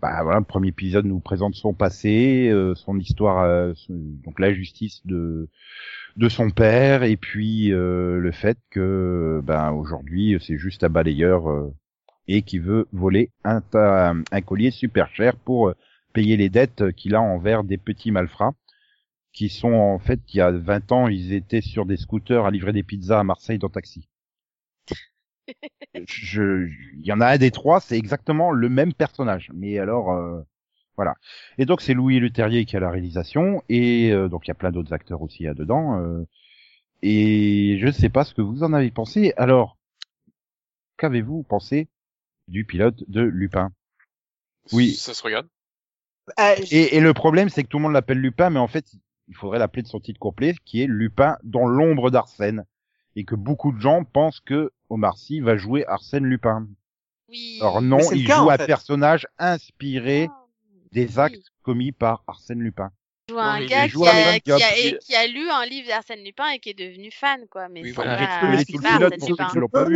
bah 0.00 0.22
voilà, 0.22 0.38
le 0.40 0.44
premier 0.44 0.68
épisode 0.68 1.06
nous 1.06 1.20
présente 1.20 1.54
son 1.54 1.72
passé, 1.72 2.48
euh, 2.50 2.74
son 2.74 2.98
histoire, 2.98 3.44
euh, 3.44 3.72
donc 3.88 4.40
la 4.40 4.52
justice 4.52 5.02
de 5.06 5.48
son 6.28 6.50
père, 6.50 7.02
et 7.04 7.16
puis 7.16 7.72
euh, 7.72 8.18
le 8.18 8.32
fait 8.32 8.58
que 8.70 9.40
ben 9.44 9.72
aujourd'hui 9.72 10.36
c'est 10.40 10.58
juste 10.58 10.84
un 10.84 10.88
balayeur 10.88 11.48
euh, 11.50 11.74
et 12.28 12.42
qui 12.42 12.58
veut 12.58 12.86
voler 12.92 13.30
un, 13.44 13.62
un 13.72 14.40
collier 14.40 14.70
super 14.70 15.08
cher 15.14 15.36
pour 15.36 15.72
payer 16.12 16.36
les 16.36 16.48
dettes 16.48 16.92
qu'il 16.92 17.14
a 17.14 17.20
envers 17.20 17.64
des 17.64 17.78
petits 17.78 18.10
malfrats 18.10 18.54
qui 19.32 19.48
sont 19.48 19.72
en 19.72 19.98
fait 19.98 20.20
il 20.32 20.38
y 20.38 20.40
a 20.40 20.50
20 20.50 20.92
ans 20.92 21.08
ils 21.08 21.32
étaient 21.32 21.60
sur 21.60 21.86
des 21.86 21.96
scooters 21.96 22.46
à 22.46 22.50
livrer 22.50 22.72
des 22.72 22.82
pizzas 22.82 23.20
à 23.20 23.24
Marseille 23.24 23.58
dans 23.58 23.68
taxi. 23.68 24.08
Je, 26.06 26.68
il 26.96 27.06
y 27.06 27.12
en 27.12 27.20
a 27.20 27.28
un 27.28 27.38
des 27.38 27.50
trois, 27.50 27.80
c'est 27.80 27.98
exactement 27.98 28.50
le 28.50 28.68
même 28.68 28.92
personnage. 28.92 29.50
Mais 29.54 29.78
alors, 29.78 30.12
euh, 30.12 30.40
voilà. 30.96 31.14
Et 31.58 31.66
donc 31.66 31.80
c'est 31.80 31.94
Louis 31.94 32.20
Leterrier 32.20 32.64
qui 32.64 32.76
a 32.76 32.80
la 32.80 32.90
réalisation 32.90 33.62
et 33.68 34.12
euh, 34.12 34.28
donc 34.28 34.46
il 34.46 34.48
y 34.48 34.52
a 34.52 34.54
plein 34.54 34.72
d'autres 34.72 34.92
acteurs 34.92 35.22
aussi 35.22 35.44
là-dedans. 35.44 36.00
euh, 36.00 36.26
et 37.02 37.76
je 37.78 37.86
ne 37.86 37.92
sais 37.92 38.08
pas 38.08 38.24
ce 38.24 38.32
que 38.32 38.42
vous 38.42 38.62
en 38.62 38.72
avez 38.72 38.90
pensé. 38.90 39.34
Alors, 39.36 39.76
qu'avez-vous 40.96 41.42
pensé 41.42 41.88
du 42.48 42.64
pilote 42.64 43.04
de 43.08 43.20
Lupin? 43.20 43.72
Oui. 44.72 44.94
Ça 44.94 45.12
se 45.12 45.22
regarde. 45.22 45.46
Ah, 46.38 46.54
et, 46.70 46.96
et 46.96 47.00
le 47.00 47.12
problème, 47.12 47.50
c'est 47.50 47.62
que 47.62 47.68
tout 47.68 47.76
le 47.76 47.82
monde 47.82 47.92
l'appelle 47.92 48.20
Lupin, 48.20 48.48
mais 48.48 48.58
en 48.58 48.68
fait, 48.68 48.86
il 49.28 49.34
faudrait 49.34 49.58
l'appeler 49.58 49.82
de 49.82 49.88
son 49.88 50.00
titre 50.00 50.18
complet, 50.18 50.54
qui 50.64 50.82
est 50.82 50.86
Lupin 50.86 51.36
dans 51.42 51.66
l'ombre 51.66 52.10
d'Arsène. 52.10 52.64
Et 53.16 53.24
que 53.24 53.34
beaucoup 53.34 53.72
de 53.72 53.80
gens 53.80 54.04
pensent 54.04 54.40
que 54.40 54.72
Omar 54.90 55.16
Sy 55.18 55.40
va 55.40 55.56
jouer 55.56 55.84
Arsène 55.86 56.24
Lupin. 56.24 56.68
Oui. 57.28 57.58
Or 57.60 57.80
non, 57.82 57.98
il 58.12 58.26
cas, 58.26 58.36
joue 58.42 58.50
un 58.50 58.56
fait. 58.58 58.66
personnage 58.66 59.26
inspiré 59.38 60.28
Ah, 60.30 60.46
des 60.92 61.06
oui. 61.06 61.18
actes 61.18 61.52
commis 61.62 61.92
par 61.92 62.22
Arsène 62.26 62.60
Lupin. 62.60 62.92
joue 63.30 63.38
un 63.38 63.58
il- 63.60 63.68
gars 63.68 63.84
il 63.86 63.88
qui 63.88 63.92
joue 63.92 64.04
a, 64.04 64.38
qui, 64.40 64.52
a, 64.52 64.58
Job. 64.58 64.98
qui 65.00 65.14
a 65.16 65.26
lu 65.26 65.48
un 65.48 65.64
livre 65.64 65.88
d'Arsène 65.88 66.22
Lupin 66.22 66.50
et 66.50 66.58
qui 66.60 66.68
est 66.70 66.74
devenu 66.74 67.10
fan, 67.10 67.46
quoi. 67.48 67.68
Mais 67.70 67.82
Oui, 67.82 67.92
voilà. 67.92 68.16
pas- 69.72 69.86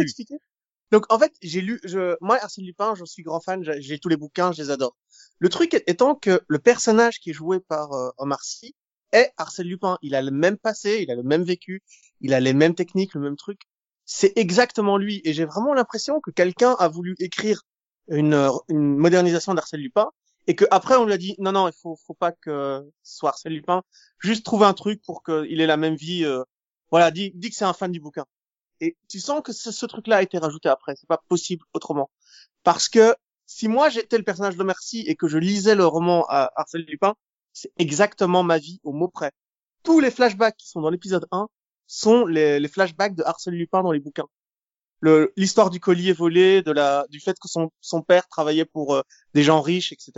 Donc 0.91 1.05
en 1.13 1.19
fait, 1.19 1.35
j'ai 1.43 1.61
lu, 1.61 1.79
je, 1.85 2.17
moi 2.23 2.39
Arsène 2.43 2.65
Lupin, 2.65 2.95
je 2.95 3.05
suis 3.05 3.23
grand 3.23 3.41
fan, 3.41 3.63
j'ai 3.63 3.83
j'ai 3.83 3.99
tous 3.99 4.09
les 4.09 4.17
bouquins, 4.17 4.53
je 4.53 4.63
les 4.63 4.71
adore. 4.71 4.97
Le 5.39 5.51
truc 5.51 5.75
étant 5.87 6.15
que 6.15 6.41
le 6.49 6.59
personnage 6.59 7.21
qui 7.21 7.31
est 7.31 7.35
joué 7.35 7.61
par 7.61 7.93
euh, 7.93 8.09
Omar 8.17 8.43
Sy 8.43 8.75
est 9.13 9.31
Arsène 9.37 9.67
Lupin. 9.67 9.99
Il 10.01 10.15
a 10.15 10.23
le 10.23 10.31
même 10.31 10.57
passé, 10.57 11.01
il 11.03 11.11
a 11.11 11.15
le 11.15 11.23
même 11.23 11.43
vécu, 11.43 11.83
il 12.23 12.33
a 12.33 12.41
les 12.41 12.55
mêmes 12.55 12.75
techniques, 12.75 13.13
le 13.15 13.21
même 13.21 13.37
truc. 13.37 13.68
C'est 14.11 14.33
exactement 14.37 14.97
lui. 14.97 15.21
Et 15.25 15.35
j'ai 15.35 15.45
vraiment 15.45 15.75
l'impression 15.75 16.21
que 16.21 16.31
quelqu'un 16.31 16.75
a 16.79 16.89
voulu 16.89 17.15
écrire 17.19 17.63
une, 18.09 18.33
euh, 18.33 18.51
une 18.69 18.97
modernisation 18.97 19.53
d'Arsène 19.53 19.81
Lupin 19.81 20.11
et 20.47 20.57
que 20.57 20.65
après 20.71 20.97
on 20.97 21.05
lui 21.05 21.13
a 21.13 21.19
dit 21.19 21.35
non 21.39 21.53
non 21.53 21.69
il 21.69 21.75
faut 21.75 21.95
faut 22.07 22.15
pas 22.15 22.33
que 22.33 22.83
ce 23.03 23.17
soit 23.19 23.31
Arsène 23.31 23.53
Lupin, 23.53 23.83
juste 24.19 24.47
trouver 24.47 24.65
un 24.65 24.73
truc 24.73 25.03
pour 25.05 25.23
qu'il 25.23 25.61
ait 25.61 25.67
la 25.67 25.77
même 25.77 25.95
vie. 25.95 26.25
euh, 26.25 26.43
voilà, 26.91 27.11
dis, 27.11 27.33
que 27.39 27.55
c'est 27.55 27.67
un 27.67 27.75
fan 27.75 27.93
du 27.93 28.01
bouquin. 28.01 28.25
Et 28.81 28.97
tu 29.09 29.21
sens 29.21 29.43
que 29.45 29.53
ce, 29.53 29.71
ce 29.73 29.85
truc-là 29.85 30.17
a 30.19 30.23
été 30.23 30.39
rajouté 30.39 30.71
après. 30.71 30.97
C'est 30.97 31.07
pas 31.09 31.23
possible 31.29 31.65
autrement. 31.75 32.11
Parce 32.65 32.89
que 32.89 33.15
si 33.47 33.69
moi 33.69 33.91
j'étais 33.91 34.17
le 34.19 34.25
personnage 34.25 34.57
de 34.57 34.65
Merci 34.65 35.01
et 35.07 35.17
que 35.17 35.29
je 35.29 35.37
lisais 35.39 35.75
le 35.75 35.87
roman 35.87 36.25
à 36.31 36.51
Arsène 36.57 36.83
Lupin, 36.89 37.15
c'est 37.53 37.73
exactement 37.79 38.43
ma 38.43 38.59
vie 38.59 38.81
au 38.85 38.93
mot 38.93 39.09
près. 39.09 39.33
Tous 39.83 40.01
les 40.01 40.11
flashbacks 40.11 40.57
qui 40.57 40.69
sont 40.69 40.81
dans 40.81 40.91
l'épisode 40.91 41.27
1 41.31 41.49
sont 41.89 42.25
les, 42.27 42.61
les 42.61 42.69
flashbacks 42.69 43.17
de 43.17 43.25
Arsène 43.25 43.55
Lupin 43.55 43.83
dans 43.83 43.91
les 43.91 43.99
bouquins. 43.99 44.27
Le- 45.01 45.33
L'histoire 45.37 45.71
du 45.71 45.81
collier 45.81 46.13
volé, 46.13 46.63
de 46.63 46.71
la, 46.71 47.07
du 47.11 47.19
fait 47.19 47.33
que 47.41 47.49
son, 47.49 47.71
son 47.81 48.03
père 48.03 48.29
travaillait 48.29 48.65
pour 48.65 48.95
euh, 48.95 49.03
des 49.35 49.43
gens 49.43 49.61
riches, 49.61 49.93
etc. 49.93 50.13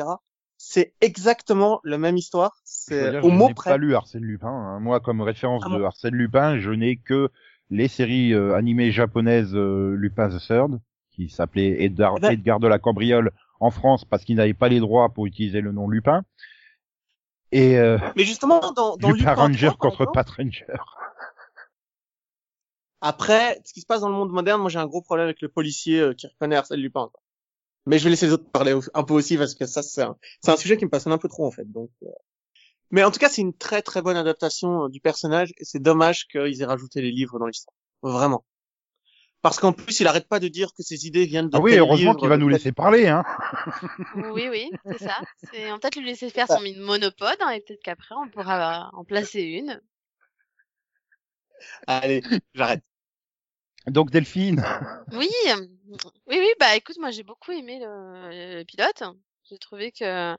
C'est 0.59 0.92
exactement 1.00 1.80
la 1.85 1.96
même 1.96 2.16
histoire. 2.18 2.61
C'est 2.64 3.18
au 3.20 3.30
je 3.30 3.35
mot 3.35 3.48
n'ai 3.48 3.54
près. 3.54 3.70
pas 3.70 3.76
lu 3.78 3.94
Arsène 3.94 4.24
Lupin. 4.24 4.48
hein. 4.48 4.80
Moi, 4.80 5.00
comme 5.00 5.20
référence 5.22 5.62
Ah 5.66 5.70
de 5.78 5.83
Arsène 5.83 6.14
Lupin, 6.14 6.59
je 6.59 6.70
n'ai 6.70 6.96
que 6.96 7.30
les 7.70 7.88
séries 7.88 8.35
euh, 8.35 8.54
animées 8.56 8.90
japonaises 8.90 9.54
euh, 9.54 9.94
Lupin 9.96 10.28
the 10.28 10.40
Third, 10.40 10.80
qui 11.12 11.28
s'appelait 11.30 11.83
Edgar, 11.85 12.14
Eh 12.16 12.20
ben- 12.20 12.33
Edgar 12.33 12.59
de 12.61 12.66
la 12.68 12.78
Cambriole 12.78 13.30
en 13.61 13.70
France 13.70 14.04
parce 14.04 14.24
qu'il 14.24 14.37
n'avait 14.37 14.54
pas 14.54 14.68
les 14.68 14.80
droits 14.80 15.09
pour 15.11 15.26
utiliser 15.26 15.61
le 15.61 15.70
nom 15.72 15.88
Lupin. 15.88 16.22
Et 17.52 17.78
euh, 17.78 17.98
Mais 18.16 18.24
justement, 18.24 18.61
dans, 18.72 18.96
dans 18.96 19.09
Lupin 19.12 19.30
Lupin 19.30 19.35
Ranger 19.35 19.66
3, 19.68 19.76
par 19.78 19.96
contre 19.98 20.12
Pat 20.12 20.28
Ranger. 20.30 20.66
Après, 23.00 23.60
ce 23.64 23.72
qui 23.72 23.80
se 23.80 23.86
passe 23.86 24.00
dans 24.00 24.08
le 24.08 24.14
monde 24.14 24.30
moderne, 24.30 24.60
moi 24.60 24.68
j'ai 24.70 24.78
un 24.78 24.86
gros 24.86 25.02
problème 25.02 25.24
avec 25.24 25.40
le 25.40 25.48
policier 25.48 26.00
euh, 26.00 26.14
qui 26.14 26.26
reconnaît 26.26 26.56
Arsène 26.56 26.80
Lupin. 26.80 27.08
quoi. 27.12 27.22
Mais 27.86 27.98
je 27.98 28.04
vais 28.04 28.10
laisser 28.10 28.26
les 28.26 28.32
autres 28.32 28.50
parler 28.50 28.74
un 28.94 29.02
peu 29.04 29.14
aussi 29.14 29.38
parce 29.38 29.54
que 29.54 29.66
ça 29.66 29.82
c'est 29.82 30.02
un, 30.02 30.16
c'est 30.42 30.50
un 30.50 30.56
sujet 30.56 30.76
qui 30.76 30.84
me 30.84 30.90
passionne 30.90 31.12
un 31.12 31.18
peu 31.18 31.28
trop 31.28 31.46
en 31.46 31.50
fait. 31.50 31.64
Donc, 31.64 31.90
euh. 32.02 32.08
mais 32.90 33.02
en 33.02 33.10
tout 33.10 33.18
cas 33.18 33.28
c'est 33.28 33.40
une 33.40 33.56
très 33.56 33.80
très 33.80 34.02
bonne 34.02 34.16
adaptation 34.16 34.84
euh, 34.84 34.88
du 34.88 35.00
personnage 35.00 35.52
et 35.56 35.64
c'est 35.64 35.80
dommage 35.80 36.26
qu'ils 36.28 36.60
aient 36.60 36.66
rajouté 36.66 37.00
les 37.00 37.10
livres 37.10 37.38
dans 37.38 37.46
l'histoire. 37.46 37.74
Vraiment. 38.02 38.44
Parce 39.40 39.58
qu'en 39.58 39.72
plus 39.72 39.98
il 40.00 40.06
arrête 40.06 40.28
pas 40.28 40.38
de 40.38 40.48
dire 40.48 40.74
que 40.76 40.82
ses 40.82 41.06
idées 41.06 41.24
viennent 41.24 41.48
de 41.48 41.56
Ah 41.56 41.60
oui, 41.60 41.76
heureusement 41.76 42.14
qu'il 42.14 42.28
va 42.28 42.36
nous 42.36 42.48
laisser 42.48 42.72
parler. 42.72 43.06
Hein. 43.08 43.24
Oui, 44.34 44.48
oui, 44.50 44.70
c'est 44.84 44.98
ça. 44.98 45.18
C'est, 45.50 45.70
on 45.70 45.74
va 45.74 45.78
peut-être 45.78 45.96
lui 45.96 46.04
laisser 46.04 46.28
faire 46.28 46.46
son 46.46 46.60
monopode, 46.76 47.38
hein, 47.40 47.50
et 47.50 47.60
peut-être 47.60 47.80
qu'après, 47.82 48.14
on 48.22 48.28
pourra 48.28 48.90
en 48.92 49.04
placer 49.04 49.40
une. 49.40 49.80
Allez, 51.86 52.22
j'arrête. 52.54 52.82
Donc 53.86 54.10
Delphine, 54.10 54.62
Oui, 55.12 55.28
oui, 55.46 56.36
oui, 56.38 56.48
bah 56.58 56.76
écoute, 56.76 56.96
moi 56.98 57.10
j'ai 57.10 57.22
beaucoup 57.22 57.50
aimé 57.52 57.78
le, 57.80 58.58
le 58.58 58.64
pilote. 58.64 59.02
J'ai 59.48 59.58
trouvé 59.58 59.90
que 59.92 60.36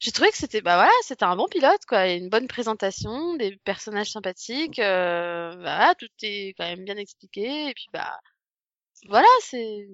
j'ai 0.00 0.12
trouvé 0.12 0.30
que 0.30 0.36
c'était 0.36 0.60
bah 0.60 0.76
voilà, 0.76 0.92
c'était 1.02 1.24
un 1.24 1.36
bon 1.36 1.46
pilote 1.48 1.84
quoi, 1.86 2.08
une 2.08 2.28
bonne 2.28 2.48
présentation, 2.48 3.34
des 3.36 3.56
personnages 3.64 4.10
sympathiques, 4.10 4.78
euh, 4.78 5.50
voilà, 5.56 5.94
tout 5.98 6.08
est 6.22 6.54
quand 6.56 6.64
même 6.64 6.84
bien 6.84 6.96
expliqué. 6.96 7.68
Et 7.70 7.74
puis 7.74 7.86
bah 7.92 8.18
voilà, 9.08 9.28
c'est 9.42 9.88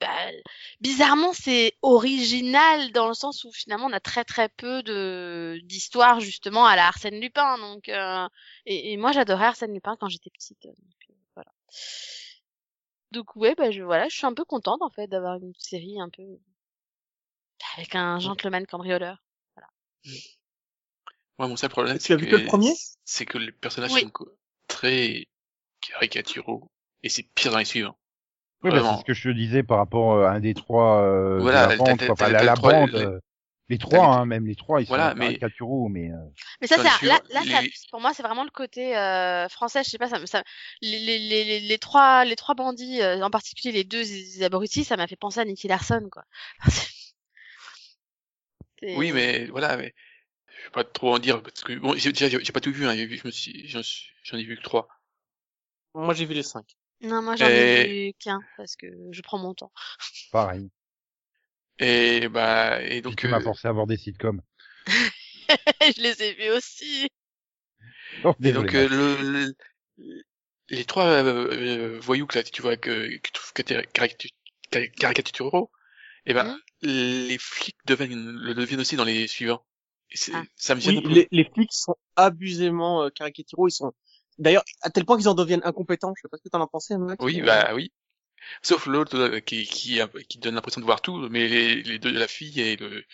bah, 0.00 0.08
bizarrement 0.80 1.32
c'est 1.32 1.74
original 1.82 2.92
dans 2.92 3.08
le 3.08 3.14
sens 3.14 3.44
où 3.44 3.52
finalement 3.52 3.86
on 3.86 3.92
a 3.92 4.00
très 4.00 4.24
très 4.24 4.48
peu 4.48 4.82
de 4.82 5.60
d'histoires 5.64 6.20
justement 6.20 6.66
à 6.66 6.76
la 6.76 6.88
Arsène 6.88 7.20
Lupin. 7.20 7.58
Donc 7.58 7.88
euh, 7.88 8.28
et, 8.66 8.92
et 8.92 8.96
moi 8.96 9.12
j'adorais 9.12 9.46
Arsène 9.46 9.74
Lupin 9.74 9.96
quand 10.00 10.08
j'étais 10.08 10.30
petite. 10.30 10.62
Donc 10.64 10.76
euh, 11.10 11.14
voilà. 11.34 11.50
Donc 13.12 13.36
ouais, 13.36 13.54
bah 13.54 13.70
je 13.70 13.82
voilà, 13.82 14.08
je 14.08 14.16
suis 14.16 14.26
un 14.26 14.34
peu 14.34 14.44
contente 14.44 14.82
en 14.82 14.90
fait 14.90 15.06
d'avoir 15.06 15.36
une 15.36 15.52
série 15.56 16.00
un 16.00 16.08
peu 16.08 16.24
avec 17.76 17.94
un 17.94 18.18
gentleman 18.18 18.66
cambrioleur. 18.66 19.22
Moi, 21.38 21.48
mon 21.48 21.56
seul 21.56 21.70
problème, 21.70 21.98
Tu 21.98 22.12
as 22.12 22.16
c'est 22.16 22.22
vu 22.22 22.30
que 22.30 22.36
le 22.36 22.44
premier? 22.46 22.74
c'est 23.04 23.26
que 23.26 23.38
les 23.38 23.52
personnages 23.52 23.90
Oui. 23.90 24.02
sont 24.02 24.10
très 24.68 25.26
caricaturaux 25.80 26.70
et 27.02 27.08
c'est 27.08 27.24
pire 27.34 27.52
dans 27.52 27.58
les 27.58 27.64
suivants. 27.64 27.96
oui, 28.62 28.70
bah, 28.70 28.82
c'est 28.82 29.00
ce 29.00 29.04
que 29.04 29.14
je 29.14 29.28
te 29.28 29.34
disais 29.34 29.62
par 29.62 29.78
rapport 29.78 30.14
euh, 30.14 30.26
à 30.26 30.32
un 30.32 30.40
des 30.40 30.54
trois 30.54 31.02
euh, 31.02 31.40
Voilà, 31.40 31.66
de 31.76 32.32
la 32.32 32.56
bande, 32.56 33.20
les- 33.72 33.78
trois, 33.78 34.06
hein, 34.06 34.26
même 34.26 34.46
les 34.46 34.54
trois, 34.56 34.80
ils 34.80 34.86
Voilà, 34.86 35.10
sont 35.10 35.16
mais- 35.18 35.26
caricaturaux, 35.38 35.88
mais 35.88 36.10
euh, 36.10 36.16
Mais 36.60 36.66
ça, 36.66 36.76
suivants, 36.76 37.14
là, 37.14 37.20
là, 37.30 37.42
ça- 37.44 37.66
pour 37.90 38.00
moi, 38.00 38.12
c'est 38.14 38.22
vraiment 38.22 38.44
le 38.44 38.50
côté 38.50 38.96
euh, 38.96 39.48
français. 39.48 39.82
Je 39.84 39.90
sais 39.90 39.98
pas, 39.98 40.08
ça, 40.08 40.24
ça, 40.26 40.42
les, 40.80 40.98
les, 40.98 41.18
les, 41.18 41.44
les- 41.44 41.60
les 41.60 41.78
trois, 41.78 42.24
les 42.24 42.36
trois 42.36 42.54
bandits, 42.54 43.02
euh, 43.02 43.22
en 43.22 43.30
particulier 43.30 43.72
les 43.72 43.84
deux 43.84 44.42
abrutis, 44.42 44.84
ça 44.84 44.96
m'a 44.96 45.06
fait 45.06 45.16
penser 45.16 45.40
à 45.40 45.44
Nicky 45.44 45.68
Larson, 45.68 46.08
quoi. 46.10 46.24
Oui, 48.82 49.12
mais 49.12 49.46
voilà, 49.46 49.76
mais 49.76 49.94
je 50.58 50.64
vais 50.64 50.70
pas 50.70 50.82
trop 50.84 51.14
en 51.14 51.18
dire 51.18 51.40
parce 51.42 51.62
que 51.62 51.72
bon, 51.74 51.94
j'ai 51.96 52.12
déjà 52.12 52.28
j'ai 52.28 52.52
pas 52.52 52.60
tout 52.60 52.72
vu, 52.72 52.84
hein, 52.86 52.96
j'ai 52.96 53.06
vu- 53.06 53.16
je 53.16 53.26
me 53.26 53.30
suis 53.30 53.68
j'en 53.68 53.82
suis- 53.82 54.10
j'en 54.24 54.36
ai 54.38 54.42
vu 54.44 54.56
que 54.56 54.62
trois. 54.62 54.88
Moi 55.94 56.14
j'ai 56.14 56.24
vu 56.24 56.34
les 56.34 56.42
cinq. 56.42 56.66
Non, 57.00 57.22
moi 57.22 57.36
j'en 57.36 57.46
ai 57.46 58.08
vu 58.08 58.12
qu'un 58.18 58.40
parce 58.56 58.74
que 58.76 58.86
je 59.12 59.22
prends 59.22 59.38
mon 59.38 59.54
temps. 59.54 59.72
pareil. 60.32 60.68
Et 61.78 62.28
bah 62.28 62.82
et 62.82 63.00
Donc, 63.00 63.16
tu 63.16 63.28
m'as 63.28 63.38
euh, 63.38 63.40
forcé 63.40 63.68
à 63.68 63.72
voir 63.72 63.86
des 63.86 63.96
sitcoms. 63.96 64.40
je 65.96 66.00
les 66.02 66.22
ai 66.22 66.34
vus 66.34 66.50
aussi. 66.50 67.08
Oh, 68.24 68.34
et 68.42 68.52
donc 68.52 68.74
euh, 68.74 68.88
le, 68.88 69.44
le- 69.98 70.24
les 70.68 70.84
trois 70.84 71.06
euh, 71.06 71.48
euh, 71.52 71.98
voyous 72.00 72.26
que 72.26 72.38
là 72.38 72.44
tu 72.44 72.62
vois 72.62 72.76
que 72.76 73.16
que 73.16 73.20
tu 73.22 73.32
trouves 73.32 73.52
caricaturaux, 74.98 75.70
et 76.26 76.34
ben 76.34 76.44
Mhm. 76.44 76.58
les 77.28 77.38
flics 77.38 77.76
deviennent 77.86 78.30
le 78.30 78.54
deviennent 78.54 78.80
aussi 78.80 78.96
dans 78.96 79.04
les 79.04 79.26
suivants. 79.26 79.64
Ah. 80.34 80.42
ça 80.56 80.74
me 80.74 80.80
gêne 80.80 80.98
Oui, 80.98 81.14
les, 81.14 81.28
les 81.30 81.44
flics 81.44 81.72
sont 81.72 81.96
abusément 82.16 83.02
euh, 83.04 83.08
caricaturaux. 83.10 83.68
Ils 83.68 83.72
sont 83.72 83.92
d'ailleurs 84.38 84.64
à 84.82 84.90
tel 84.90 85.04
point 85.04 85.16
qu'ils 85.16 85.28
en 85.28 85.34
deviennent 85.34 85.62
incompétents. 85.64 86.12
Je 86.16 86.22
sais 86.22 86.28
pas 86.28 86.36
ce 86.36 86.42
que 86.42 86.48
t'en 86.48 86.62
as 86.62 86.66
pensé, 86.66 86.96
Max. 86.98 87.24
Oui, 87.24 87.36
mais, 87.40 87.46
bah 87.46 87.72
oui. 87.74 87.92
Sauf 88.62 88.86
l'autre 88.86 89.16
euh, 89.18 89.40
qui, 89.40 89.66
qui, 89.66 90.00
qui 90.28 90.38
donne 90.38 90.54
l'impression 90.54 90.80
de 90.80 90.86
voir 90.86 91.02
tout, 91.02 91.18
mais 91.30 91.48
les, 91.48 91.82
les 91.82 91.98
deux, 91.98 92.10
la 92.12 92.28
fille 92.28 92.60
et 92.60 92.76
le 92.76 93.04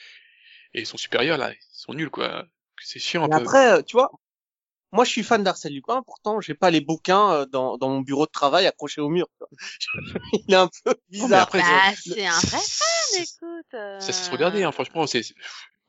et 0.74 0.84
son 0.86 0.96
supérieur 0.98 1.38
là, 1.38 1.52
ils 1.52 1.58
sont 1.72 1.94
nuls 1.94 2.10
quoi. 2.10 2.46
C'est 2.82 3.00
chiant 3.00 3.24
un 3.24 3.28
Mais 3.28 3.34
peu. 3.34 3.48
après, 3.48 3.72
euh, 3.78 3.82
tu 3.82 3.96
vois, 3.96 4.10
Moi, 4.92 5.04
je 5.04 5.10
suis 5.10 5.24
fan 5.24 5.42
d'Arsène 5.44 5.72
Lupin, 5.74 6.02
pourtant, 6.04 6.40
j'ai 6.40 6.54
pas 6.54 6.70
les 6.70 6.80
bouquins 6.82 7.32
euh, 7.32 7.46
dans, 7.46 7.78
dans 7.78 7.90
mon 7.90 8.00
bureau 8.02 8.26
de 8.26 8.30
travail 8.32 8.66
accrochés 8.66 9.00
au 9.02 9.10
mur. 9.10 9.28
quoi. 9.38 9.48
Il 10.48 10.54
est 10.54 10.56
un 10.56 10.70
peu 10.84 10.94
bizarre. 11.10 11.42
après, 11.42 11.62
Bah, 11.62 11.92
le- 12.06 12.16
c'est 12.16 12.26
un 12.26 12.40
vrai 12.40 12.58
fan, 12.68 13.22
écoute. 13.22 13.74
euh. 13.74 14.00
Ça 14.00 14.12
se 14.12 14.30
regarder, 14.30 14.62
hein, 14.64 14.72
franchement, 14.72 15.06
c'est, 15.06 15.22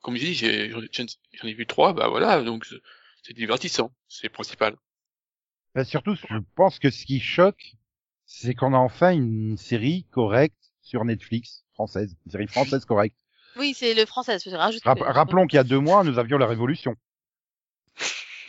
comme 0.01 0.15
je 0.17 0.25
dis, 0.25 0.35
j'en 0.35 1.47
ai- 1.47 1.53
vu 1.53 1.65
trois, 1.67 1.93
bah 1.93 2.07
voilà, 2.09 2.41
donc 2.43 2.65
c'est- 2.65 2.81
c'est 3.23 3.33
divertissant, 3.33 3.93
c'est 4.07 4.25
le 4.27 4.33
principal. 4.33 4.77
Bah, 5.73 5.83
surtout, 5.83 6.13
je 6.15 6.37
pense 6.55 6.77
que 6.77 6.91
ce 6.91 7.05
qui 7.05 7.19
choque, 7.19 7.73
c'est 8.31 8.53
qu'on 8.53 8.73
a 8.75 8.77
enfin 8.77 9.09
une 9.11 9.57
série 9.57 10.05
correcte 10.11 10.71
sur 10.83 11.03
Netflix, 11.03 11.65
française. 11.73 12.15
Une 12.27 12.31
série 12.31 12.47
française 12.47 12.85
correcte. 12.85 13.15
Oui, 13.57 13.73
c'est 13.75 13.95
le 13.95 14.05
français, 14.05 14.37
je 14.45 14.51
rajoute. 14.55 14.83
Rap- 14.85 14.99
rappelons 15.01 15.47
qu'il 15.47 15.57
y 15.57 15.59
a 15.59 15.63
deux 15.63 15.79
mois, 15.79 16.03
nous 16.03 16.19
avions 16.19 16.37
la 16.37 16.45
Révolution. 16.47 16.95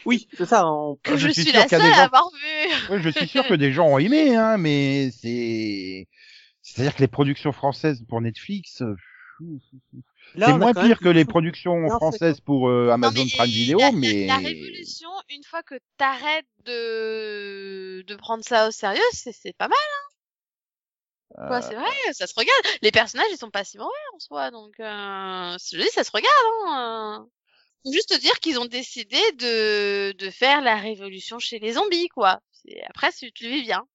Oui, 0.06 0.28
c'est 0.34 0.46
ça. 0.46 0.66
on- 0.66 0.96
que 1.02 1.12
je 1.16 1.28
je, 1.28 1.32
suis 1.32 1.42
suis 1.42 1.50
sûr 1.52 1.60
la 1.60 1.66
qu'il 1.66 1.72
y 1.78 1.80
a 1.80 1.84
seule 1.84 1.88
des 1.88 1.92
à 1.92 1.96
gens- 1.96 2.04
avoir 2.06 2.30
vu. 2.30 2.74
Oui, 2.90 3.02
je 3.02 3.08
suis 3.10 3.26
sûr 3.28 3.46
que 3.48 3.54
des 3.54 3.72
gens 3.72 3.86
ont 3.86 3.98
aimé, 3.98 4.34
hein, 4.36 4.56
mais 4.58 5.10
c'est, 5.10 6.06
c'est-à-dire 6.62 6.94
que 6.94 7.00
les 7.00 7.08
productions 7.08 7.52
françaises 7.52 8.02
pour 8.08 8.20
Netflix, 8.22 8.80
euh, 8.82 8.94
c'est 10.34 10.52
moins 10.58 10.72
pire 10.74 10.98
que 10.98 11.08
les 11.08 11.24
productions 11.24 11.88
françaises 11.90 12.40
pour 12.40 12.68
euh, 12.68 12.86
Non, 12.86 12.92
Amazon 12.94 13.24
mais 13.24 13.30
Prime 13.36 13.46
Video, 13.50 13.78
la, 13.78 13.84
la- 13.86 13.92
mais 13.92 14.26
la 14.26 14.36
révolution, 14.36 15.08
une 15.30 15.44
fois 15.44 15.62
que 15.62 15.74
t'arrêtes 15.96 16.46
de 16.64 18.02
de 18.06 18.14
prendre 18.16 18.44
ça 18.44 18.68
au 18.68 18.70
sérieux, 18.70 19.00
c'est 19.12 19.56
pas 19.56 19.68
mal. 19.68 19.78
Euh, 21.38 21.46
Quoi, 21.46 21.62
c'est 21.62 21.74
vrai, 21.74 21.90
ça 22.12 22.26
se 22.26 22.34
regarde. 22.36 22.62
Les 22.82 22.90
personnages, 22.90 23.26
ils 23.30 23.36
sont 23.38 23.50
pas 23.50 23.62
si 23.64 23.78
mauvais 23.78 23.90
en 24.14 24.18
soi, 24.18 24.50
donc 24.50 24.72
euh, 24.80 25.56
je 25.72 25.80
dis, 25.80 25.88
ça 25.90 26.02
se 26.04 26.10
regarde. 26.12 26.34
Hein, 26.68 27.20
euh. 27.22 27.26
Faut 27.84 27.92
juste 27.92 28.18
dire 28.20 28.38
qu'ils 28.40 28.58
ont 28.58 28.66
décidé 28.66 29.16
de 29.38 30.12
de 30.12 30.30
faire 30.30 30.60
la 30.60 30.76
révolution 30.76 31.38
chez 31.38 31.58
les 31.60 31.74
zombies, 31.74 32.08
quoi. 32.08 32.40
Après, 32.88 33.10
tu 33.12 33.30
le 33.42 33.48
vis 33.50 33.62
bien. 33.62 33.86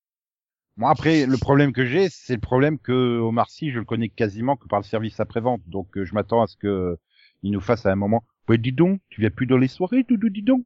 Moi, 0.78 0.89
après, 0.89 1.26
le 1.26 1.38
problème 1.38 1.71
que 1.71 1.86
j'ai, 1.86 2.09
c'est 2.09 2.34
le 2.36 2.41
problème 2.41 2.78
que 2.78 3.19
Omar 3.19 3.49
Sy, 3.49 3.71
je 3.71 3.80
le 3.80 3.86
connais 3.86 4.09
quasiment 4.09 4.57
que 4.57 4.67
par 4.67 4.80
le 4.80 4.86
service 4.86 5.19
après-vente. 5.19 5.61
Donc, 5.67 5.97
euh, 5.97 6.03
je 6.05 6.13
m'attends 6.13 6.41
à 6.41 6.47
ce 6.47 6.57
que 6.57 6.97
il 7.43 7.51
nous 7.51 7.61
fasse 7.61 7.86
à 7.86 7.91
un 7.91 7.95
moment. 7.95 8.23
Ouais, 8.49 8.57
dis 8.57 8.71
donc, 8.73 8.99
tu 9.09 9.21
viens 9.21 9.30
plus 9.30 9.45
dans 9.45 9.57
les 9.57 9.67
soirées, 9.67 10.03
Doudou, 10.03 10.30
dis 10.30 10.41
donc. 10.41 10.65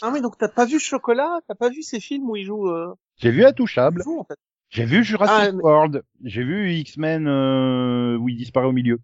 Ah 0.00 0.10
oui, 0.12 0.20
donc 0.20 0.38
t'as 0.38 0.48
pas 0.48 0.64
vu 0.64 0.78
Chocolat 0.78 1.40
T'as 1.48 1.54
pas 1.56 1.70
vu 1.70 1.82
ces 1.82 2.00
films 2.00 2.30
où 2.30 2.36
il 2.36 2.44
joue, 2.44 2.68
euh... 2.68 2.94
J'ai 3.16 3.30
vu 3.30 3.44
Intouchable, 3.44 4.02
en 4.06 4.24
fait 4.24 4.38
j'ai 4.70 4.84
vu 4.84 5.02
Jurassic 5.02 5.34
Ah, 5.34 5.52
mais- 5.52 5.62
World, 5.62 6.02
j'ai 6.24 6.44
vu 6.44 6.72
X-Men 6.74 7.26
euh, 7.26 8.16
où 8.18 8.28
il 8.28 8.36
disparaît 8.36 8.66
au 8.66 8.72
milieu. 8.72 9.00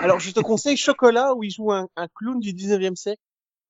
Alors, 0.00 0.20
je 0.20 0.30
te 0.30 0.40
conseille 0.40 0.76
Chocolat 0.76 1.34
où 1.34 1.42
il 1.42 1.50
joue 1.50 1.72
un, 1.72 1.88
un 1.96 2.06
clown 2.14 2.38
du 2.38 2.52
19e 2.52 2.94
siècle. 2.94 3.20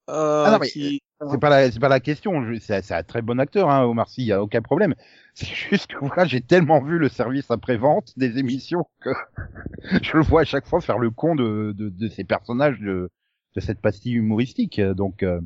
Euh, 0.09 0.45
Ah 0.47 0.59
qui... 0.61 1.01
C'est 1.31 1.41
pas 1.41 1.51
la, 1.51 1.71
c'est 1.71 1.81
pas 1.81 1.89
la 1.89 2.01
question. 2.01 2.43
C'est 2.61 2.93
un 2.93 3.03
très 3.03 3.23
bon 3.23 3.41
acteur, 3.41 3.69
hein, 3.71 3.85
Omar 3.85 4.09
Sy, 4.09 4.25
y 4.25 4.33
a 4.33 4.43
aucun 4.43 4.63
problème. 4.63 4.95
C'est 5.35 5.47
juste 5.47 5.89
que 5.89 5.97
voilà, 5.99 6.25
j'ai 6.27 6.41
tellement 6.41 6.81
vu 6.83 6.99
le 6.99 7.09
service 7.09 7.51
après-vente 7.51 8.13
des 8.17 8.39
émissions 8.39 8.85
que 9.01 9.11
je 10.03 10.17
le 10.17 10.23
vois 10.23 10.43
à 10.43 10.45
chaque 10.45 10.67
fois 10.67 10.81
faire 10.81 10.99
le 10.99 11.11
con 11.11 11.35
de, 11.37 11.73
de, 11.77 11.89
de 11.89 12.09
ces 12.09 12.25
personnages 12.25 12.81
de, 12.81 13.11
de 13.55 13.61
cette 13.61 13.81
pastille 13.81 14.15
humoristique. 14.15 14.81
Donc, 14.81 15.23
euh, 15.23 15.41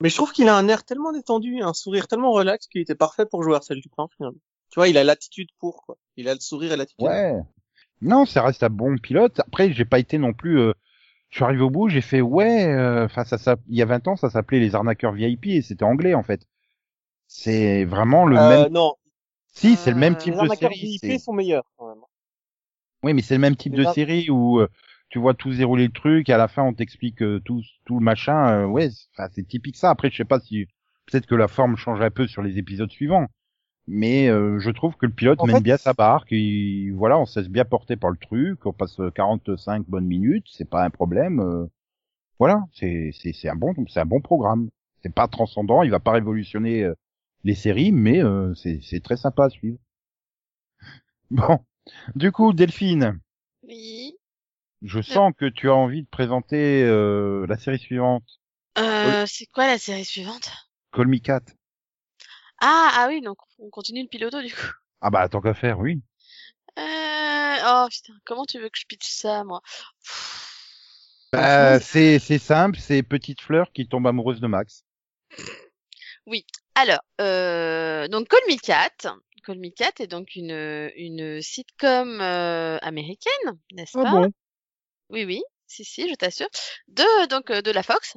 Mais 0.00 0.08
je 0.08 0.16
trouve 0.16 0.32
qu'il 0.32 0.48
a 0.48 0.56
un 0.56 0.68
air 0.68 0.84
tellement 0.84 1.12
détendu, 1.12 1.62
un 1.62 1.72
sourire 1.74 2.08
tellement 2.08 2.32
relax 2.32 2.66
qu'il 2.66 2.80
était 2.82 2.94
parfait 2.94 3.26
pour 3.26 3.42
jouer 3.42 3.54
Arsène 3.56 3.78
Lupin, 3.78 4.06
finalement. 4.16 4.38
Tu 4.70 4.78
vois, 4.80 4.88
il 4.88 4.96
a 4.98 5.04
l'attitude 5.04 5.48
pour, 5.58 5.84
quoi. 5.84 5.96
Il 6.16 6.28
a 6.28 6.34
le 6.34 6.40
sourire 6.40 6.72
et 6.72 6.76
l'attitude. 6.76 7.06
ouais. 7.06 7.40
Non, 8.00 8.26
ça 8.26 8.42
reste 8.42 8.62
un 8.64 8.70
bon 8.70 8.98
pilote. 8.98 9.38
Après, 9.40 9.72
j'ai 9.72 9.84
pas 9.84 9.98
été 10.00 10.18
non 10.18 10.32
plus. 10.32 10.58
euh, 10.58 10.72
je 11.32 11.38
suis 11.38 11.44
arrivé 11.44 11.62
au 11.62 11.70
bout, 11.70 11.88
j'ai 11.90 12.00
fait 12.02 12.20
ouais. 12.22 12.66
euh, 12.68 13.06
Enfin, 13.06 13.24
ça, 13.24 13.38
ça, 13.38 13.56
il 13.68 13.76
y 13.76 13.82
a 13.82 13.86
20 13.86 14.06
ans, 14.08 14.16
ça 14.16 14.30
s'appelait 14.30 14.60
les 14.60 14.76
arnaqueurs 14.76 15.12
VIP 15.14 15.56
et 15.56 15.62
c'était 15.62 15.84
anglais 15.84 16.14
en 16.14 16.22
fait. 16.22 16.46
C'est 17.28 17.84
vraiment 17.86 18.26
le 18.26 18.38
Euh, 18.38 18.40
même. 18.40 18.68
non, 18.68 18.94
Si, 19.54 19.76
c'est 19.76 19.90
le 19.92 19.96
même 19.98 20.16
euh, 20.16 20.18
type 20.18 20.34
les 20.34 20.38
de 20.38 20.48
arnaqueurs 20.48 20.70
série. 20.70 20.88
VIP 20.88 21.18
c'est- 21.18 21.18
sont 21.18 21.32
meilleurs, 21.32 21.64
quand 21.76 21.88
même. 21.88 22.02
Oui, 23.02 23.14
mais 23.14 23.22
c'est 23.22 23.34
le 23.34 23.40
même 23.40 23.56
type 23.56 23.74
de 23.74 23.84
série 23.84 24.30
où 24.30 24.60
euh, 24.60 24.68
tu 25.08 25.18
vois 25.18 25.34
tout 25.34 25.52
dérouler 25.52 25.86
le 25.86 25.92
truc, 25.92 26.28
et 26.28 26.32
à 26.32 26.38
la 26.38 26.48
fin 26.48 26.62
on 26.62 26.72
t'explique 26.74 27.22
euh, 27.22 27.40
tout 27.44 27.60
tout 27.84 27.98
le 27.98 28.04
machin. 28.04 28.62
euh, 28.62 28.66
ouais, 28.66 28.88
c'est 29.32 29.46
typique 29.46 29.76
ça. 29.76 29.90
Après, 29.90 30.10
je 30.10 30.16
sais 30.16 30.24
pas 30.24 30.40
si 30.40 30.66
peut-être 31.06 31.26
que 31.26 31.34
la 31.34 31.48
forme 31.48 31.76
change 31.76 32.00
un 32.00 32.10
peu 32.10 32.26
sur 32.28 32.42
les 32.42 32.58
épisodes 32.58 32.90
suivants, 32.90 33.26
mais 33.86 34.28
euh, 34.28 34.58
je 34.60 34.70
trouve 34.70 34.96
que 34.96 35.06
le 35.06 35.12
pilote 35.12 35.40
En 35.40 35.46
mène 35.46 35.56
fait, 35.56 35.62
bien 35.62 35.76
sa 35.76 35.92
barque. 35.92 36.32
Et 36.32 36.90
voilà, 36.92 37.18
on 37.18 37.26
se 37.26 37.40
laisse 37.40 37.48
bien 37.48 37.64
porter 37.64 37.96
par 37.96 38.10
le 38.10 38.16
truc. 38.16 38.64
On 38.66 38.72
passe 38.72 39.00
45 39.14 39.86
bonnes 39.88 40.06
minutes, 40.06 40.46
c'est 40.50 40.68
pas 40.68 40.84
un 40.84 40.90
problème. 40.90 41.40
euh, 41.40 41.66
voilà, 42.38 42.64
c'est 42.72 43.10
c'est 43.14 43.32
c'est 43.32 43.48
un 43.48 43.56
bon 43.56 43.74
c'est 43.88 44.00
un 44.00 44.06
bon 44.06 44.20
programme. 44.20 44.70
C'est 45.02 45.14
pas 45.14 45.28
transcendant, 45.28 45.82
il 45.82 45.90
va 45.90 46.00
pas 46.00 46.12
révolutionner 46.12 46.84
euh, 46.84 46.94
les 47.44 47.54
séries, 47.54 47.92
mais 47.92 48.22
euh, 48.22 48.54
c'est 48.54 48.80
c'est 48.82 49.00
très 49.02 49.16
sympa 49.16 49.46
à 49.46 49.50
suivre. 49.50 49.78
Bon, 51.30 51.58
du 52.14 52.30
coup, 52.32 52.52
Delphine. 52.52 53.18
Oui. 53.62 54.14
Je 54.82 55.00
sens 55.00 55.32
que 55.36 55.46
tu 55.48 55.70
as 55.70 55.74
envie 55.74 56.02
de 56.02 56.08
présenter 56.08 56.82
euh, 56.84 57.46
la 57.46 57.56
série 57.56 57.78
suivante, 57.78 58.24
Euh, 58.78 59.24
c'est 59.26 59.46
quoi 59.46 59.66
la 59.66 59.78
série 59.78 60.04
suivante? 60.04 60.50
Call 60.92 61.06
Me 61.08 61.18
Cat. 61.18 61.42
Ah, 62.62 62.92
ah 62.94 63.06
oui, 63.08 63.20
donc 63.20 63.38
on 63.58 63.68
continue 63.70 64.02
le 64.02 64.08
piloto 64.08 64.40
du 64.40 64.54
coup. 64.54 64.70
Ah 65.00 65.10
bah 65.10 65.28
tant 65.28 65.40
qu'à 65.40 65.52
faire, 65.52 65.78
oui. 65.80 66.00
Euh... 66.78 67.56
Oh 67.64 67.86
putain, 67.90 68.14
comment 68.24 68.46
tu 68.46 68.58
veux 68.58 68.68
que 68.68 68.78
je 68.78 68.86
pitch 68.86 69.10
ça, 69.10 69.44
moi? 69.44 69.60
Bah, 71.32 71.80
c'est 71.80 72.18
c'est 72.18 72.38
simple, 72.38 72.78
c'est 72.78 73.02
Petite 73.02 73.40
Fleur 73.40 73.72
qui 73.72 73.88
tombe 73.88 74.06
amoureuse 74.06 74.40
de 74.40 74.46
Max. 74.46 74.84
Alors, 76.74 77.02
euh, 77.20 78.08
donc 78.08 78.28
Call 78.28 78.40
Me 78.48 78.58
Cat. 78.58 79.14
Call 79.44 79.58
Me 79.58 79.70
Cat 79.70 79.92
est 80.00 80.06
donc 80.06 80.34
une, 80.36 80.90
une 80.96 81.42
sitcom 81.42 82.20
euh, 82.20 82.78
américaine, 82.80 83.58
n'est-ce 83.72 83.98
Ah 83.98 84.02
pas? 84.02 84.10
bon? 84.10 84.32
Oui, 85.10 85.24
oui, 85.24 85.42
si, 85.66 85.84
si, 85.84 86.08
je 86.08 86.14
t'assure. 86.14 86.48
De 86.88 87.28
donc 87.28 87.50
euh, 87.50 87.60
de 87.60 87.70
la 87.70 87.82
Fox. 87.82 88.16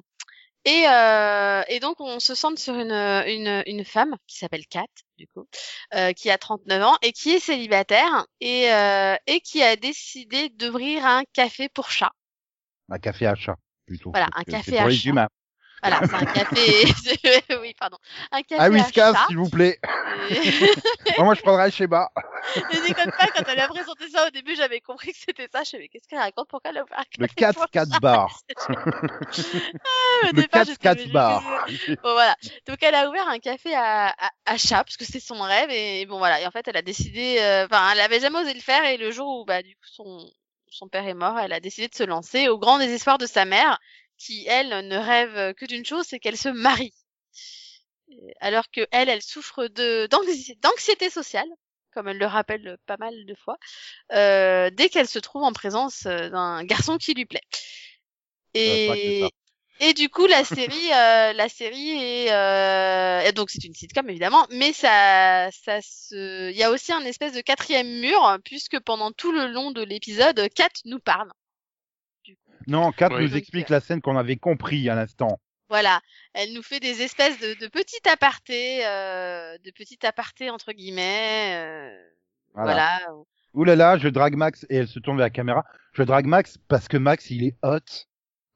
Et, 0.66 0.86
euh, 0.90 1.62
et 1.68 1.80
donc 1.80 2.00
on 2.00 2.20
se 2.20 2.34
centre 2.34 2.60
sur 2.60 2.74
une, 2.74 2.92
une, 2.92 3.64
une 3.68 3.86
femme 3.86 4.16
qui 4.26 4.40
s'appelle 4.40 4.66
Kat, 4.66 4.88
du 5.18 5.28
coup, 5.28 5.48
euh, 5.94 6.12
qui 6.14 6.32
a 6.32 6.40
39 6.40 6.84
ans 6.84 6.98
et 7.04 7.12
qui 7.12 7.32
est 7.32 7.40
célibataire 7.40 8.26
et, 8.42 8.74
euh, 8.74 9.16
et 9.28 9.42
qui 9.42 9.62
a 9.62 9.76
décidé 9.76 10.50
d'ouvrir 10.50 11.06
un 11.06 11.24
café 11.34 11.70
pour 11.70 11.92
chats. 11.92 12.12
Un 12.90 12.98
café 12.98 13.28
à 13.28 13.36
chat, 13.36 13.58
plutôt. 13.86 14.10
Voilà, 14.10 14.28
un 14.34 14.44
café 14.44 14.72
c'est 14.72 14.78
pour 14.78 14.88
à 14.88 14.90
les 14.90 14.96
chat. 14.96 15.10
humains. 15.10 15.30
Voilà, 15.88 16.00
c'est 16.08 16.16
un 16.16 16.26
café. 16.26 17.56
oui, 17.62 17.74
pardon. 17.80 17.98
Un 18.32 18.42
café 18.42 18.62
Un 18.62 18.66
à 18.66 18.70
whiskas, 18.70 19.26
s'il 19.28 19.38
vous 19.38 19.50
plaît. 19.50 19.80
Et- 20.30 21.22
Moi, 21.22 21.34
je 21.36 21.42
prendrais 21.42 21.64
un 21.66 21.70
Sheba. 21.70 22.12
Ne 22.56 22.88
déconne 22.88 23.12
pas, 23.18 23.28
quand 23.36 23.44
elle 23.48 23.60
a 23.60 23.68
présenté 23.68 24.10
ça 24.10 24.28
au 24.28 24.30
début, 24.32 24.56
j'avais 24.56 24.80
compris 24.82 25.12
que 25.12 25.18
c'était 25.20 25.48
ça. 25.52 25.64
Je 25.64 25.78
mais 25.78 25.88
qu'est-ce 25.88 26.08
qu'elle 26.08 26.20
raconte? 26.20 26.48
Pourquoi 26.50 26.72
elle 26.72 26.78
a 26.80 26.84
ouvert 26.84 27.00
un 27.00 27.04
Le 27.20 27.28
café 27.28 27.36
4 27.36 27.56
pour 27.56 27.70
4 27.70 27.92
chat 27.94 28.00
bar. 28.00 28.40
Au 30.24 30.26
Le 30.28 30.32
départ, 30.34 30.66
4 30.66 30.68
j'étais 30.68 30.84
4 30.84 30.92
obligée 30.94 31.08
de- 31.10 31.14
bar. 31.14 31.44
Bon, 32.04 32.14
voilà. 32.14 32.36
Donc, 32.68 32.78
elle 32.82 32.96
a 32.96 33.10
ouvert 33.10 33.28
un 33.28 33.40
café 33.40 33.74
à, 33.76 34.08
à, 34.10 34.30
à 34.46 34.58
chat, 34.58 34.84
parce 34.84 34.98
que 34.98 35.06
c'est 35.06 35.20
son 35.20 35.40
rêve. 35.42 35.70
Et 35.72 36.06
bon, 36.06 36.18
voilà. 36.18 36.42
Et 36.42 36.48
en 36.48 36.52
fait, 36.52 36.68
elle 36.68 36.78
a 36.78 36.82
décidé, 36.82 37.38
euh, 37.40 37.66
enfin, 37.66 37.90
elle 37.92 38.00
avait 38.00 38.20
jamais 38.20 38.40
osé 38.40 38.54
le 38.54 38.60
faire. 38.62 38.84
Et 38.86 38.98
le 38.98 39.12
jour 39.12 39.42
où, 39.42 39.46
bah, 39.46 39.62
du 39.62 39.76
coup, 39.76 39.88
son, 39.92 40.26
son 40.70 40.88
père 40.88 41.08
est 41.08 41.14
mort, 41.14 41.38
elle 41.40 41.54
a 41.54 41.60
décidé 41.60 41.88
de 41.88 41.96
se 41.96 42.04
lancer 42.04 42.48
au 42.50 42.58
grand 42.58 42.78
désespoir 42.80 43.18
de 43.18 43.26
sa 43.26 43.46
mère, 43.46 43.80
qui, 44.18 44.46
elle, 44.48 44.88
ne 44.88 44.98
rêve 44.98 45.54
que 45.56 45.66
d'une 45.66 45.86
chose, 45.86 46.06
c'est 46.08 46.20
qu'elle 46.20 46.38
se 46.38 46.50
marie. 46.50 46.94
Et 48.10 48.34
Alors 48.40 48.70
que 48.72 48.88
elle, 48.92 49.10
elle 49.10 49.22
souffre 49.22 49.68
de 49.68 50.08
d'anxi- 50.08 50.56
d'anxiété 50.62 51.10
sociale, 51.10 51.48
comme 51.92 52.08
elle 52.08 52.18
le 52.18 52.26
rappelle 52.26 52.78
pas 52.86 52.98
mal 52.98 53.26
de 53.26 53.36
fois, 53.36 53.58
euh, 54.14 54.70
dès 54.72 54.90
qu'elle 54.90 55.08
se 55.08 55.20
trouve 55.20 55.44
en 55.44 55.54
présence 55.54 56.06
euh, 56.06 56.30
d'un 56.30 56.64
garçon 56.64 56.98
qui 56.98 57.14
lui 57.14 57.26
plaît. 57.26 57.42
Et, 58.54 59.34
et 59.80 59.94
du 59.94 60.10
coup, 60.10 60.26
la 60.28 60.44
série, 60.46 60.92
euh, 60.94 61.34
la 61.34 61.50
série 61.50 61.90
est 61.92 62.32
euh, 62.32 63.32
donc 63.34 63.50
c'est 63.50 63.64
une 63.66 63.74
sitcom 63.74 64.10
évidemment, 64.10 64.48
mais 64.50 64.72
ça, 64.74 65.50
ça 65.52 65.82
se, 65.82 66.50
il 66.52 66.58
y 66.58 66.64
a 66.64 66.72
aussi 66.72 66.94
un 66.94 67.02
espèce 67.06 67.34
de 67.34 67.42
quatrième 67.42 68.00
mur 68.00 68.38
puisque 68.46 68.80
pendant 68.80 69.12
tout 69.12 69.32
le 69.32 69.48
long 69.48 69.72
de 69.72 69.84
l'épisode, 69.84 70.48
Kat 70.56 70.70
nous 70.86 71.00
parle. 71.00 71.32
Non, 72.68 72.92
4 72.92 73.16
Oui. 73.18 73.24
nous 73.24 73.36
explique 73.38 73.70
la 73.70 73.80
scène 73.80 74.02
qu'on 74.02 74.18
avait 74.18 74.38
compris 74.38 74.90
à 74.90 74.96
l'instant. 74.96 75.40
Voilà, 75.70 76.00
elle 76.34 76.54
nous 76.54 76.62
fait 76.62 76.80
des 76.80 77.02
espèces 77.02 77.40
de, 77.40 77.56
de 77.56 77.68
petits 77.68 78.08
apartés, 78.08 78.86
euh, 78.86 79.58
de 79.58 79.72
petits 79.72 79.98
apartés 80.06 80.50
entre 80.52 80.72
guillemets. 80.74 81.56
euh, 81.56 82.10
Voilà. 82.54 83.00
voilà. 83.02 83.16
Ouh 83.54 83.64
là 83.64 83.76
là, 83.76 83.98
je 83.98 84.08
drague 84.10 84.36
Max 84.36 84.66
et 84.70 84.76
elle 84.78 84.88
se 84.88 85.00
tourne 85.00 85.18
vers 85.18 85.26
la 85.26 85.30
caméra. 85.32 85.64
Je 85.94 86.04
drague 86.04 86.26
Max 86.28 86.58
parce 86.68 86.88
que 86.88 86.98
Max, 86.98 87.30
il 87.32 87.46
est 87.46 87.56
hot. 87.64 87.80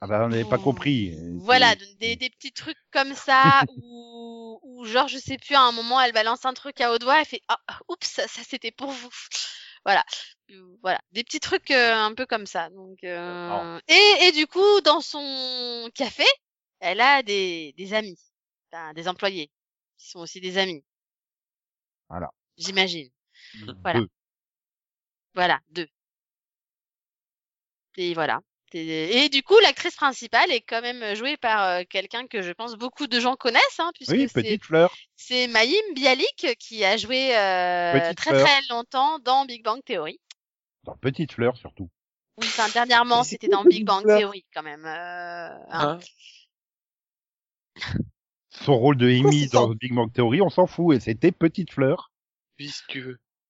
Ah 0.02 0.08
bah, 0.08 0.22
on 0.26 0.30
n'avait 0.30 0.46
pas 0.46 0.58
Mmh. 0.58 0.62
compris. 0.62 1.18
Voilà, 1.42 1.74
des, 2.00 2.16
des 2.16 2.30
petits 2.30 2.54
trucs 2.54 2.78
comme 2.92 3.14
ça 3.16 3.64
où, 3.82 4.60
où 4.64 4.86
genre 4.86 5.08
je 5.08 5.18
sais 5.18 5.38
plus 5.38 5.56
à 5.56 5.62
un 5.62 5.72
moment 5.72 6.00
elle 6.00 6.14
balance 6.14 6.46
un 6.46 6.54
truc 6.54 6.80
à 6.80 6.94
haut 6.94 7.00
doigt, 7.00 7.20
elle 7.20 7.26
fait 7.26 7.42
ah 7.48 7.60
oups 7.90 8.08
ça, 8.08 8.28
ça, 8.28 8.42
c'était 8.48 8.72
pour 8.72 8.92
vous. 8.92 9.10
Voilà, 9.86 10.04
Euh, 10.52 10.78
voilà, 10.82 11.00
des 11.12 11.24
petits 11.24 11.40
trucs 11.40 11.72
euh, 11.72 11.94
un 11.96 12.14
peu 12.16 12.26
comme 12.26 12.46
ça. 12.46 12.70
Donc 12.72 13.04
euh, 13.04 13.80
et 13.88 14.28
et 14.28 14.32
du 14.32 14.48
coup 14.48 14.82
dans 14.82 15.02
son 15.02 15.90
café, 15.96 16.26
elle 16.80 17.02
a 17.02 17.24
des 17.24 17.74
des 17.78 17.94
amis. 17.94 18.18
ben, 18.72 18.94
des 18.94 19.08
employés 19.08 19.52
qui 19.98 20.10
sont 20.10 20.20
aussi 20.20 20.42
des 20.42 20.58
amis. 20.58 20.84
Voilà. 22.10 22.30
J'imagine. 22.58 23.10
Voilà. 23.84 24.00
Deux. 24.02 24.10
Voilà, 25.34 25.60
deux. 25.70 25.88
Et 27.98 28.14
voilà. 28.14 28.42
Et 28.74 29.30
du 29.30 29.44
coup, 29.44 29.58
l'actrice 29.60 29.96
principale 29.96 30.52
est 30.52 30.62
quand 30.62 30.82
même 30.82 31.16
jouée 31.16 31.38
par 31.38 31.64
euh, 31.64 31.84
quelqu'un 31.90 32.28
que 32.28 32.42
je 32.42 32.52
pense 32.52 32.76
beaucoup 32.76 33.08
de 33.08 33.20
gens 33.20 33.36
connaissent, 33.36 33.80
hein, 33.80 33.92
puisque 33.96 34.12
Oui, 34.12 34.28
c'est 34.28 34.42
petite 34.42 34.64
fleur. 34.64 34.94
c'est 35.16 35.48
Mayim 35.48 35.94
Bialik 35.96 36.56
qui 36.60 36.86
a 36.86 36.98
joué 36.98 37.36
euh, 37.36 38.14
très 38.14 38.32
fleur. 38.32 38.46
très 38.46 38.60
longtemps 38.70 39.20
dans 39.20 39.46
Big 39.46 39.64
Bang 39.64 39.82
Theory. 39.84 40.20
Dans 40.84 40.96
petite 40.96 41.34
fleur 41.34 41.58
surtout. 41.58 41.90
Oui, 42.38 42.46
Enfin, 42.48 42.70
dernièrement, 42.70 43.24
c'était 43.24 43.48
dans 43.48 43.64
Big 43.64 43.86
Bang 43.86 44.04
Fleur 44.04 44.20
Theory 44.20 44.46
quand 44.54 44.64
même. 44.64 44.86
Euh, 44.86 45.50
hein. 45.70 46.00
Hein? 46.00 46.00
Son 48.50 48.78
rôle 48.78 48.98
de 48.98 49.08
Amy 49.08 49.48
dans 49.48 49.70
Big 49.70 49.94
Bang 49.94 50.12
Theory, 50.12 50.42
on 50.42 50.50
s'en 50.50 50.68
fout, 50.68 50.96
et 50.96 51.00
c'était 51.00 51.32
petite 51.32 51.72
fleur. 51.72 52.12
Oui, 52.60 52.72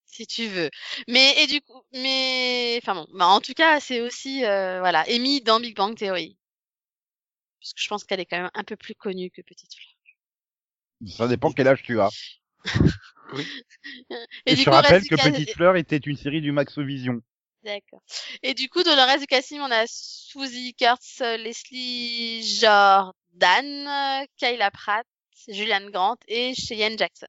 si 0.09 0.27
tu 0.27 0.47
veux. 0.47 0.69
Mais 1.07 1.43
et 1.43 1.47
du 1.47 1.61
coup, 1.61 1.81
mais 1.93 2.79
enfin 2.81 2.95
bon, 2.95 3.07
bah, 3.13 3.27
en 3.27 3.39
tout 3.39 3.53
cas, 3.53 3.79
c'est 3.79 4.01
aussi 4.01 4.43
euh, 4.45 4.79
voilà, 4.79 5.01
Amy 5.09 5.41
dans 5.41 5.59
Big 5.59 5.75
Bang 5.75 5.95
Theory. 5.97 6.37
Parce 7.61 7.73
que 7.73 7.81
je 7.81 7.87
pense 7.87 8.03
qu'elle 8.03 8.19
est 8.19 8.25
quand 8.25 8.37
même 8.37 8.51
un 8.53 8.63
peu 8.63 8.75
plus 8.75 8.95
connue 8.95 9.31
que 9.31 9.41
Petite 9.41 9.73
Fleur. 9.73 11.15
Ça 11.17 11.27
dépend 11.27 11.51
quel 11.51 11.67
âge 11.67 11.83
tu 11.83 11.99
as. 11.99 12.09
Et, 14.45 14.55
du 14.55 14.61
je 14.61 14.63
coup, 14.63 14.63
te 14.65 14.69
rappelle 14.69 15.07
que 15.07 15.15
cas- 15.15 15.29
Petite 15.29 15.51
Fleur 15.51 15.75
était 15.75 15.97
une 15.97 16.17
série 16.17 16.41
du 16.41 16.51
Maxovision. 16.51 17.21
D'accord. 17.63 18.01
Et 18.41 18.53
du 18.53 18.69
coup, 18.69 18.83
dans 18.83 18.95
le 18.95 19.01
reste 19.01 19.19
du 19.21 19.27
casting, 19.27 19.59
on 19.59 19.69
a 19.69 19.83
Suzy 19.85 20.73
Kurtz, 20.73 21.19
Leslie 21.19 22.41
Jordan, 22.43 24.25
Kayla 24.37 24.71
Pratt, 24.71 25.05
Julian 25.49 25.89
Grant 25.89 26.17
et 26.27 26.55
Cheyenne 26.55 26.97
Jackson. 26.97 27.27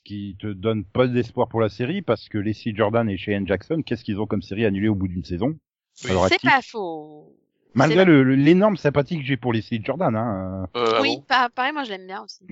Ce 0.00 0.04
qui 0.04 0.36
te 0.40 0.46
donne 0.46 0.84
pas 0.84 1.06
d'espoir 1.06 1.48
pour 1.48 1.60
la 1.60 1.68
série, 1.68 2.00
parce 2.00 2.30
que 2.30 2.38
Leslie 2.38 2.74
Jordan 2.74 3.08
et 3.10 3.18
Cheyenne 3.18 3.46
Jackson, 3.46 3.82
qu'est-ce 3.84 4.02
qu'ils 4.02 4.18
ont 4.18 4.26
comme 4.26 4.40
série 4.40 4.64
annulée 4.64 4.88
au 4.88 4.94
bout 4.94 5.08
d'une 5.08 5.24
saison? 5.24 5.58
Oui. 6.04 6.10
C'est 6.28 6.40
pas 6.40 6.62
faux. 6.62 7.36
Malgré 7.74 8.04
l'énorme 8.06 8.78
sympathie 8.78 9.18
que 9.18 9.24
j'ai 9.24 9.36
pour 9.36 9.52
Leslie 9.52 9.84
Jordan, 9.84 10.16
hein. 10.16 10.66
Euh, 10.74 10.94
ah 10.96 11.02
oui, 11.02 11.16
bon? 11.16 11.24
pa- 11.28 11.50
pareil, 11.50 11.72
moi 11.72 11.84
je 11.84 11.90
l'aime 11.90 12.06
bien 12.06 12.22
aussi. 12.22 12.46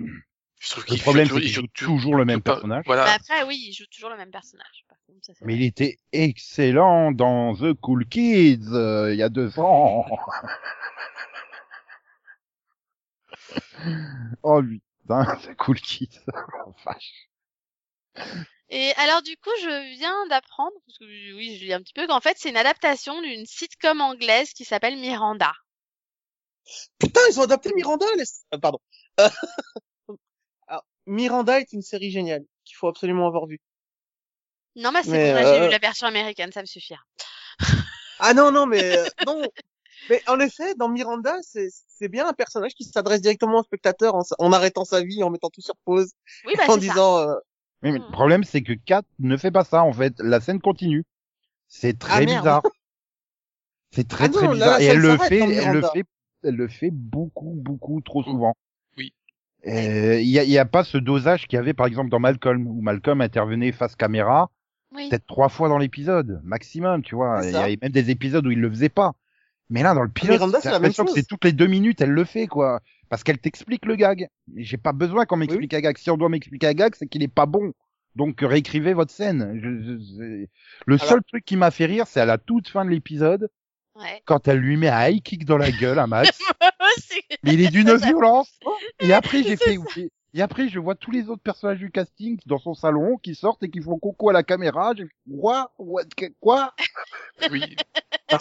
Je 0.60 0.70
trouve 0.70 0.84
Le 0.90 0.96
problème, 1.00 1.26
c'est 1.26 1.34
qu'il 1.34 1.44
il 1.44 1.48
joue 1.48 1.62
joue 1.62 1.66
toujours 1.68 2.16
le 2.16 2.24
même 2.24 2.42
personnage. 2.42 2.84
Voilà. 2.86 3.04
Mais 3.04 3.10
après, 3.12 3.42
oui, 3.48 3.64
il 3.68 3.72
joue 3.72 3.86
toujours 3.90 4.10
le 4.10 4.16
même 4.16 4.30
personnage. 4.30 4.84
Par 4.88 4.98
contre, 5.06 5.24
ça, 5.24 5.32
c'est 5.34 5.44
Mais 5.44 5.54
vrai. 5.54 5.62
il 5.62 5.66
était 5.66 5.96
excellent 6.12 7.12
dans 7.12 7.54
The 7.54 7.72
Cool 7.74 8.06
Kids 8.06 8.68
euh, 8.72 9.12
il 9.12 9.18
y 9.18 9.22
a 9.22 9.28
deux 9.30 9.58
ans. 9.58 10.04
oh 14.42 14.60
lui, 14.60 14.82
putain, 15.02 15.24
The 15.42 15.56
Cool 15.56 15.80
Kids. 15.80 16.20
Oh, 16.66 16.74
vache. 16.84 17.28
Et 18.70 18.92
alors 18.96 19.22
du 19.22 19.36
coup, 19.36 19.50
je 19.62 19.96
viens 19.96 20.26
d'apprendre, 20.26 20.74
parce 20.86 20.98
que 20.98 21.04
oui, 21.04 21.56
je 21.56 21.64
lis 21.64 21.72
un 21.72 21.80
petit 21.80 21.94
peu, 21.94 22.06
qu'en 22.06 22.20
fait 22.20 22.36
c'est 22.38 22.50
une 22.50 22.56
adaptation 22.56 23.20
d'une 23.22 23.46
sitcom 23.46 24.00
anglaise 24.00 24.52
qui 24.52 24.64
s'appelle 24.64 24.96
Miranda. 24.98 25.52
Putain, 26.98 27.20
ils 27.30 27.40
ont 27.40 27.44
adapté 27.44 27.72
Miranda. 27.74 28.06
Les... 28.16 28.24
euh, 28.54 28.58
pardon. 28.58 28.78
Euh, 29.20 29.28
Alors, 30.66 30.84
Miranda 31.06 31.60
est 31.60 31.72
une 31.72 31.82
série 31.82 32.10
géniale 32.10 32.44
qu'il 32.64 32.76
faut 32.76 32.88
absolument 32.88 33.26
avoir 33.26 33.46
vue. 33.46 33.60
Non, 34.76 34.92
mais 34.92 35.02
c'est 35.02 35.10
bon, 35.10 35.34
là 35.34 35.42
j'ai 35.42 35.60
euh, 35.60 35.64
vu 35.64 35.70
la 35.70 35.78
version 35.78 36.06
américaine, 36.06 36.52
ça 36.52 36.60
me 36.60 36.66
suffira. 36.66 37.00
Ah 38.20 38.34
non, 38.34 38.50
non, 38.50 38.66
mais 38.66 38.98
euh, 38.98 39.06
non. 39.26 39.42
Mais 40.10 40.20
en 40.26 40.40
effet, 40.40 40.74
dans 40.74 40.88
Miranda, 40.88 41.36
c'est 41.42 42.08
bien 42.08 42.26
un 42.26 42.32
personnage 42.32 42.74
qui 42.74 42.82
s'adresse 42.82 43.20
directement 43.20 43.60
au 43.60 43.62
spectateur 43.62 44.16
en, 44.16 44.52
arrêtant 44.52 44.84
sa 44.84 45.02
vie, 45.02 45.22
en 45.22 45.30
mettant 45.30 45.50
tout 45.50 45.60
sur 45.60 45.76
pause, 45.84 46.10
Oui, 46.44 46.54
bah 46.56 46.64
en 46.66 46.80
c'est 46.80 46.88
ça. 46.88 47.38
Euh, 47.84 47.88
Oui, 47.88 47.92
mais 47.92 47.98
le 47.98 48.04
Hmm. 48.04 48.12
problème, 48.12 48.44
c'est 48.44 48.62
que 48.62 48.72
Kat 48.72 49.02
ne 49.18 49.36
fait 49.36 49.50
pas 49.50 49.64
ça, 49.64 49.82
en 49.84 49.92
fait. 49.92 50.14
La 50.20 50.40
scène 50.40 50.60
continue. 50.60 51.04
C'est 51.68 51.98
très 51.98 52.22
Ah, 52.22 52.26
merde. 52.26 52.44
bizarre. 52.44 52.62
C'est 53.90 54.08
très 54.08 54.24
Ah 54.24 54.28
non, 54.28 54.34
très 54.34 54.46
là, 54.48 54.54
bizarre. 54.54 54.80
Et 54.80 54.84
elle 54.86 54.98
le 54.98 55.16
fait, 55.18 55.40
dans 55.40 55.46
elle 55.50 55.72
le 55.72 55.82
fait, 55.82 56.04
elle 56.44 56.56
le 56.56 56.68
fait 56.68 56.90
beaucoup, 56.92 57.52
beaucoup 57.56 58.00
trop 58.00 58.22
souvent. 58.22 58.54
Oui. 58.96 59.12
Euh, 59.66 60.20
Il 60.20 60.28
y 60.28 60.38
a, 60.38 60.44
il 60.44 60.50
y 60.50 60.58
a 60.58 60.64
pas 60.64 60.84
ce 60.84 60.98
dosage 60.98 61.46
qu'il 61.46 61.56
y 61.56 61.60
avait, 61.60 61.74
par 61.74 61.86
exemple, 61.86 62.10
dans 62.10 62.20
Malcolm, 62.20 62.66
où 62.66 62.80
Malcolm 62.80 63.20
intervenait 63.20 63.72
face 63.72 63.96
caméra, 63.96 64.50
Oui. 64.94 65.08
peut-être 65.08 65.26
trois 65.26 65.48
fois 65.48 65.68
dans 65.68 65.78
l'épisode, 65.78 66.40
maximum, 66.44 67.02
tu 67.02 67.14
vois. 67.14 67.40
Il 67.44 67.52
y 67.52 67.56
avait 67.56 67.78
même 67.80 67.92
des 67.92 68.10
épisodes 68.10 68.46
où 68.46 68.50
il 68.50 68.60
le 68.60 68.70
faisait 68.70 68.88
pas. 68.88 69.14
Mais 69.70 69.82
là, 69.82 69.94
dans 69.94 70.02
le 70.02 70.08
pilote, 70.08 70.40
c'est 70.60 70.70
la 70.70 70.78
même 70.78 70.90
que 70.90 70.96
chose. 70.96 71.10
c'est 71.12 71.26
toutes 71.26 71.44
les 71.44 71.52
deux 71.52 71.66
minutes, 71.66 72.00
elle 72.00 72.10
le 72.10 72.24
fait, 72.24 72.46
quoi. 72.46 72.80
Parce 73.08 73.22
qu'elle 73.24 73.38
t'explique 73.38 73.86
le 73.86 73.96
gag. 73.96 74.28
Et 74.56 74.62
J'ai 74.64 74.76
pas 74.76 74.92
besoin 74.92 75.24
qu'on 75.26 75.36
m'explique 75.36 75.72
un 75.74 75.80
gag. 75.80 75.96
Si 75.98 76.10
on 76.10 76.16
doit 76.16 76.28
m'expliquer 76.28 76.66
un 76.68 76.74
gag, 76.74 76.94
c'est 76.96 77.06
qu'il 77.06 77.22
est 77.22 77.28
pas 77.28 77.46
bon. 77.46 77.72
Donc, 78.16 78.40
réécrivez 78.40 78.94
votre 78.94 79.12
scène. 79.12 79.58
Je- 79.62 79.82
je- 79.82 79.98
je- 79.98 80.46
Le 80.86 80.94
Alors- 80.96 81.06
seul 81.08 81.20
truc 81.24 81.44
qui 81.44 81.56
m'a 81.56 81.70
fait 81.70 81.86
rire, 81.86 82.06
c'est 82.06 82.20
à 82.20 82.24
la 82.26 82.36
toute 82.38 82.68
fin 82.68 82.84
de 82.84 82.90
l'épisode, 82.90 83.48
Ouais. 83.94 84.22
quand 84.26 84.46
elle 84.48 84.58
lui 84.58 84.76
met 84.76 84.88
un 84.88 85.08
high 85.08 85.22
kick 85.22 85.44
dans 85.44 85.56
la 85.58 85.70
gueule 85.70 85.98
à 85.98 86.06
Max. 86.06 86.38
Mais 87.42 87.54
il 87.54 87.60
est 87.60 87.70
d'une 87.70 87.94
violence. 87.96 88.58
Et 89.00 89.12
après, 89.12 89.42
j'ai 89.44 89.56
fait, 89.56 89.78
et 90.34 90.42
après, 90.42 90.68
je 90.68 90.78
vois 90.78 90.94
tous 90.94 91.10
les 91.10 91.28
autres 91.28 91.42
personnages 91.42 91.78
du 91.78 91.90
casting 91.90 92.38
dans 92.46 92.58
son 92.58 92.74
salon 92.74 93.16
qui 93.16 93.34
sortent 93.34 93.62
et 93.62 93.70
qui 93.70 93.80
font 93.80 93.98
coucou 93.98 94.28
à 94.30 94.32
la 94.32 94.42
caméra. 94.42 94.92
J'ai 94.96 95.08
quoi? 95.40 95.72
What? 95.78 96.04
que- 96.16 96.32
Quoi? 96.40 96.72
Oui. 97.50 97.62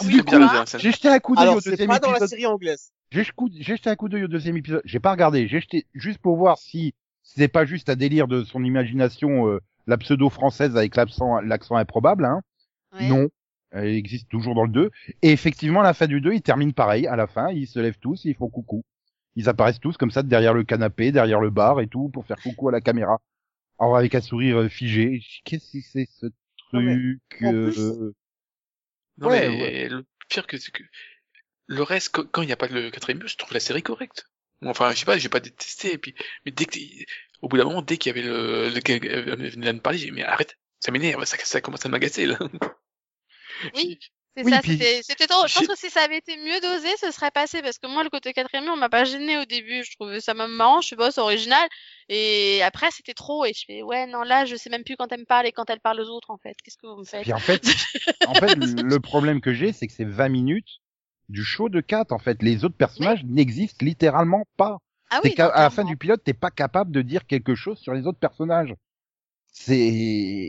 Oui, 0.04 0.20
bien 0.22 0.22
quoi? 0.22 0.38
La 0.60 0.66
scène. 0.66 0.80
j'ai 0.80 0.92
jeté 0.92 1.08
un 1.08 1.18
coup 1.18 1.34
d'œil 1.34 1.48
au 1.48 1.60
c'est 1.60 1.70
deuxième 1.70 1.88
pas 1.88 1.98
dans 1.98 2.08
la 2.10 2.16
épisode. 2.16 2.28
série 2.28 2.46
anglaise. 2.46 2.92
J'ai 3.10 3.22
jeté- 3.22 3.88
un 3.88 3.96
coup 3.96 4.08
d'œil 4.08 4.24
au 4.24 4.28
deuxième 4.28 4.56
épisode. 4.56 4.82
J'ai 4.84 5.00
pas 5.00 5.12
regardé. 5.12 5.48
J'ai 5.48 5.60
jeté 5.60 5.86
juste 5.94 6.18
pour 6.18 6.36
voir 6.36 6.58
si 6.58 6.94
c'était 7.22 7.48
pas 7.48 7.64
juste 7.64 7.88
un 7.88 7.96
délire 7.96 8.28
de 8.28 8.44
son 8.44 8.62
imagination, 8.64 9.48
euh, 9.48 9.60
la 9.86 9.96
pseudo 9.98 10.28
française 10.28 10.76
avec 10.76 10.94
l'accent, 10.96 11.40
l'accent 11.40 11.76
improbable, 11.76 12.24
hein. 12.26 12.40
Ouais. 12.92 13.08
Non. 13.08 13.28
Elle 13.70 13.88
existe 13.88 14.28
toujours 14.30 14.54
dans 14.54 14.64
le 14.64 14.70
2. 14.72 14.90
Et 15.22 15.30
effectivement, 15.30 15.80
à 15.80 15.84
la 15.84 15.94
fin 15.94 16.06
du 16.06 16.20
2, 16.20 16.32
ils 16.34 16.42
terminent 16.42 16.72
pareil. 16.72 17.06
À 17.06 17.16
la 17.16 17.26
fin, 17.26 17.48
ils 17.50 17.66
se 17.66 17.78
lèvent 17.78 17.98
tous, 17.98 18.24
ils 18.24 18.34
font 18.34 18.48
coucou. 18.48 18.82
Ils 19.38 19.48
apparaissent 19.48 19.78
tous 19.78 19.96
comme 19.96 20.10
ça 20.10 20.24
derrière 20.24 20.52
le 20.52 20.64
canapé, 20.64 21.12
derrière 21.12 21.40
le 21.40 21.48
bar 21.50 21.80
et 21.80 21.86
tout, 21.86 22.08
pour 22.08 22.26
faire 22.26 22.38
coucou 22.42 22.68
à 22.68 22.72
la 22.72 22.80
caméra. 22.80 23.20
Alors 23.78 23.96
avec 23.96 24.12
un 24.16 24.20
sourire 24.20 24.58
euh, 24.58 24.68
figé. 24.68 25.22
Qu'est-ce 25.44 25.72
que 25.72 25.78
c'est 25.80 26.08
ce 26.10 26.26
Non, 26.72 26.80
mais, 26.82 26.96
truc 26.96 27.20
plus, 27.30 27.78
euh, 27.78 28.14
Non, 29.18 29.28
Ouais, 29.28 29.48
mais 29.48 29.88
le 29.88 30.04
pire 30.28 30.48
que 30.48 30.58
c'est 30.58 30.72
que 30.72 30.82
le 31.68 31.82
reste, 31.84 32.10
quand 32.10 32.42
il 32.42 32.46
n'y 32.46 32.52
a 32.52 32.56
pas 32.56 32.66
le 32.66 32.90
quatrième 32.90 33.18
mur, 33.20 33.28
je 33.28 33.36
trouve 33.36 33.52
la 33.52 33.60
série 33.60 33.82
correcte. 33.84 34.26
Enfin, 34.64 34.90
je 34.90 34.96
sais 34.98 35.04
pas, 35.04 35.16
j'ai 35.18 35.28
pas 35.28 35.38
détesté, 35.38 35.92
et 35.94 35.98
puis, 35.98 36.16
mais 36.44 36.50
dès 36.50 36.64
que, 36.64 36.72
t'es- 36.72 37.06
au 37.42 37.48
bout 37.48 37.58
d'un 37.58 37.64
moment, 37.64 37.82
dès 37.82 37.96
qu'il 37.96 38.10
y 38.10 38.18
avait 38.18 38.26
le, 38.26 38.70
le 38.70 39.48
venait 39.50 39.68
de 39.68 39.72
me 39.72 39.80
parler, 39.80 39.98
j'ai 39.98 40.06
dit, 40.06 40.12
mais 40.12 40.24
arrête, 40.24 40.58
ça 40.80 40.90
m'énerve, 40.90 41.24
ça, 41.26 41.36
ça 41.38 41.60
commence 41.60 41.86
à 41.86 41.88
m'agacer, 41.88 42.26
là. 42.26 42.38
Oui, 43.74 43.98
c'est 44.36 44.44
Oui, 44.44 44.52
ça, 44.52 44.60
puis- 44.60 44.78
c'était, 45.02 45.26
trop. 45.26 45.46
Je 45.46 45.54
pense 45.54 45.66
que 45.66 45.76
si 45.76 45.90
ça 45.90 46.02
avait 46.02 46.18
été 46.18 46.36
mieux 46.36 46.60
dosé, 46.60 46.88
ce 47.00 47.10
serait 47.10 47.30
passé, 47.30 47.60
parce 47.62 47.78
que 47.78 47.86
moi, 47.86 48.04
le 48.04 48.10
côté 48.10 48.32
quatrième 48.32 48.68
on 48.68 48.76
m'a 48.76 48.88
pas 48.88 49.04
gêné 49.04 49.38
au 49.38 49.44
début, 49.44 49.82
je 49.84 49.94
trouvais 49.96 50.20
ça 50.20 50.34
même 50.34 50.50
marrant, 50.52 50.80
je 50.80 50.88
sais 50.88 50.96
pas, 50.96 51.10
c'est 51.10 51.20
original, 51.20 51.68
et 52.08 52.62
après, 52.62 52.90
c'était 52.90 53.14
trop, 53.14 53.44
et 53.44 53.52
je 53.52 53.64
fais, 53.66 53.82
ouais, 53.82 54.06
non, 54.06 54.22
là, 54.22 54.44
je 54.44 54.56
sais 54.56 54.70
même 54.70 54.84
plus 54.84 54.96
quand 54.96 55.10
elle 55.12 55.20
me 55.20 55.24
parle 55.24 55.46
et 55.46 55.52
quand 55.52 55.68
elle 55.70 55.80
parle 55.80 56.00
aux 56.00 56.08
autres, 56.08 56.30
en 56.30 56.38
fait, 56.38 56.54
qu'est-ce 56.62 56.76
que 56.76 56.86
vous 56.86 56.98
me 57.00 57.04
faites? 57.04 57.22
Puis 57.22 57.32
en 57.32 57.38
fait, 57.38 57.62
en 58.26 58.34
fait, 58.34 58.54
le 58.54 59.00
problème 59.00 59.40
que 59.40 59.52
j'ai, 59.52 59.72
c'est 59.72 59.86
que 59.86 59.92
c'est 59.92 60.04
20 60.04 60.28
minutes 60.28 60.80
du 61.28 61.44
show 61.44 61.68
de 61.68 61.80
4. 61.80 62.12
En 62.12 62.18
fait, 62.18 62.42
les 62.42 62.64
autres 62.64 62.76
personnages 62.76 63.22
n'existent 63.24 63.84
littéralement 63.84 64.44
pas. 64.56 64.78
Ah 65.10 65.20
oui, 65.24 65.34
à 65.38 65.62
la 65.62 65.70
fin 65.70 65.84
du 65.84 65.96
pilote, 65.96 66.22
t'es 66.24 66.34
pas 66.34 66.50
capable 66.50 66.90
de 66.90 67.02
dire 67.02 67.26
quelque 67.26 67.54
chose 67.54 67.78
sur 67.78 67.94
les 67.94 68.06
autres 68.06 68.18
personnages. 68.18 68.74
C'est 69.50 69.74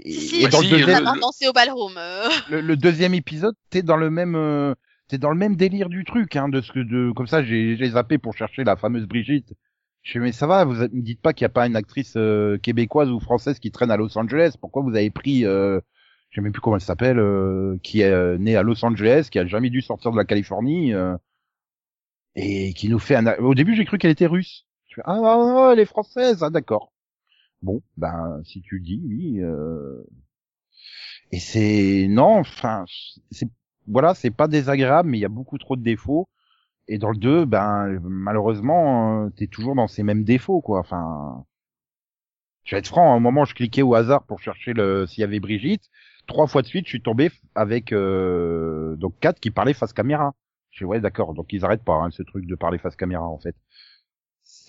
Si, 0.05 0.43
et 0.43 0.47
dans 0.49 0.61
si, 0.61 0.69
deuxième, 0.69 1.03
le- 1.15 1.19
dansé 1.19 1.47
au 1.47 1.53
ballroom, 1.53 1.93
euh. 1.97 2.27
le, 2.49 2.61
le 2.61 2.77
deuxième 2.77 3.13
épisode, 3.13 3.55
t'es 3.69 3.81
dans 3.81 3.97
le 3.97 4.09
même, 4.09 4.35
euh, 4.35 4.75
t'es 5.07 5.17
dans 5.17 5.29
le 5.31 5.35
même 5.37 5.55
délire 5.55 5.89
du 5.89 6.03
truc, 6.05 6.35
hein, 6.35 6.47
de 6.49 6.61
ce 6.61 6.71
que 6.71 6.79
de, 6.79 7.11
comme 7.15 7.27
ça, 7.27 7.43
j'ai, 7.43 7.75
j'ai 7.75 7.89
zappé 7.89 8.17
pour 8.17 8.35
chercher 8.37 8.63
la 8.63 8.75
fameuse 8.75 9.07
Brigitte. 9.07 9.53
Je 10.03 10.13
fais, 10.13 10.19
mais 10.19 10.31
ça 10.31 10.47
va, 10.47 10.63
vous 10.63 10.75
me 10.75 11.01
dites 11.01 11.21
pas 11.21 11.33
qu'il 11.33 11.43
n'y 11.43 11.47
a 11.47 11.53
pas 11.53 11.67
une 11.67 11.75
actrice 11.75 12.13
euh, 12.17 12.57
québécoise 12.57 13.09
ou 13.09 13.19
française 13.19 13.59
qui 13.59 13.71
traîne 13.71 13.91
à 13.91 13.97
Los 13.97 14.17
Angeles. 14.17 14.55
Pourquoi 14.59 14.81
vous 14.81 14.95
avez 14.95 15.09
pris, 15.09 15.45
euh, 15.45 15.79
je 16.29 16.35
sais 16.35 16.41
même 16.41 16.53
plus 16.53 16.61
comment 16.61 16.77
elle 16.77 16.81
s'appelle, 16.81 17.19
euh, 17.19 17.77
qui 17.83 18.01
est 18.01 18.11
euh, 18.11 18.37
née 18.37 18.55
à 18.55 18.63
Los 18.63 18.83
Angeles, 18.85 19.27
qui 19.31 19.39
a 19.39 19.45
jamais 19.45 19.69
dû 19.69 19.81
sortir 19.81 20.11
de 20.11 20.17
la 20.17 20.25
Californie, 20.25 20.93
euh, 20.93 21.15
et 22.35 22.73
qui 22.73 22.89
nous 22.89 22.99
fait 22.99 23.15
un. 23.15 23.25
Au 23.39 23.55
début, 23.55 23.75
j'ai 23.75 23.85
cru 23.85 23.97
qu'elle 23.97 24.11
était 24.11 24.25
russe. 24.27 24.65
Je 24.87 24.95
fais, 24.95 25.01
ah, 25.05 25.19
ah, 25.23 25.67
ah, 25.67 25.69
elle 25.73 25.79
est 25.79 25.85
française, 25.85 26.43
ah 26.43 26.49
d'accord. 26.49 26.91
Bon, 27.61 27.81
ben 27.97 28.41
si 28.43 28.61
tu 28.61 28.75
le 28.79 28.81
dis, 28.83 29.01
oui. 29.05 29.39
euh, 29.41 30.03
Et 31.31 31.39
c'est 31.39 32.07
non, 32.09 32.39
enfin, 32.39 32.85
c'est 33.31 33.49
voilà, 33.87 34.13
c'est 34.13 34.29
pas 34.31 34.47
désagréable, 34.47 35.09
mais 35.09 35.17
il 35.17 35.21
y 35.21 35.25
a 35.25 35.29
beaucoup 35.29 35.57
trop 35.57 35.75
de 35.75 35.81
défauts. 35.83 36.29
Et 36.87 36.97
dans 36.99 37.11
le 37.11 37.17
2, 37.17 37.45
ben 37.45 37.99
malheureusement, 38.03 39.25
euh, 39.27 39.29
t'es 39.37 39.47
toujours 39.47 39.75
dans 39.75 39.87
ces 39.87 40.03
mêmes 40.03 40.23
défauts, 40.25 40.61
quoi. 40.61 40.79
Enfin, 40.81 41.45
je 42.63 42.75
vais 42.75 42.79
être 42.79 42.87
franc. 42.87 43.13
À 43.13 43.15
un 43.15 43.19
moment, 43.19 43.45
je 43.45 43.55
cliquais 43.55 43.81
au 43.81 43.95
hasard 43.95 44.23
pour 44.25 44.39
chercher 44.39 44.73
le 44.73 45.05
s'il 45.07 45.21
y 45.21 45.23
avait 45.23 45.39
Brigitte. 45.39 45.89
Trois 46.27 46.47
fois 46.47 46.61
de 46.61 46.67
suite, 46.67 46.85
je 46.85 46.89
suis 46.89 47.01
tombé 47.01 47.31
avec 47.55 47.91
euh, 47.91 48.95
donc 48.97 49.19
quatre 49.19 49.39
qui 49.39 49.51
parlaient 49.51 49.73
face 49.73 49.93
caméra. 49.93 50.33
Je 50.71 50.79
fais 50.79 50.85
ouais, 50.85 50.99
d'accord. 50.99 51.33
Donc 51.33 51.51
ils 51.53 51.65
arrêtent 51.65 51.83
pas 51.83 51.95
hein, 51.95 52.11
ce 52.11 52.21
truc 52.23 52.45
de 52.45 52.55
parler 52.55 52.77
face 52.77 52.95
caméra, 52.95 53.25
en 53.27 53.39
fait. 53.39 53.55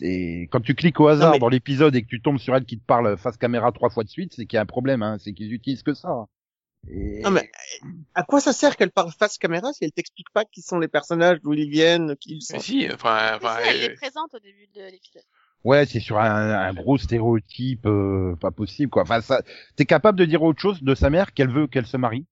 C'est 0.00 0.48
quand 0.50 0.60
tu 0.60 0.74
cliques 0.74 0.98
au 0.98 1.08
hasard 1.08 1.32
mais- 1.32 1.38
dans 1.38 1.48
l'épisode 1.48 1.94
et 1.94 2.02
que 2.02 2.08
tu 2.08 2.20
tombes 2.20 2.38
sur 2.38 2.56
elle 2.56 2.64
qui 2.64 2.78
te 2.78 2.84
parle 2.84 3.16
face 3.16 3.36
caméra 3.36 3.70
trois 3.72 3.90
fois 3.90 4.04
de 4.04 4.08
suite, 4.08 4.32
c'est 4.34 4.46
qu'il 4.46 4.56
y 4.56 4.58
a 4.58 4.62
un 4.62 4.66
problème, 4.66 5.02
hein. 5.02 5.16
c'est 5.20 5.32
qu'ils 5.32 5.52
utilisent 5.52 5.82
que 5.82 5.94
ça. 5.94 6.26
Et... 6.88 7.20
Non, 7.22 7.30
mais 7.30 7.50
à 8.14 8.22
quoi 8.22 8.40
ça 8.40 8.54
sert 8.54 8.76
qu'elle 8.76 8.90
parle 8.90 9.12
face 9.12 9.36
caméra 9.36 9.70
si 9.72 9.84
elle 9.84 9.92
t'explique 9.92 10.30
pas 10.32 10.46
qui 10.46 10.62
sont 10.62 10.78
les 10.78 10.88
personnages, 10.88 11.38
d'où 11.42 11.52
ils 11.52 11.68
viennent, 11.68 12.16
qui 12.16 12.36
ils 12.36 12.42
sont? 12.42 12.54
Mais 12.54 12.60
si, 12.60 12.88
enfin, 12.92 13.36
enfin, 13.36 13.56
si, 13.62 13.68
elle 13.68 13.76
euh, 13.82 13.92
est 13.92 13.94
présente 13.96 14.34
au 14.34 14.38
début 14.38 14.66
de 14.74 14.80
l'épisode. 14.90 15.22
Ouais, 15.62 15.84
c'est 15.84 16.00
sur 16.00 16.18
un, 16.18 16.52
un 16.52 16.72
gros 16.72 16.96
stéréotype, 16.96 17.84
euh, 17.84 18.34
pas 18.40 18.50
possible 18.50 18.90
quoi. 18.90 19.02
Enfin, 19.02 19.20
ça, 19.20 19.42
t'es 19.76 19.84
capable 19.84 20.18
de 20.18 20.24
dire 20.24 20.42
autre 20.42 20.60
chose 20.60 20.82
de 20.82 20.94
sa 20.94 21.10
mère 21.10 21.34
qu'elle 21.34 21.50
veut 21.50 21.66
qu'elle 21.66 21.86
se 21.86 21.98
marie? 21.98 22.26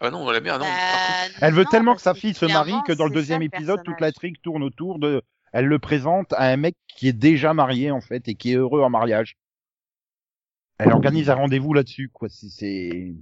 ah 0.00 0.10
non, 0.10 0.28
la 0.28 0.40
mère, 0.40 0.58
non. 0.58 0.64
Bah, 0.64 1.32
Elle 1.40 1.54
veut 1.54 1.62
non, 1.62 1.70
tellement 1.70 1.94
que 1.94 2.00
sa 2.00 2.14
fille 2.14 2.34
se 2.34 2.46
marie 2.46 2.74
que 2.84 2.92
dans 2.92 3.06
le 3.06 3.14
deuxième 3.14 3.42
épisode, 3.42 3.84
toute 3.84 4.00
la 4.00 4.10
trique 4.10 4.42
tourne 4.42 4.64
autour 4.64 4.98
de. 4.98 5.22
Elle 5.52 5.66
le 5.66 5.78
présente 5.78 6.32
à 6.32 6.44
un 6.48 6.56
mec 6.56 6.74
qui 6.88 7.08
est 7.08 7.12
déjà 7.12 7.54
marié 7.54 7.90
en 7.90 8.00
fait 8.00 8.26
et 8.28 8.34
qui 8.34 8.52
est 8.52 8.56
heureux 8.56 8.82
en 8.82 8.90
mariage. 8.90 9.36
Elle 10.78 10.92
organise 10.92 11.30
un 11.30 11.34
rendez-vous 11.34 11.74
là-dessus 11.74 12.08
quoi. 12.08 12.28
C'est- 12.28 12.48
C'est 12.48 13.14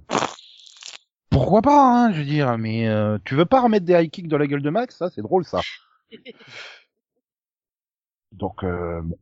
pourquoi 1.29 1.61
pas, 1.61 2.05
hein, 2.07 2.11
je 2.13 2.19
veux 2.19 2.25
dire. 2.25 2.57
Mais 2.57 2.87
euh, 2.87 3.17
tu 3.25 3.35
veux 3.35 3.45
pas 3.45 3.61
remettre 3.61 3.85
des 3.85 3.93
high 3.93 4.09
kicks 4.09 4.27
dans 4.27 4.37
la 4.37 4.47
gueule 4.47 4.61
de 4.61 4.69
Max, 4.69 4.97
ça 4.97 5.09
c'est 5.09 5.21
drôle 5.21 5.45
ça. 5.45 5.61
Donc 8.31 8.63
euh, 8.63 9.01
bon, 9.01 9.17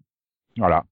voilà. 0.57 0.85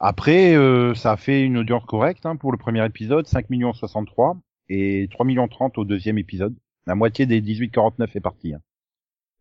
Après, 0.00 0.54
euh, 0.56 0.94
ça 0.94 1.12
a 1.12 1.16
fait 1.16 1.42
une 1.44 1.56
audience 1.58 1.84
correcte 1.84 2.26
hein, 2.26 2.36
pour 2.36 2.50
le 2.50 2.58
premier 2.58 2.84
épisode, 2.84 3.26
5 3.26 3.50
millions 3.50 3.72
63 3.72 4.36
et 4.68 5.08
3 5.12 5.24
millions 5.24 5.46
30 5.46 5.78
au 5.78 5.84
deuxième 5.84 6.18
épisode. 6.18 6.56
La 6.86 6.96
moitié 6.96 7.24
des 7.26 7.40
18,49 7.40 8.16
est 8.16 8.20
partie. 8.20 8.54
Hein. 8.54 8.60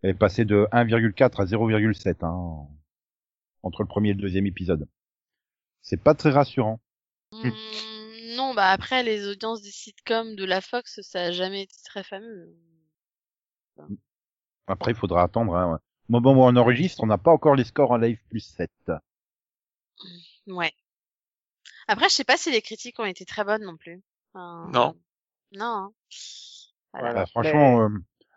Elle 0.01 0.11
est 0.11 0.13
passée 0.15 0.45
de 0.45 0.67
1,4 0.71 1.41
à 1.41 1.45
0,7 1.45 2.25
hein, 2.25 2.67
entre 3.63 3.83
le 3.83 3.87
premier 3.87 4.09
et 4.09 4.13
le 4.13 4.21
deuxième 4.21 4.47
épisode. 4.47 4.87
C'est 5.81 6.01
pas 6.01 6.15
très 6.15 6.31
rassurant. 6.31 6.79
Hmm, 7.31 7.49
non, 8.35 8.53
bah 8.53 8.69
après, 8.71 9.03
les 9.03 9.27
audiences 9.27 9.61
des 9.61 9.71
sitcoms 9.71 10.35
de 10.35 10.45
la 10.45 10.61
Fox, 10.61 11.01
ça 11.01 11.25
a 11.25 11.31
jamais 11.31 11.63
été 11.63 11.75
très 11.85 12.03
fameux. 12.03 12.55
Après, 14.67 14.91
il 14.91 14.97
faudra 14.97 15.23
attendre. 15.23 15.55
Hein. 15.55 15.79
Au 16.09 16.11
moment 16.19 16.31
où 16.33 16.47
on 16.49 16.55
enregistre, 16.55 17.03
on 17.03 17.07
n'a 17.07 17.17
pas 17.17 17.31
encore 17.31 17.55
les 17.55 17.63
scores 17.63 17.91
en 17.91 17.97
live 17.97 18.19
plus 18.29 18.41
7. 18.41 18.69
Ouais. 20.47 20.73
Après, 21.87 22.09
je 22.09 22.15
sais 22.15 22.23
pas 22.23 22.37
si 22.37 22.51
les 22.51 22.61
critiques 22.61 22.99
ont 22.99 23.05
été 23.05 23.25
très 23.25 23.43
bonnes 23.43 23.63
non 23.63 23.77
plus. 23.77 24.01
Enfin, 24.33 24.69
Non. 24.73 24.95
Non. 25.53 25.65
hein. 25.65 25.93
Voilà. 26.93 27.13
Bah, 27.13 27.25
franchement, 27.27 27.81
euh, 27.83 27.89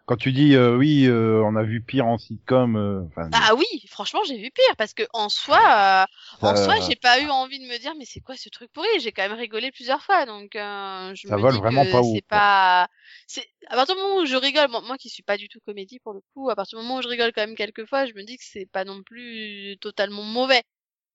quand 0.07 0.17
tu 0.17 0.33
dis 0.33 0.55
euh, 0.55 0.77
oui, 0.77 1.07
euh, 1.07 1.43
on 1.45 1.57
a 1.57 1.63
vu 1.63 1.81
pire 1.81 2.07
en 2.07 2.19
sitcom, 2.19 2.77
euh, 2.77 3.03
Ah 3.33 3.55
oui, 3.57 3.65
franchement, 3.89 4.23
j'ai 4.25 4.39
vu 4.39 4.51
pire 4.53 4.77
parce 4.77 4.95
que 4.95 5.03
en 5.13 5.29
soi, 5.29 5.59
euh, 5.59 6.07
en 6.41 6.55
soi, 6.55 6.73
j'ai 6.87 6.95
pas 6.95 7.21
eu 7.21 7.29
envie 7.31 7.59
de 7.59 7.65
me 7.67 7.79
dire 7.79 7.95
mais 7.97 8.05
c'est 8.05 8.21
quoi 8.21 8.37
ce 8.37 8.49
truc 8.49 8.71
pourri? 8.73 8.87
J'ai 9.01 9.11
quand 9.13 9.23
même 9.29 9.37
rigolé 9.39 9.73
plusieurs 9.73 10.03
fois, 10.05 10.25
donc 10.25 10.55
euh, 10.55 11.13
je 11.17 11.29
Ça 11.29 11.37
me 11.37 11.43
vole 11.43 11.57
dis 11.57 11.59
vraiment 11.59 11.85
que 11.85 11.91
pas 11.91 12.01
c'est 12.03 12.23
pas. 12.23 12.89
C'est 13.27 13.45
à 13.69 13.75
partir 13.75 13.97
du 13.97 14.01
moment 14.03 14.19
où 14.21 14.27
je 14.27 14.37
rigole, 14.37 14.69
moi, 14.71 14.81
moi 14.83 14.97
qui 14.99 15.09
suis 15.11 15.23
pas 15.25 15.37
du 15.37 15.49
tout 15.49 15.59
comédie 15.67 15.99
pour 16.01 16.13
le 16.13 16.21
coup, 16.33 16.49
à 16.49 16.55
partir 16.57 16.79
du 16.79 16.85
moment 16.85 16.99
où 16.99 17.03
je 17.03 17.09
rigole 17.09 17.33
quand 17.33 17.45
même 17.47 17.57
quelques 17.57 17.87
fois, 17.87 18.07
je 18.07 18.13
me 18.15 18.23
dis 18.25 18.37
que 18.37 18.45
c'est 18.47 18.67
pas 18.67 18.85
non 18.85 19.03
plus 19.03 19.77
totalement 19.81 20.23
mauvais. 20.23 20.63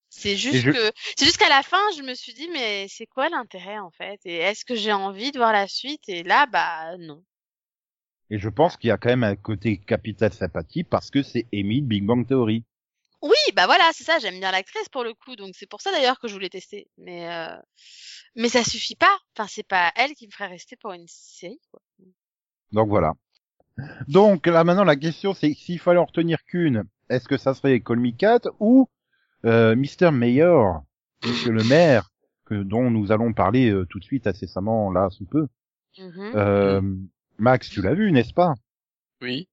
C'est 0.10 0.38
juste 0.38 0.68
je- 0.68 0.72
que 0.72 0.92
c'est 1.18 1.26
juste 1.26 1.38
qu'à 1.38 1.50
la 1.50 1.64
fin, 1.64 1.82
je 1.98 2.04
me 2.04 2.16
suis 2.16 2.34
dit 2.34 2.50
mais 2.50 2.88
c'est 2.90 3.08
quoi 3.08 3.30
l'intérêt 3.30 3.80
en 3.80 3.92
fait? 3.92 4.20
Et 4.26 4.38
est-ce 4.38 4.66
que 4.66 4.76
j'ai 4.76 4.94
envie 4.94 5.32
de 5.32 5.40
voir 5.40 5.54
la 5.54 5.68
suite? 5.68 6.10
Et 6.10 6.24
là, 6.24 6.48
bah 6.48 6.98
non. 7.00 7.24
Et 8.30 8.38
je 8.38 8.50
pense 8.50 8.78
qu'il 8.78 8.90
y 8.90 8.92
a 8.92 8.98
quand 8.98 9.10
même 9.10 9.24
un 9.24 9.36
côté 9.36 9.78
capital 9.78 10.32
sympathie 10.34 10.84
parce 10.84 11.10
que 11.10 11.24
c'est 11.24 11.48
Amy 11.54 11.82
de 11.82 11.88
Big 11.88 12.06
Bang 12.06 12.28
Theory. 12.28 12.64
Oui, 13.22 13.36
bah 13.56 13.66
voilà, 13.66 13.90
c'est 13.94 14.04
ça, 14.04 14.20
j'aime 14.20 14.40
bien 14.40 14.52
l'actrice 14.52 14.88
pour 14.90 15.04
le 15.04 15.14
coup, 15.14 15.36
donc 15.36 15.54
c'est 15.54 15.68
pour 15.68 15.82
ça 15.82 15.92
d'ailleurs 15.92 16.20
que 16.20 16.28
je 16.28 16.34
voulais 16.34 16.50
tester. 16.50 16.88
Mais 16.98 17.30
euh... 17.30 17.56
mais 18.36 18.50
ça 18.50 18.64
suffit 18.64 18.96
pas. 18.96 19.18
Enfin, 19.36 19.48
c'est 19.50 19.68
pas 19.68 19.92
elle 19.96 20.14
qui 20.14 20.28
me 20.28 20.32
ferait 20.32 20.48
rester 20.48 20.78
pour 20.78 20.94
une 20.94 21.08
série. 21.08 21.60
Quoi. 21.72 21.82
Donc 22.72 22.88
voilà. 22.88 23.14
Donc 24.08 24.46
là 24.48 24.64
maintenant 24.64 24.84
la 24.84 24.96
question 24.96 25.34
c'est 25.34 25.54
s'il 25.54 25.80
fallait 25.80 26.00
en 26.00 26.06
retenir 26.06 26.44
qu'une, 26.46 26.84
est-ce 27.10 27.28
que 27.28 27.38
ça 27.38 27.54
serait 27.54 27.80
Call 27.80 28.00
Me 28.00 28.12
Cat 28.12 28.42
ou 28.60 28.90
euh, 29.46 29.76
Mr. 29.76 30.12
Mayor, 30.12 30.84
Monsieur 31.26 31.52
le 31.52 31.64
maire, 31.64 32.12
que 32.46 32.56
dont 32.56 32.90
nous 32.90 33.12
allons 33.12 33.34
parler 33.34 33.70
euh, 33.70 33.86
tout 33.86 34.00
de 34.00 34.04
suite 34.04 34.28
incessamment 34.28 34.92
là 34.92 35.10
sous 35.10 35.26
peu. 35.26 35.48
Mhm. 35.98 36.32
Euh, 36.36 36.82
Max, 37.40 37.70
tu 37.70 37.82
l'as 37.82 37.94
vu, 37.94 38.12
n'est-ce 38.12 38.34
pas? 38.34 38.54
Oui. 39.22 39.48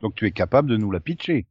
Donc 0.00 0.14
tu 0.14 0.26
es 0.26 0.30
capable 0.32 0.70
de 0.70 0.76
nous 0.76 0.90
la 0.90 1.00
pitcher. 1.00 1.46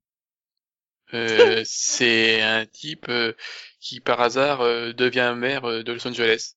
Euh, 1.14 1.62
c'est 1.66 2.42
un 2.42 2.66
type 2.66 3.08
euh, 3.10 3.34
qui, 3.80 4.00
par 4.00 4.22
hasard, 4.22 4.62
euh, 4.62 4.94
devient 4.94 5.36
maire 5.38 5.66
euh, 5.66 5.84
de 5.84 5.92
Los 5.94 6.08
Angeles. 6.08 6.56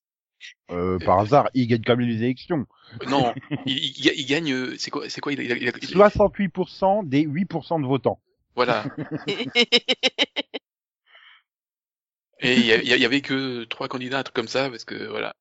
Euh, 0.70 0.99
par 0.99 1.20
hasard, 1.20 1.49
il 1.55 1.66
gagne 1.66 1.82
quand 1.85 1.97
même 1.97 2.07
les 2.09 2.22
élections. 2.22 2.66
Euh, 3.03 3.07
Non, 3.09 3.35
il, 3.66 3.78
il- 3.78 4.12
il 4.16 4.26
gagne. 4.26 4.53
euh, 4.53 4.74
C'est 4.78 4.91
quoi 4.91 5.09
C'est 5.09 5.20
quoi 5.20 5.32
il, 5.32 5.41
il- 5.41 5.51
il- 5.51 5.72
il- 5.82 5.89
68% 5.89 7.03
des 7.05 7.22
8% 7.26 7.80
de 7.80 7.87
votants. 7.87 8.20
Voilà. 8.55 8.85
Et 12.41 12.55
il 12.55 12.66
y, 12.66 12.72
a- 12.72 12.82
il 12.82 12.89
y 13.01 13.05
avait 13.05 13.20
que 13.22 13.64
trois 13.64 13.89
candidats, 13.89 14.18
un 14.18 14.22
truc 14.22 14.35
comme 14.35 14.49
ça, 14.49 14.68
parce 14.68 14.85
que 14.85 15.07
voilà. 15.09 15.35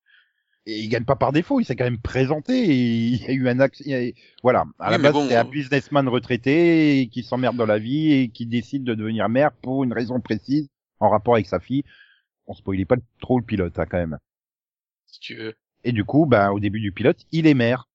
Et 0.66 0.80
il 0.80 0.88
gagne 0.88 1.04
pas 1.04 1.18
par 1.18 1.34
défaut, 1.34 1.60
il 1.60 1.66
s'est 1.66 1.76
quand 1.76 1.84
même 1.84 2.00
présenté 2.00 2.54
et 2.58 2.74
il 2.74 3.22
y 3.22 3.26
a 3.28 3.34
eu 3.34 3.50
un 3.50 3.60
accès, 3.60 3.84
il 3.86 3.92
y 3.92 3.96
a- 4.10 4.14
voilà. 4.44 4.62
À 4.80 4.86
Oui, 4.88 4.92
la 4.92 4.98
mais 4.98 5.04
base, 5.04 5.14
bon, 5.14 5.28
c'est 5.28 5.36
un 5.36 5.44
businessman 5.44 6.08
retraité 6.08 7.10
qui 7.12 7.24
s'emmerde 7.24 7.58
dans 7.58 7.66
la 7.66 7.80
vie 7.80 8.14
et 8.14 8.30
qui 8.30 8.46
décide 8.46 8.86
de 8.86 8.94
devenir 8.96 9.28
maire 9.28 9.52
pour 9.52 9.84
une 9.84 9.92
raison 9.92 10.22
précise 10.22 10.70
en 11.02 11.10
rapport 11.10 11.34
avec 11.34 11.48
sa 11.48 11.60
fille. 11.60 11.84
On 12.48 12.54
spoilait 12.54 12.86
pas 12.86 12.96
trop 13.20 13.40
le 13.40 13.46
pilote, 13.46 13.78
hein, 13.78 13.86
quand 13.90 13.98
même. 13.98 14.18
Si 15.06 15.20
tu 15.20 15.36
veux. 15.36 15.54
Et 15.84 15.92
du 15.92 16.06
coup, 16.06 16.26
ben, 16.26 16.52
au 16.52 16.60
début 16.62 16.80
du 16.80 16.94
pilote, 16.94 17.20
il 17.34 17.46
est 17.46 17.54
maire. 17.54 17.90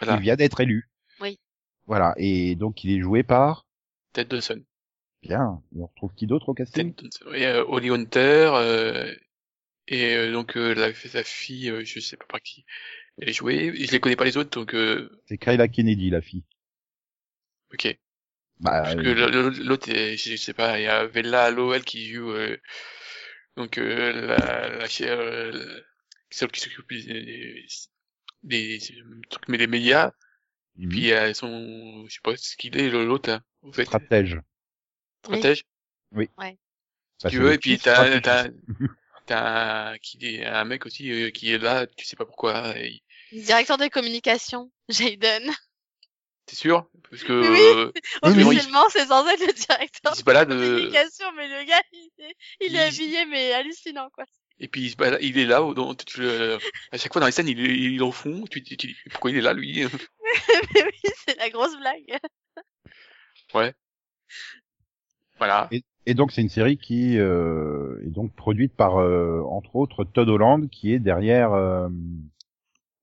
Voilà. 0.00 0.14
Il 0.14 0.22
vient 0.22 0.36
d'être 0.36 0.60
élu. 0.60 0.88
Oui. 1.20 1.40
Voilà. 1.86 2.14
Et 2.18 2.54
donc, 2.54 2.84
il 2.84 2.96
est 2.96 3.00
joué 3.00 3.24
par, 3.24 3.66
Ted 4.12 4.28
Dawson. 4.28 4.62
bien, 5.22 5.60
et 5.74 5.80
on 5.80 5.86
retrouve 5.86 6.14
qui 6.14 6.26
d'autre 6.28 6.50
au 6.50 6.54
casting? 6.54 6.94
Ted 6.94 7.08
Dawson. 7.08 7.34
Et, 7.34 7.46
euh, 7.46 7.64
Holly 7.66 7.90
Hunter. 7.90 8.50
euh, 8.54 9.12
et 9.88 10.14
euh, 10.16 10.32
donc 10.32 10.56
euh, 10.56 10.74
la, 10.74 10.94
sa 10.94 11.24
fille, 11.24 11.70
euh, 11.70 11.84
je 11.84 12.00
sais 12.00 12.16
pas 12.16 12.26
par 12.26 12.40
qui. 12.42 12.64
Elle 13.18 13.30
est 13.30 13.34
jouée. 13.34 13.74
Je 13.86 13.92
les 13.92 14.00
connais 14.00 14.16
pas 14.16 14.24
les 14.26 14.36
autres, 14.38 14.50
donc 14.50 14.74
euh, 14.74 15.10
C'est 15.26 15.38
Kyla 15.38 15.68
Kennedy, 15.68 16.10
la 16.10 16.20
fille. 16.20 16.42
ok. 17.72 17.96
Bah, 18.60 18.82
Parce 18.82 18.96
que 18.96 19.08
euh, 19.08 19.50
l'autre, 19.64 19.90
est- 19.90 20.16
je 20.16 20.36
sais 20.36 20.54
pas, 20.54 20.78
il 20.80 20.84
y 20.84 20.88
a 20.88 21.06
Bella 21.08 21.50
Lowell 21.50 21.84
qui 21.84 22.08
joue 22.12 22.32
euh, 22.32 22.58
donc 23.56 23.78
euh, 23.78 24.12
la, 24.26 24.68
la 24.78 24.86
euh, 25.02 25.80
celle 26.30 26.50
qui 26.50 26.60
s'occupe 26.60 26.88
des, 26.90 27.66
des, 28.42 28.78
des 28.78 28.80
trucs 29.30 29.48
mais 29.48 29.58
des 29.58 29.66
médias. 29.66 30.12
mhm, 30.76 30.90
Puis 30.90 31.08
elles 31.08 31.34
sont, 31.36 32.06
je 32.08 32.14
sais 32.14 32.20
pas 32.24 32.36
ce 32.36 32.56
qu'il 32.56 32.76
est 32.78 32.90
l'autre 32.90 33.30
là, 33.30 33.42
au 33.62 33.72
fait, 33.72 33.88
stratège. 33.88 34.40
stratège? 35.22 35.64
Si 37.18 37.26
c'est 37.28 37.30
tu 37.30 37.38
veux, 37.40 37.52
et 37.54 37.58
puis 37.58 37.78
t'as. 37.78 38.18
t'as, 39.26 39.92
un, 39.92 39.98
qui 39.98 40.18
est 40.36 40.44
un 40.44 40.64
mec 40.64 40.86
aussi 40.86 41.10
euh, 41.10 41.30
qui 41.30 41.52
est 41.52 41.58
là, 41.58 41.86
tu 41.86 42.04
sais 42.04 42.16
pas 42.16 42.24
pourquoi. 42.26 42.76
et- 42.78 43.02
Directeur 43.32 43.76
des 43.78 43.90
communications, 43.90 44.70
Jayden. 44.88 45.50
T'es 46.46 46.54
sûr? 46.56 46.88
Parce 47.10 47.24
que 47.24 47.32
Oui. 47.32 47.58
euh, 47.60 47.92
Oui, 48.22 48.32
oui. 48.36 48.42
Officiellement, 48.44 48.88
c'est 48.90 49.06
censé 49.06 49.32
être 49.34 49.46
le 49.46 49.52
directeur 49.52 50.12
il 50.14 50.18
se 50.18 50.22
balade, 50.22 50.48
des 50.48 50.54
euh, 50.54 50.76
communications, 50.76 51.32
mais 51.36 51.48
le 51.48 51.64
gars, 51.64 51.82
il 51.92 52.10
est, 52.18 52.36
il 52.60 52.66
est 52.66 52.70
il- 52.70 52.78
habillé, 52.78 53.24
mais 53.26 53.52
hallucinant, 53.52 54.08
quoi. 54.10 54.24
et 54.60 54.68
puis 54.68 54.82
il, 54.82 54.90
se 54.90 54.96
balade- 54.96 55.18
il 55.22 55.38
est 55.38 55.44
là, 55.44 55.60
tu, 56.06 56.22
à 56.92 56.98
chaque 56.98 57.12
fois 57.12 57.20
dans 57.20 57.26
les 57.26 57.32
scènes, 57.32 57.48
il, 57.48 57.60
est- 57.60 57.76
il 57.76 57.96
est 57.96 58.00
au 58.00 58.12
fond. 58.12 58.44
Tu, 58.48 58.62
tu, 58.62 58.96
pourquoi 59.10 59.32
il 59.32 59.38
est 59.38 59.40
là 59.42 59.52
lui? 59.54 59.82
Mais 60.74 60.82
oui, 60.84 61.10
c'est 61.26 61.36
la 61.36 61.50
grosse 61.50 61.76
blague. 61.78 62.18
Voilà. 65.38 65.68
Et 65.72 65.82
donc 66.14 66.32
c'est 66.32 66.42
une 66.42 66.48
série 66.48 66.76
qui 66.78 67.18
euh, 67.18 68.00
est 68.04 68.10
donc 68.10 68.32
produite 68.34 68.74
par 68.74 68.98
euh, 69.00 69.42
entre 69.48 69.76
autres 69.76 70.04
Todd 70.04 70.28
Holland 70.28 70.68
qui 70.70 70.92
est 70.92 70.98
derrière 71.00 71.52
euh, 71.52 71.88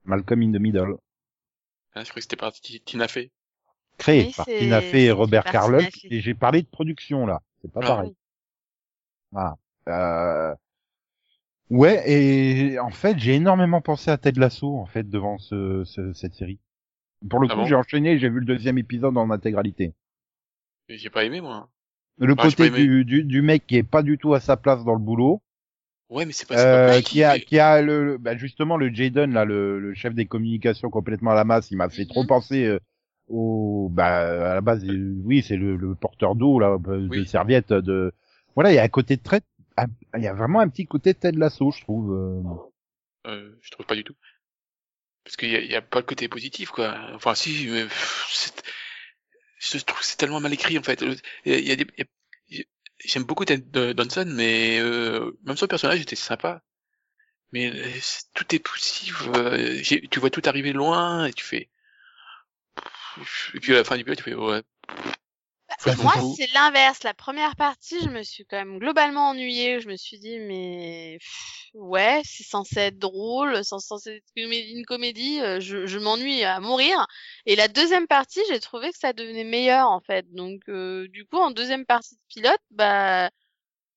Malcolm 0.05 0.41
in 0.41 0.51
the 0.51 0.59
Middle, 0.61 0.95
Ah, 1.93 2.03
je 2.03 2.09
croyais 2.09 2.15
que 2.15 2.21
c'était 2.21 2.35
parti 2.35 2.81
Tina 2.81 3.07
Fey. 3.07 3.31
créé 3.97 4.25
Oui, 4.27 4.33
par 4.35 4.45
Tina 4.45 4.81
Fey 4.81 5.03
et 5.05 5.11
Robert 5.11 5.43
par 5.43 5.51
Carlock. 5.53 5.91
Et 6.05 6.21
j'ai 6.21 6.33
parlé 6.33 6.61
de 6.61 6.67
production 6.67 7.25
là, 7.25 7.41
c'est 7.61 7.71
pas 7.71 7.81
Ah. 7.83 7.87
pareil. 7.87 8.15
Voilà. 9.31 9.55
Euh... 9.89 10.55
Ouais, 11.69 12.03
et 12.09 12.79
en 12.79 12.91
fait 12.91 13.17
j'ai 13.17 13.35
énormément 13.35 13.81
pensé 13.81 14.11
à 14.11 14.17
Ted 14.17 14.39
Lasso 14.39 14.77
en 14.77 14.85
fait 14.85 15.09
devant 15.09 15.37
ce, 15.39 15.83
ce- 15.85 16.13
cette 16.13 16.33
série. 16.35 16.59
Pour 17.29 17.39
le 17.39 17.47
Ah 17.49 17.55
coup 17.55 17.61
bon? 17.61 17.65
j'ai 17.65 17.75
enchaîné, 17.75 18.19
j'ai 18.19 18.29
vu 18.29 18.39
le 18.39 18.45
deuxième 18.45 18.77
épisode 18.77 19.17
en 19.17 19.29
intégralité. 19.31 19.93
J'ai 20.89 21.09
pas 21.09 21.23
aimé 21.25 21.41
moi. 21.41 21.69
Le 22.18 22.34
Ah, 22.38 22.43
côté 22.43 22.70
pas 22.70 22.70
du, 22.70 23.05
du, 23.05 23.24
du 23.24 23.41
mec 23.41 23.66
qui 23.68 23.78
est 23.78 23.84
pas 23.84 24.03
du 24.03 24.18
tout 24.18 24.34
à 24.34 24.39
sa 24.39 24.57
place 24.57 24.84
dans 24.84 24.93
le 24.93 24.99
boulot. 24.99 25.41
Ouais, 26.09 26.26
mais 26.26 26.34
c'est 26.34 26.45
pas. 26.47 26.55
pas 26.55 26.78
Euh, 26.80 27.01
possible. 27.01 27.09
qui 27.11 27.24
a 27.24 27.39
qui 27.39 27.59
a 27.59 27.82
le, 27.82 28.05
le- 28.05 28.18
bah 28.20 28.36
justement 28.38 28.78
le 28.78 28.93
Jaden 28.93 29.34
là 29.34 29.43
le, 29.43 29.80
le 29.80 29.93
chef 29.95 30.14
des 30.14 30.28
communications 30.28 30.91
complètement 30.91 31.32
à 31.32 31.36
la 31.36 31.45
masse 31.45 31.72
il 31.72 31.78
m'a 31.78 31.89
fait 31.89 32.05
trop 32.05 32.22
Mhm. 32.22 32.28
penser 32.28 32.66
euh, 32.66 32.80
au 33.28 33.89
bah 33.91 34.51
à 34.51 34.53
la 34.53 34.61
base 34.61 34.86
euh, 34.86 35.16
oui 35.24 35.41
c'est 35.41 35.57
le, 35.57 35.76
le 35.78 35.95
porteur 35.95 36.36
d'eau 36.36 36.59
là 36.59 36.78
de 36.80 37.09
Oui. 37.09 37.26
serviette 37.26 37.74
de 37.74 38.14
voilà, 38.55 38.72
il 38.72 38.76
y 38.76 38.78
a 38.80 38.84
un 38.84 38.88
côté 38.88 39.18
très, 39.18 39.41
il 40.16 40.22
y 40.22 40.28
a 40.28 40.34
vraiment 40.36 40.59
un 40.59 40.70
petit 40.70 40.86
côté 40.86 41.16
Ted 41.16 41.36
Lasso, 41.39 41.72
je 41.72 41.82
trouve. 41.82 42.14
euh. 42.14 42.41
Euh, 43.28 43.57
je 43.61 43.72
trouve 43.72 43.86
pas 43.86 43.95
du 43.95 44.03
tout. 44.03 44.16
Parce 45.24 45.36
qu'il 45.38 45.49
y 45.49 45.68
y 45.68 45.76
a 45.76 45.82
pas 45.82 45.99
le 45.99 46.05
côté 46.05 46.28
positif, 46.28 46.70
quoi. 46.70 46.95
Enfin, 47.14 47.36
si, 47.36 47.68
mais 47.70 47.86
je 49.64 49.78
trouve 49.80 49.99
que 49.99 50.05
c'est 50.05 50.18
tellement 50.18 50.39
mal 50.39 50.53
écrit, 50.53 50.78
en 50.78 50.84
fait. 50.84 51.03
J'aime 52.99 53.24
beaucoup 53.24 53.45
Ted 53.45 53.93
Danson, 53.93 54.26
mais 54.28 54.80
euh, 54.80 55.38
même 55.43 55.57
son 55.57 55.68
personnage 55.68 56.01
était 56.01 56.16
sympa. 56.16 56.61
Mais 57.51 57.72
euh, 57.72 57.99
tout 58.34 58.55
est 58.55 58.59
poussif. 58.59 59.28
euh, 59.36 59.82
tu 59.84 60.20
vois 60.20 60.30
tout 60.30 60.41
arriver 60.45 60.74
loin 60.74 61.26
et 61.26 61.34
tu 61.34 61.43
fais. 61.43 61.70
Et 63.53 63.59
puis 63.59 63.74
à 63.74 63.78
la 63.78 63.84
fin 63.84 63.97
du 63.97 64.03
pilote, 64.03 64.18
tu 64.18 64.24
fais 64.24 64.34
ouais. 64.36 64.64
Bah, 65.86 65.95
moi, 65.97 66.13
c'est 66.36 66.47
l'inverse. 66.53 67.03
La 67.03 67.13
première 67.13 67.55
partie, 67.55 67.99
je 68.01 68.09
me 68.09 68.24
suis 68.24 68.45
quand 68.45 68.57
même 68.57 68.80
globalement 68.80 69.30
ennuyée. 69.30 69.80
Je 69.82 69.89
me 69.89 69.95
suis 69.97 70.19
dit, 70.19 70.39
mais 70.39 71.17
pff, 71.19 71.69
ouais, 71.74 72.21
c'est 72.26 72.43
censé 72.43 72.80
être 72.80 72.99
drôle, 72.99 73.57
c'est 73.63 73.78
censé 73.80 74.11
être 74.17 74.26
une 74.36 74.86
comédie, 74.86 75.41
euh, 75.41 75.59
je, 75.59 75.86
je 75.86 75.99
m'ennuie 75.99 76.43
à 76.43 76.59
mourir. 76.59 77.05
Et 77.45 77.55
la 77.55 77.67
deuxième 77.67 78.07
partie, 78.07 78.39
j'ai 78.49 78.59
trouvé 78.59 78.91
que 78.91 78.97
ça 78.97 79.13
devenait 79.13 79.43
meilleur 79.43 79.89
en 79.89 79.99
fait. 80.01 80.26
Donc, 80.34 80.61
euh, 80.69 81.07
du 81.09 81.26
coup, 81.26 81.38
en 81.38 81.51
deuxième 81.51 81.86
partie 81.86 82.15
de 82.15 82.21
pilote, 82.30 82.61
bah, 82.71 83.30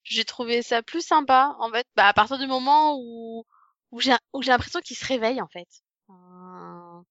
j'ai 0.05 0.25
trouvé 0.25 0.63
ça 0.63 0.83
plus 0.83 1.03
sympa. 1.07 1.57
En 1.61 1.71
fait, 1.73 1.87
bah, 1.97 2.09
à 2.09 2.15
partir 2.15 2.39
du 2.39 2.47
moment 2.47 2.97
où 2.99 3.47
où 3.93 4.01
j'ai 4.01 4.15
où 4.35 4.43
j'ai 4.43 4.51
l'impression 4.53 4.81
qu'il 4.81 4.97
se 4.97 5.07
réveille 5.07 5.41
en 5.43 5.49
fait. 5.49 5.69
Euh, 6.11 7.03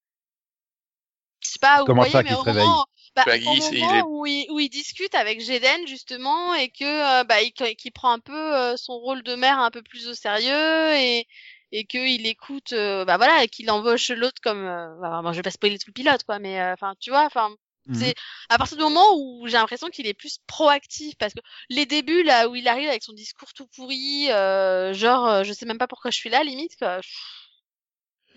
Je 1.40 1.50
sais 1.52 1.60
pas, 1.60 1.84
vous 1.84 1.88
Comment 1.88 1.96
voyez, 1.96 2.12
ça, 2.12 2.24
mais 2.24 2.34
au 2.34 2.40
se 2.40 2.44
réveille? 2.44 2.66
moment, 2.68 2.86
bah, 3.16 3.38
au 3.46 3.56
il- 3.58 3.74
il 3.74 3.78
moment 3.84 3.96
est- 3.96 4.08
où, 4.08 4.26
il, 4.26 4.48
où 4.52 4.60
il 4.60 4.70
discute 4.70 5.16
avec 5.16 5.42
Jeden 5.42 5.88
justement 5.88 6.54
et 6.56 6.70
que 6.70 7.22
euh, 7.22 7.24
bah 7.24 7.42
il, 7.42 7.54
qu'il 7.54 7.92
prend 7.92 8.12
un 8.12 8.20
peu 8.20 8.34
euh, 8.56 8.78
son 8.78 8.98
rôle 9.00 9.24
de 9.24 9.36
mère 9.36 9.60
un 9.60 9.72
peu 9.72 9.82
plus 9.82 10.08
au 10.08 10.14
sérieux 10.14 10.94
et 10.96 11.28
et 11.72 11.86
qu'il 11.86 12.26
écoute 12.28 12.74
euh, 12.74 13.06
bah 13.06 13.18
voilà 13.18 13.44
et 13.44 13.48
qu'il 13.48 13.70
embauche 13.72 14.10
l'autre 14.12 14.42
comme 14.42 14.66
euh, 14.66 14.96
bah, 15.02 15.22
bon, 15.24 15.32
je 15.32 15.38
vais 15.38 15.44
pas 15.44 15.52
spoiler 15.52 15.78
tout 15.80 15.88
le 15.90 15.94
pilote 15.94 16.24
quoi 16.24 16.40
mais 16.40 16.60
euh, 16.62 16.74
enfin 16.74 16.94
tu 17.00 17.10
vois 17.10 17.26
enfin 17.26 17.50
Mhm. 17.88 17.96
c'est 18.00 18.16
à 18.50 18.58
partir 18.58 18.78
du 18.78 18.84
moment 18.84 19.06
où 19.16 19.48
j'ai 19.48 19.54
l'impression 19.58 19.88
qu'il 19.90 20.08
est 20.08 20.14
plus 20.14 20.40
proactif 20.48 21.16
parce 21.18 21.34
que 21.34 21.40
les 21.70 21.86
débuts 21.86 22.24
là 22.24 22.50
où 22.50 22.56
il 22.56 22.68
arrive 22.68 22.90
avec 22.90 23.04
son 23.04 23.14
discours 23.14 23.54
tout 23.54 23.68
pourri 23.68 24.32
euh, 24.32 24.94
genre 24.94 25.44
je 25.44 25.54
sais 25.54 25.66
même 25.66 25.78
pas 25.78 25.88
pourquoi 25.88 26.12
je 26.12 26.18
suis 26.18 26.30
là 26.30 26.44
limite 26.44 26.76
quoi 26.78 27.00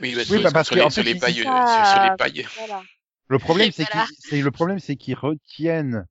Oui, 0.01 0.15
bah, 0.15 0.25
Oui, 0.29 0.39
sur, 0.41 0.43
bah, 0.43 0.51
parce 0.53 0.69
sur 0.69 0.75
que, 0.75 0.81
les, 0.81 0.83
en 0.83 0.91
sur 0.91 1.03
les 1.03 1.15
il- 1.15 1.17
pailles, 1.17 1.45
ça- 1.45 1.63
sur, 1.67 1.87
sur 1.87 2.01
les 2.01 2.11
pailles. 2.11 2.47
voilà 2.55 2.83
Le 3.29 3.39
problème, 3.39 3.69
Et 3.69 3.73
c'est 3.73 3.85
voilà. 3.91 4.07
qu'ils, 4.07 4.17
c'est 4.19 4.43
le 4.43 4.51
problème, 4.51 4.79
c'est 4.79 4.97
qu'ils 4.97 5.15
retiennent 5.17 6.07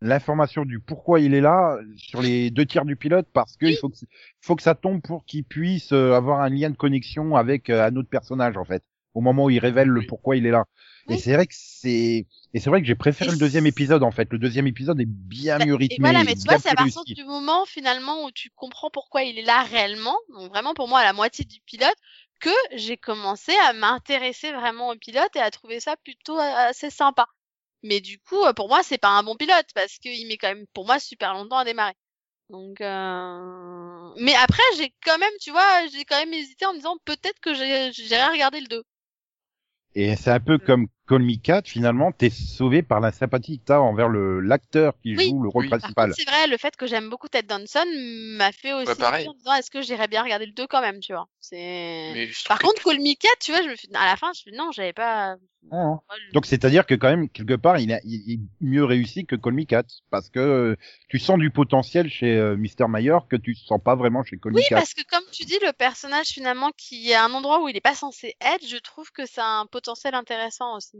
l'information 0.00 0.64
du 0.64 0.80
pourquoi 0.80 1.20
il 1.20 1.34
est 1.34 1.40
là 1.40 1.78
sur 1.96 2.22
les 2.22 2.50
deux 2.50 2.66
tiers 2.66 2.84
du 2.84 2.96
pilote 2.96 3.26
parce 3.32 3.56
qu'il 3.56 3.76
faut 3.76 3.88
que, 3.88 3.96
il 4.02 4.08
faut 4.42 4.56
que 4.56 4.62
ça 4.62 4.74
tombe 4.74 5.00
pour 5.02 5.24
qu'il 5.24 5.44
puisse 5.44 5.92
euh, 5.92 6.12
avoir 6.12 6.40
un 6.40 6.50
lien 6.50 6.70
de 6.70 6.76
connexion 6.76 7.36
avec 7.36 7.70
euh, 7.70 7.86
un 7.86 7.96
autre 7.96 8.08
personnage, 8.10 8.56
en 8.56 8.64
fait. 8.64 8.82
Au 9.14 9.20
moment 9.20 9.44
où 9.44 9.50
il 9.50 9.60
révèle 9.60 9.88
le 9.88 10.02
pourquoi 10.02 10.36
il 10.36 10.46
est 10.46 10.50
là. 10.50 10.64
Et 11.08 11.16
c'est 11.16 11.34
vrai 11.34 11.46
que 11.46 11.54
c'est, 11.56 12.26
et 12.54 12.60
c'est 12.60 12.70
vrai 12.70 12.80
que 12.80 12.86
j'ai 12.86 12.94
préféré 12.94 13.30
Et 13.30 13.32
le 13.32 13.38
deuxième 13.38 13.66
épisode, 13.66 14.02
en 14.02 14.10
fait. 14.10 14.28
Le 14.32 14.38
deuxième 14.38 14.66
épisode 14.66 15.00
est 15.00 15.08
bien 15.08 15.58
Bah, 15.58 15.66
mieux 15.66 15.74
et 15.74 15.76
rythmé. 15.76 16.10
voilà, 16.10 16.24
mais 16.24 16.34
tu 16.34 16.42
vois, 16.44 16.58
c'est 16.58 16.70
à 16.70 16.74
partir 16.74 17.04
du 17.04 17.24
moment 17.24 17.64
finalement 17.66 18.24
où 18.24 18.30
tu 18.32 18.50
comprends 18.50 18.90
pourquoi 18.90 19.22
il 19.22 19.38
est 19.38 19.42
là 19.44 19.62
réellement, 19.62 20.16
donc 20.34 20.50
vraiment 20.50 20.74
pour 20.74 20.88
moi 20.88 21.00
à 21.00 21.04
la 21.04 21.12
moitié 21.12 21.44
du 21.44 21.60
pilote, 21.60 21.94
que 22.40 22.50
j'ai 22.72 22.96
commencé 22.96 23.52
à 23.56 23.72
m'intéresser 23.72 24.52
vraiment 24.52 24.90
au 24.90 24.96
pilote 24.96 25.34
et 25.36 25.40
à 25.40 25.50
trouver 25.50 25.80
ça 25.80 25.96
plutôt 25.98 26.38
a- 26.38 26.66
assez 26.68 26.90
sympa. 26.90 27.26
Mais 27.82 28.00
du 28.00 28.18
coup, 28.20 28.42
euh, 28.44 28.52
pour 28.54 28.68
moi, 28.68 28.82
c'est 28.82 28.98
pas 28.98 29.10
un 29.10 29.22
bon 29.22 29.36
pilote 29.36 29.66
parce 29.74 29.98
qu'il 29.98 30.26
met 30.28 30.38
quand 30.38 30.48
même, 30.48 30.66
pour 30.74 30.86
moi, 30.86 30.98
super 31.00 31.34
longtemps 31.34 31.58
à 31.58 31.64
démarrer. 31.64 31.94
Donc, 32.50 32.80
euh... 32.82 34.14
mais 34.18 34.34
après, 34.36 34.62
j'ai 34.78 34.94
quand 35.04 35.18
même, 35.18 35.32
tu 35.40 35.50
vois, 35.52 35.86
j'ai 35.88 36.04
quand 36.04 36.18
même 36.18 36.32
hésité 36.34 36.66
en 36.66 36.72
me 36.72 36.78
disant 36.78 36.96
peut-être 37.04 37.40
que 37.40 37.54
j'ai- 37.54 37.92
j'irai 37.92 38.24
regarder 38.32 38.60
le 38.60 38.68
2. 38.68 38.84
Et 39.96 40.14
c'est 40.14 40.30
un 40.30 40.38
peu 40.40 40.58
comme 40.58 40.86
Call 41.06 41.22
Me 41.22 41.36
Cat, 41.36 41.62
finalement, 41.66 42.12
t'es 42.12 42.30
sauvé 42.30 42.82
par 42.82 42.98
la 43.00 43.12
sympathie 43.12 43.58
que 43.58 43.64
t'as 43.66 43.78
envers 43.78 44.08
le, 44.08 44.40
l'acteur 44.40 44.94
qui 45.02 45.14
Oui. 45.16 45.28
joue 45.28 45.42
le 45.42 45.48
rôle 45.50 45.64
Oui. 45.64 45.68
Principal. 45.70 46.14
c'est 46.16 46.24
vrai, 46.28 46.46
le 46.46 46.56
fait 46.56 46.74
que 46.76 46.86
j'aime 46.86 47.10
beaucoup 47.10 47.28
Ted 47.28 47.46
Danson 47.46 47.84
m'a 48.38 48.52
fait 48.52 48.72
aussi 48.72 48.94
pareil. 48.96 49.28
en 49.28 49.34
disant 49.34 49.54
est-ce 49.54 49.70
que 49.70 49.82
j'irais 49.82 50.08
bien 50.08 50.22
regarder 50.22 50.46
le 50.46 50.52
2 50.52 50.66
quand 50.66 50.80
même, 50.80 51.00
tu 51.00 51.12
vois? 51.12 51.28
C'est 51.40 52.12
Mais 52.14 52.28
je 52.28 52.44
Par 52.46 52.58
contre, 52.58 52.82
Call 52.82 52.98
Me 53.00 53.14
Cat, 53.16 53.28
tu 53.40 53.52
vois, 53.52 53.62
je 53.62 53.68
me 53.68 53.76
suis 53.76 53.88
à 53.92 54.06
la 54.06 54.16
fin, 54.16 54.28
je 54.34 54.40
me 54.48 54.52
suis 54.52 54.52
non, 54.56 54.70
j'avais 54.72 54.92
pas 54.94 55.36
Ah, 55.72 55.76
hein. 55.76 56.00
Donc 56.32 56.46
c'est-à-dire 56.46 56.84
que 56.86 56.94
quand 56.94 57.08
même 57.10 57.28
quelque 57.28 57.54
part 57.54 57.78
il, 57.78 57.92
a, 57.92 58.00
il 58.04 58.32
est 58.32 58.40
mieux 58.60 58.84
réussi 58.84 59.24
que 59.26 59.36
Call 59.36 59.52
Me 59.54 59.64
Cat 59.64 59.84
parce 60.10 60.28
que 60.30 60.38
euh, 60.40 60.76
tu 61.08 61.18
sens 61.18 61.38
du 61.38 61.50
potentiel 61.50 62.08
chez 62.10 62.36
euh, 62.36 62.56
Mr 62.56 62.88
Mayer 62.88 63.18
que 63.28 63.36
tu 63.36 63.54
sens 63.54 63.80
pas 63.82 63.94
vraiment 63.94 64.24
chez 64.24 64.36
Call 64.38 64.52
Oui, 64.54 64.62
Me 64.62 64.68
Cat. 64.68 64.76
parce 64.76 64.94
que 64.94 65.02
comme 65.10 65.24
tu 65.32 65.44
dis, 65.44 65.58
le 65.62 65.72
personnage 65.72 66.26
finalement 66.28 66.70
qui 66.76 67.10
est 67.10 67.14
à 67.14 67.24
un 67.24 67.32
endroit 67.34 67.62
où 67.62 67.68
il 67.68 67.76
est 67.76 67.80
pas 67.82 67.94
censé 67.94 68.36
être, 68.40 68.66
je 68.66 68.76
trouve 68.78 69.10
que 69.12 69.26
ça 69.26 69.44
a 69.44 69.60
un 69.60 69.66
potentiel 69.66 70.14
intéressant 70.14 70.76
aussi. 70.76 70.93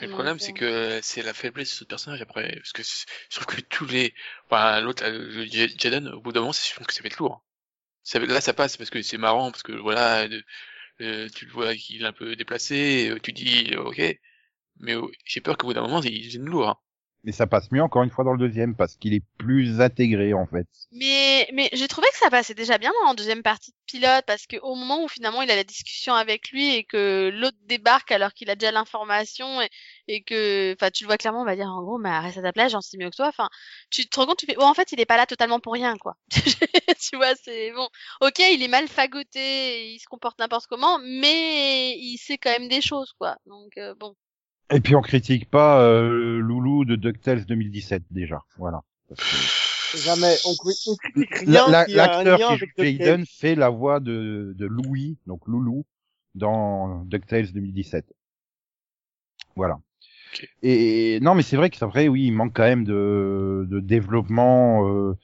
Le 0.00 0.08
problème, 0.08 0.38
c'est 0.38 0.52
que 0.52 1.00
c'est 1.02 1.22
la 1.22 1.34
faiblesse 1.34 1.70
de 1.70 1.74
ce 1.76 1.84
personnage 1.84 2.22
après, 2.22 2.54
parce 2.56 2.72
que 2.72 2.82
je 2.82 3.34
trouve 3.40 3.46
que 3.46 3.60
tous 3.62 3.86
les, 3.86 4.14
enfin, 4.46 4.80
l'autre, 4.80 5.04
euh, 5.04 5.46
Jaden, 5.78 6.08
au 6.08 6.20
bout 6.20 6.32
d'un 6.32 6.40
moment, 6.40 6.52
c'est- 6.52 6.68
je 6.70 6.74
trouve 6.74 6.86
que 6.86 6.94
ça 6.94 7.02
va 7.02 7.08
être 7.08 7.18
lourd. 7.18 7.44
Ça, 8.04 8.18
là, 8.20 8.40
ça 8.40 8.54
passe 8.54 8.76
parce 8.76 8.90
que 8.90 9.02
c'est 9.02 9.18
marrant, 9.18 9.50
parce 9.52 9.62
que 9.64 9.72
voilà, 9.72 10.28
euh, 11.02 11.28
tu 11.34 11.46
le 11.46 11.52
vois 11.52 11.74
qu'il 11.76 12.02
est 12.02 12.06
un 12.06 12.12
peu 12.12 12.36
déplacé, 12.36 13.10
euh, 13.10 13.20
tu 13.20 13.32
dis, 13.32 13.74
ok, 13.76 14.00
mais 14.80 14.94
euh, 14.96 15.06
j'ai 15.24 15.40
peur 15.40 15.56
qu'au 15.58 15.68
bout 15.68 15.74
d'un 15.74 15.82
moment, 15.82 16.02
il 16.02 16.24
devienne 16.26 16.46
lourd. 16.46 16.82
Mais 17.24 17.32
ça 17.32 17.46
passe 17.46 17.70
mieux 17.72 17.82
encore 17.82 18.02
une 18.02 18.10
fois 18.10 18.24
dans 18.24 18.32
le 18.32 18.38
deuxième 18.38 18.76
parce 18.76 18.96
qu'il 18.96 19.12
est 19.12 19.24
plus 19.38 19.80
intégré 19.80 20.34
en 20.34 20.46
fait. 20.46 20.66
Mais, 20.92 21.48
mais 21.52 21.68
j'ai 21.72 21.88
trouvé 21.88 22.06
que 22.12 22.18
ça 22.18 22.30
passait 22.30 22.54
déjà 22.54 22.78
bien 22.78 22.92
dans 23.02 23.08
la 23.08 23.14
deuxième 23.14 23.42
partie 23.42 23.72
de 23.72 23.76
pilote 23.86 24.24
parce 24.26 24.46
que 24.46 24.56
au 24.62 24.74
moment 24.74 25.04
où 25.04 25.08
finalement 25.08 25.42
il 25.42 25.50
a 25.50 25.56
la 25.56 25.64
discussion 25.64 26.14
avec 26.14 26.50
lui 26.50 26.74
et 26.74 26.84
que 26.84 27.30
l'autre 27.34 27.56
débarque 27.64 28.12
alors 28.12 28.32
qu'il 28.32 28.50
a 28.50 28.54
déjà 28.54 28.72
l'information 28.72 29.60
et, 29.60 29.68
et 30.08 30.22
que, 30.22 30.72
enfin, 30.74 30.90
tu 30.90 31.04
le 31.04 31.08
vois 31.08 31.18
clairement, 31.18 31.42
on 31.42 31.44
va 31.44 31.54
dire 31.54 31.68
en 31.68 31.82
gros, 31.82 31.98
mais 31.98 32.18
reste 32.18 32.38
à 32.38 32.42
ta 32.42 32.52
place, 32.52 32.72
j'en 32.72 32.80
sais 32.80 32.96
mieux 32.96 33.10
que 33.10 33.16
toi. 33.16 33.28
Enfin, 33.28 33.48
tu 33.90 34.08
te 34.08 34.18
rends 34.18 34.26
compte, 34.26 34.38
tu 34.38 34.46
fais, 34.46 34.56
oh, 34.58 34.62
en 34.62 34.74
fait, 34.74 34.90
il 34.92 35.00
est 35.00 35.06
pas 35.06 35.16
là 35.16 35.26
totalement 35.26 35.60
pour 35.60 35.74
rien, 35.74 35.96
quoi. 35.98 36.16
tu 36.30 37.16
vois, 37.16 37.34
c'est 37.36 37.72
bon. 37.72 37.88
Ok, 38.20 38.38
il 38.38 38.62
est 38.62 38.68
mal 38.68 38.88
fagoté, 38.88 39.92
il 39.92 39.98
se 39.98 40.06
comporte 40.06 40.38
n'importe 40.38 40.66
comment, 40.66 40.98
mais 40.98 41.96
il 41.98 42.16
sait 42.18 42.38
quand 42.38 42.50
même 42.50 42.68
des 42.68 42.80
choses, 42.80 43.12
quoi. 43.18 43.36
Donc, 43.46 43.76
euh, 43.76 43.94
bon. 43.94 44.14
Et 44.70 44.80
puis 44.80 44.94
on 44.94 45.00
critique 45.00 45.48
pas 45.50 45.80
euh, 45.82 46.38
Loulou 46.40 46.84
de 46.84 46.96
DuckTales 46.96 47.46
2017 47.46 48.02
déjà. 48.10 48.42
Voilà. 48.58 48.82
Que 49.08 49.14
Jamais, 49.98 50.34
on, 50.44 50.52
cri- 50.54 50.76
on 50.88 50.96
critique 50.96 51.34
rien 51.48 51.70
la- 51.70 51.84
qui 51.86 51.98
a 51.98 52.04
un 52.18 52.24
L'acteur 52.24 52.38
lien 52.38 52.46
qui 52.48 52.52
avec 52.52 52.60
joue 52.60 52.66
DuckTales. 52.82 53.06
Jaden 53.06 53.26
fait 53.26 53.54
la 53.54 53.70
voix 53.70 54.00
de, 54.00 54.54
de 54.56 54.66
Louis, 54.66 55.16
donc 55.26 55.40
Loulou, 55.46 55.84
dans 56.34 57.04
DuckTales 57.06 57.50
2017. 57.52 58.04
Voilà. 59.56 59.78
Et 60.62 61.18
non, 61.22 61.34
mais 61.34 61.42
c'est 61.42 61.56
vrai 61.56 61.70
que 61.70 61.76
c'est 61.78 61.86
vrai, 61.86 62.08
oui, 62.08 62.26
il 62.26 62.32
manque 62.32 62.52
quand 62.54 62.62
même 62.64 62.84
de, 62.84 63.66
de 63.70 63.80
développement 63.80 64.86
euh, 64.86 65.14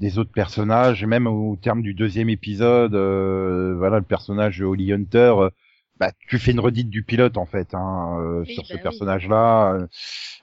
des 0.00 0.18
autres 0.18 0.32
personnages, 0.32 1.02
et 1.02 1.06
même 1.06 1.26
au 1.26 1.56
terme 1.56 1.82
du 1.82 1.92
deuxième 1.94 2.30
épisode, 2.30 2.94
euh, 2.94 3.74
voilà, 3.76 3.98
le 3.98 4.04
personnage 4.04 4.58
de 4.60 4.64
Holly 4.64 4.92
Hunter, 4.92 5.34
euh, 5.38 5.50
bah, 5.98 6.12
tu 6.28 6.38
fais 6.38 6.52
une 6.52 6.60
redite 6.60 6.90
du 6.90 7.02
pilote 7.02 7.36
en 7.38 7.46
fait 7.46 7.74
hein, 7.74 8.18
euh, 8.20 8.44
Oui, 8.46 8.54
sur 8.54 8.62
bah 8.62 8.68
ce 8.70 8.76
oui. 8.76 8.82
personnage-là, 8.82 9.74
euh, 9.74 9.86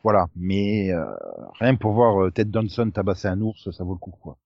voilà. 0.04 0.28
Mais 0.36 0.92
euh, 0.92 1.06
rien 1.60 1.76
que 1.76 1.82
pour 1.82 1.94
voir 1.94 2.24
euh, 2.24 2.32
Ted 2.32 2.50
Danson 2.52 2.90
tabasser 2.92 3.28
un 3.28 3.42
ours, 3.42 3.70
ça 3.72 3.84
vaut 3.84 3.94
le 3.94 4.00
coup, 4.00 4.12
quoi. 4.22 4.38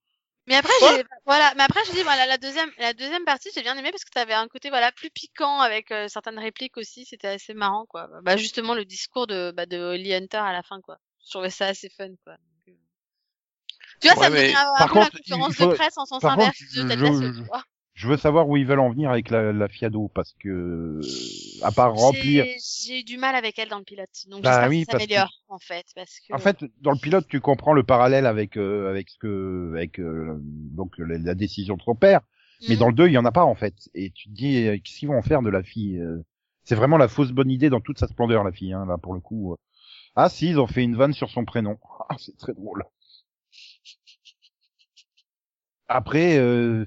Mais 0.48 0.56
après, 0.56 0.72
j'ai, 0.82 1.04
voilà, 1.26 1.52
mais 1.56 1.62
après, 1.62 1.80
je 1.86 1.92
dis, 1.92 2.02
voilà, 2.02 2.26
la 2.26 2.38
deuxième, 2.38 2.70
la 2.78 2.92
deuxième 2.94 3.24
partie, 3.24 3.50
j'ai 3.54 3.62
bien 3.62 3.76
aimé 3.76 3.90
parce 3.90 4.04
que 4.04 4.10
ça 4.14 4.22
avait 4.22 4.32
un 4.34 4.48
côté, 4.48 4.70
voilà, 4.70 4.90
plus 4.92 5.10
piquant 5.10 5.60
avec 5.60 5.90
euh, 5.92 6.08
certaines 6.08 6.38
répliques 6.38 6.76
aussi, 6.78 7.04
c'était 7.04 7.28
assez 7.28 7.52
marrant, 7.54 7.84
quoi. 7.86 8.08
Bah, 8.22 8.36
justement, 8.36 8.74
le 8.74 8.84
discours 8.86 9.26
de, 9.26 9.52
bah, 9.54 9.66
de 9.66 9.76
Holly 9.78 10.14
Hunter 10.14 10.38
à 10.38 10.52
la 10.52 10.62
fin, 10.62 10.80
quoi. 10.80 10.98
Je 11.24 11.30
trouvais 11.30 11.50
ça 11.50 11.66
assez 11.66 11.90
fun, 11.90 12.08
quoi. 12.24 12.32
Donc, 12.38 12.68
euh, 12.68 12.72
Tu 14.00 14.08
vois, 14.08 14.16
Ouais, 14.16 14.24
ça 14.24 14.30
me 14.30 14.34
mais 14.34 14.46
donnait 14.46 14.54
un, 14.54 14.72
un 14.74 14.74
par 14.78 14.88
peu 14.88 14.98
la 14.98 15.04
contre, 15.04 15.16
il 15.16 15.18
conférence 15.20 15.54
faut- 15.54 15.64
de 15.66 15.74
presse 15.74 15.98
en 15.98 16.06
sens 16.06 16.22
par 16.22 16.32
inverse 16.32 16.56
contre, 16.56 16.72
de 16.76 16.82
Ted 16.82 16.96
je- 16.96 17.04
Lasso, 17.04 17.28
je- 17.32 17.40
tu 17.40 17.44
vois. 17.46 17.62
Je 17.98 18.06
veux 18.06 18.16
savoir 18.16 18.48
où 18.48 18.56
ils 18.56 18.64
veulent 18.64 18.78
en 18.78 18.90
venir 18.90 19.10
avec 19.10 19.28
la, 19.28 19.52
la 19.52 19.66
Fiado 19.66 20.08
parce 20.14 20.32
que 20.34 20.48
euh, 20.48 21.00
à 21.62 21.72
part 21.72 21.92
remplir. 21.96 22.44
J'ai- 22.86 23.02
du 23.02 23.16
mal 23.18 23.34
avec 23.34 23.58
elle 23.58 23.68
dans 23.68 23.78
le 23.78 23.84
pilote, 23.84 24.08
donc 24.28 24.44
Bah 24.44 24.50
j'espère 24.52 24.68
oui, 24.68 24.80
que 24.80 24.86
ça 24.86 24.92
parce 24.92 25.04
que- 25.04 25.08
s'améliore, 25.10 25.32
en 25.48 25.58
fait, 25.58 25.84
parce 25.96 26.20
que. 26.20 26.32
En 26.32 26.38
fait, 26.38 26.64
dans 26.80 26.92
le 26.92 26.98
pilote, 26.98 27.26
tu 27.28 27.40
comprends 27.40 27.72
le 27.72 27.82
parallèle 27.82 28.26
avec 28.26 28.56
euh, 28.56 28.88
avec 28.88 29.10
ce 29.10 29.18
que 29.18 29.72
avec 29.74 29.98
euh, 29.98 30.36
donc 30.40 30.96
la, 30.98 31.18
la 31.18 31.34
décision 31.34 31.76
de 31.76 31.82
son 31.82 31.96
père, 31.96 32.20
mais 32.68 32.74
Mhm. 32.74 32.78
dans 32.80 32.86
le 32.88 32.94
2, 32.94 33.08
il 33.08 33.12
y 33.14 33.18
en 33.18 33.24
a 33.24 33.32
pas 33.32 33.44
en 33.44 33.56
fait. 33.56 33.74
Et 33.94 34.10
tu 34.12 34.28
te 34.28 34.34
dis 34.34 34.68
euh, 34.68 34.78
qu'est-ce 34.78 35.00
qu'ils 35.00 35.08
vont 35.08 35.18
en 35.18 35.22
faire 35.22 35.42
de 35.42 35.50
la 35.50 35.64
fille 35.64 35.98
euh? 35.98 36.22
C'est 36.62 36.76
vraiment 36.76 36.98
la 36.98 37.08
fausse 37.08 37.32
bonne 37.32 37.50
idée 37.50 37.68
dans 37.68 37.80
toute 37.80 37.98
sa 37.98 38.06
splendeur 38.06 38.44
la 38.44 38.52
fille 38.52 38.72
hein, 38.74 38.86
là 38.86 38.96
pour 38.96 39.12
le 39.14 39.20
coup. 39.20 39.56
Ah 40.14 40.28
si, 40.28 40.50
ils 40.50 40.60
ont 40.60 40.68
fait 40.68 40.84
une 40.84 40.94
vanne 40.94 41.14
sur 41.14 41.30
son 41.30 41.44
prénom. 41.44 41.78
Ah, 42.10 42.14
c'est 42.18 42.36
très 42.38 42.54
drôle. 42.54 42.84
Après 45.88 46.38
euh, 46.38 46.86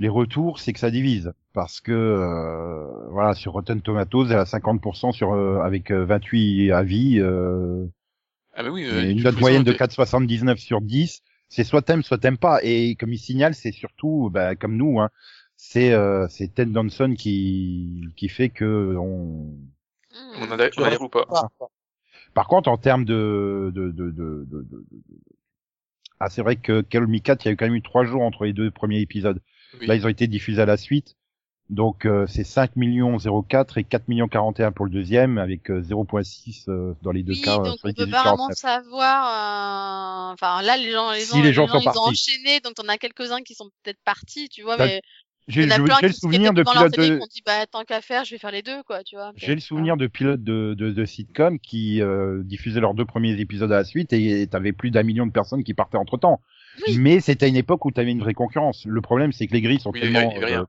les 0.00 0.08
retours, 0.08 0.58
c'est 0.58 0.72
que 0.72 0.78
ça 0.80 0.90
divise 0.90 1.32
parce 1.52 1.80
que 1.80 1.92
euh, 1.92 3.08
voilà, 3.10 3.34
sur 3.34 3.52
Rotten 3.52 3.80
Tomatoes, 3.80 4.26
elle 4.30 4.38
a 4.38 4.44
50% 4.44 5.12
sur 5.12 5.32
euh, 5.32 5.60
avec 5.60 5.90
euh, 5.90 6.04
28 6.04 6.72
avis 6.72 7.20
euh, 7.20 7.86
Ah, 8.54 8.68
oui, 8.70 8.84
euh, 8.84 9.10
une 9.10 9.22
note 9.22 9.40
moyenne 9.40 9.62
de 9.62 9.72
tu- 9.72 9.78
4,79 9.78 10.56
sur 10.58 10.80
10, 10.80 11.22
c'est 11.48 11.64
soit 11.64 11.82
t'aimes, 11.82 12.02
soit 12.02 12.18
t'aimes 12.18 12.38
pas. 12.38 12.58
Et 12.62 12.96
comme 12.96 13.12
il 13.12 13.18
signale, 13.18 13.54
c'est 13.54 13.72
surtout, 13.72 14.30
bah, 14.32 14.56
comme 14.56 14.76
nous, 14.76 15.00
hein, 15.00 15.10
c'est 15.56 15.92
euh, 15.92 16.26
c'est 16.28 16.52
Ted 16.52 16.72
Danson 16.72 17.14
qui 17.16 18.02
qui 18.16 18.28
fait 18.28 18.48
que 18.48 18.96
on. 18.98 19.56
Hmm. 20.12 20.42
On 20.42 20.52
en 20.52 20.58
a, 20.58 20.90
l'air 20.90 21.02
ou 21.02 21.08
pas. 21.08 21.24
Ah, 21.30 21.48
Par 22.34 22.48
contre, 22.48 22.68
en 22.68 22.78
termes 22.78 23.04
de 23.04 23.70
de 23.74 23.90
de 23.92 24.10
de, 24.10 24.10
de, 24.10 24.62
de- 24.62 24.62
de- 24.70 24.84
ah, 26.20 26.30
c'est 26.30 26.42
vrai 26.42 26.56
que 26.56 26.80
Call 26.80 27.06
Cat, 27.20 27.36
il 27.40 27.46
y 27.46 27.48
a 27.48 27.52
eu 27.52 27.56
quand 27.56 27.66
même 27.66 27.74
eu 27.74 27.82
trois 27.82 28.04
jours 28.04 28.22
entre 28.22 28.44
les 28.44 28.52
deux 28.52 28.70
premiers 28.70 29.00
épisodes. 29.00 29.40
Oui. 29.80 29.86
Là, 29.86 29.94
ils 29.96 30.04
ont 30.06 30.08
été 30.10 30.26
diffusés 30.26 30.62
à 30.62 30.66
la 30.66 30.76
suite. 30.76 31.14
Donc, 31.70 32.04
euh, 32.04 32.26
c'est 32.26 32.44
5 32.44 32.76
millions 32.76 33.16
04 33.18 33.78
et 33.78 33.84
4 33.84 34.06
millions 34.08 34.28
41 34.28 34.70
pour 34.72 34.84
le 34.84 34.90
deuxième, 34.90 35.38
avec 35.38 35.70
euh, 35.70 35.80
0.6 35.80 36.68
euh, 36.68 36.92
dans 37.02 37.10
les 37.10 37.22
deux 37.22 37.32
Oui, 37.32 37.40
cas. 37.42 37.58
euh, 37.58 37.64
donc 37.64 37.78
sur 37.78 37.86
on 37.86 37.88
les 37.88 37.94
peut 37.94 38.04
18 38.04 38.12
pas 38.12 38.22
vraiment 38.22 38.48
49. 38.48 38.58
savoir. 38.58 40.30
euh, 40.30 40.32
Enfin, 40.34 40.62
là, 40.62 40.76
les 40.76 40.90
gens, 40.90 41.10
les 41.12 41.20
Si 41.20 41.26
gens, 41.30 41.42
les 41.42 41.52
gens 41.54 41.66
sont 41.68 41.80
ils 41.80 41.98
ont 41.98 42.02
enchaîné, 42.02 42.60
donc 42.60 42.74
on 42.84 42.88
a 42.88 42.98
quelques-uns 42.98 43.40
qui 43.42 43.54
sont 43.54 43.70
peut-être 43.82 44.00
partis, 44.04 44.48
tu 44.50 44.62
vois, 44.62 44.76
Bah, 44.76 44.86
mais 44.86 45.00
J'ai 45.48 45.62
le 45.64 45.70
souvenir 46.12 46.52
de 46.52 46.62
étaient 46.62 46.64
devant 46.64 46.72
leur 46.74 46.82
pilote 46.82 46.92
télé 46.94 47.10
de, 47.10 47.20
ont 47.22 47.26
dit, 47.26 47.42
bah, 47.46 47.66
tant 47.66 47.84
qu'à 47.84 48.00
faire, 48.02 48.24
je 48.24 48.32
vais 48.32 48.38
faire 48.38 48.50
les 48.50 48.62
deux, 48.62 48.82
quoi, 48.82 49.02
tu 49.04 49.16
vois. 49.16 49.32
j'ai 49.36 49.48
le 49.48 49.54
peut-être, 49.54 49.64
souvenir 49.66 49.96
de 49.96 50.06
pilotes 50.06 50.42
de, 50.44 50.74
de, 50.76 50.90
de 50.90 51.04
sitcom 51.04 51.58
qui 51.58 52.02
euh, 52.02 52.42
diffusaient 52.44 52.80
leurs 52.80 52.94
deux 52.94 53.04
premiers 53.06 53.40
épisodes 53.40 53.72
à 53.72 53.76
la 53.76 53.84
suite 53.84 54.12
et 54.12 54.46
t'avais 54.48 54.72
plus 54.72 54.90
d'un 54.90 55.02
million 55.02 55.26
de 55.26 55.32
personnes 55.32 55.64
qui 55.64 55.74
partaient 55.74 55.96
entre 55.98 56.16
temps. 56.18 56.40
Oui. 56.86 56.96
Mais 56.98 57.20
c'était 57.20 57.48
une 57.48 57.56
époque 57.56 57.84
où 57.84 57.90
t'avais 57.90 58.10
une 58.12 58.20
vraie 58.20 58.34
concurrence. 58.34 58.84
Le 58.86 59.00
problème, 59.00 59.32
c'est 59.32 59.46
que 59.46 59.52
les 59.52 59.60
grilles 59.60 59.80
sont 59.80 59.90
Oui, 59.92 60.00
il 60.02 60.12
y 60.12 60.16
a- 60.16 60.20
tellement, 60.20 60.32
il 60.36 60.40
y 60.40 60.42
a 60.44 60.46
rien. 60.46 60.60
euh, 60.62 60.64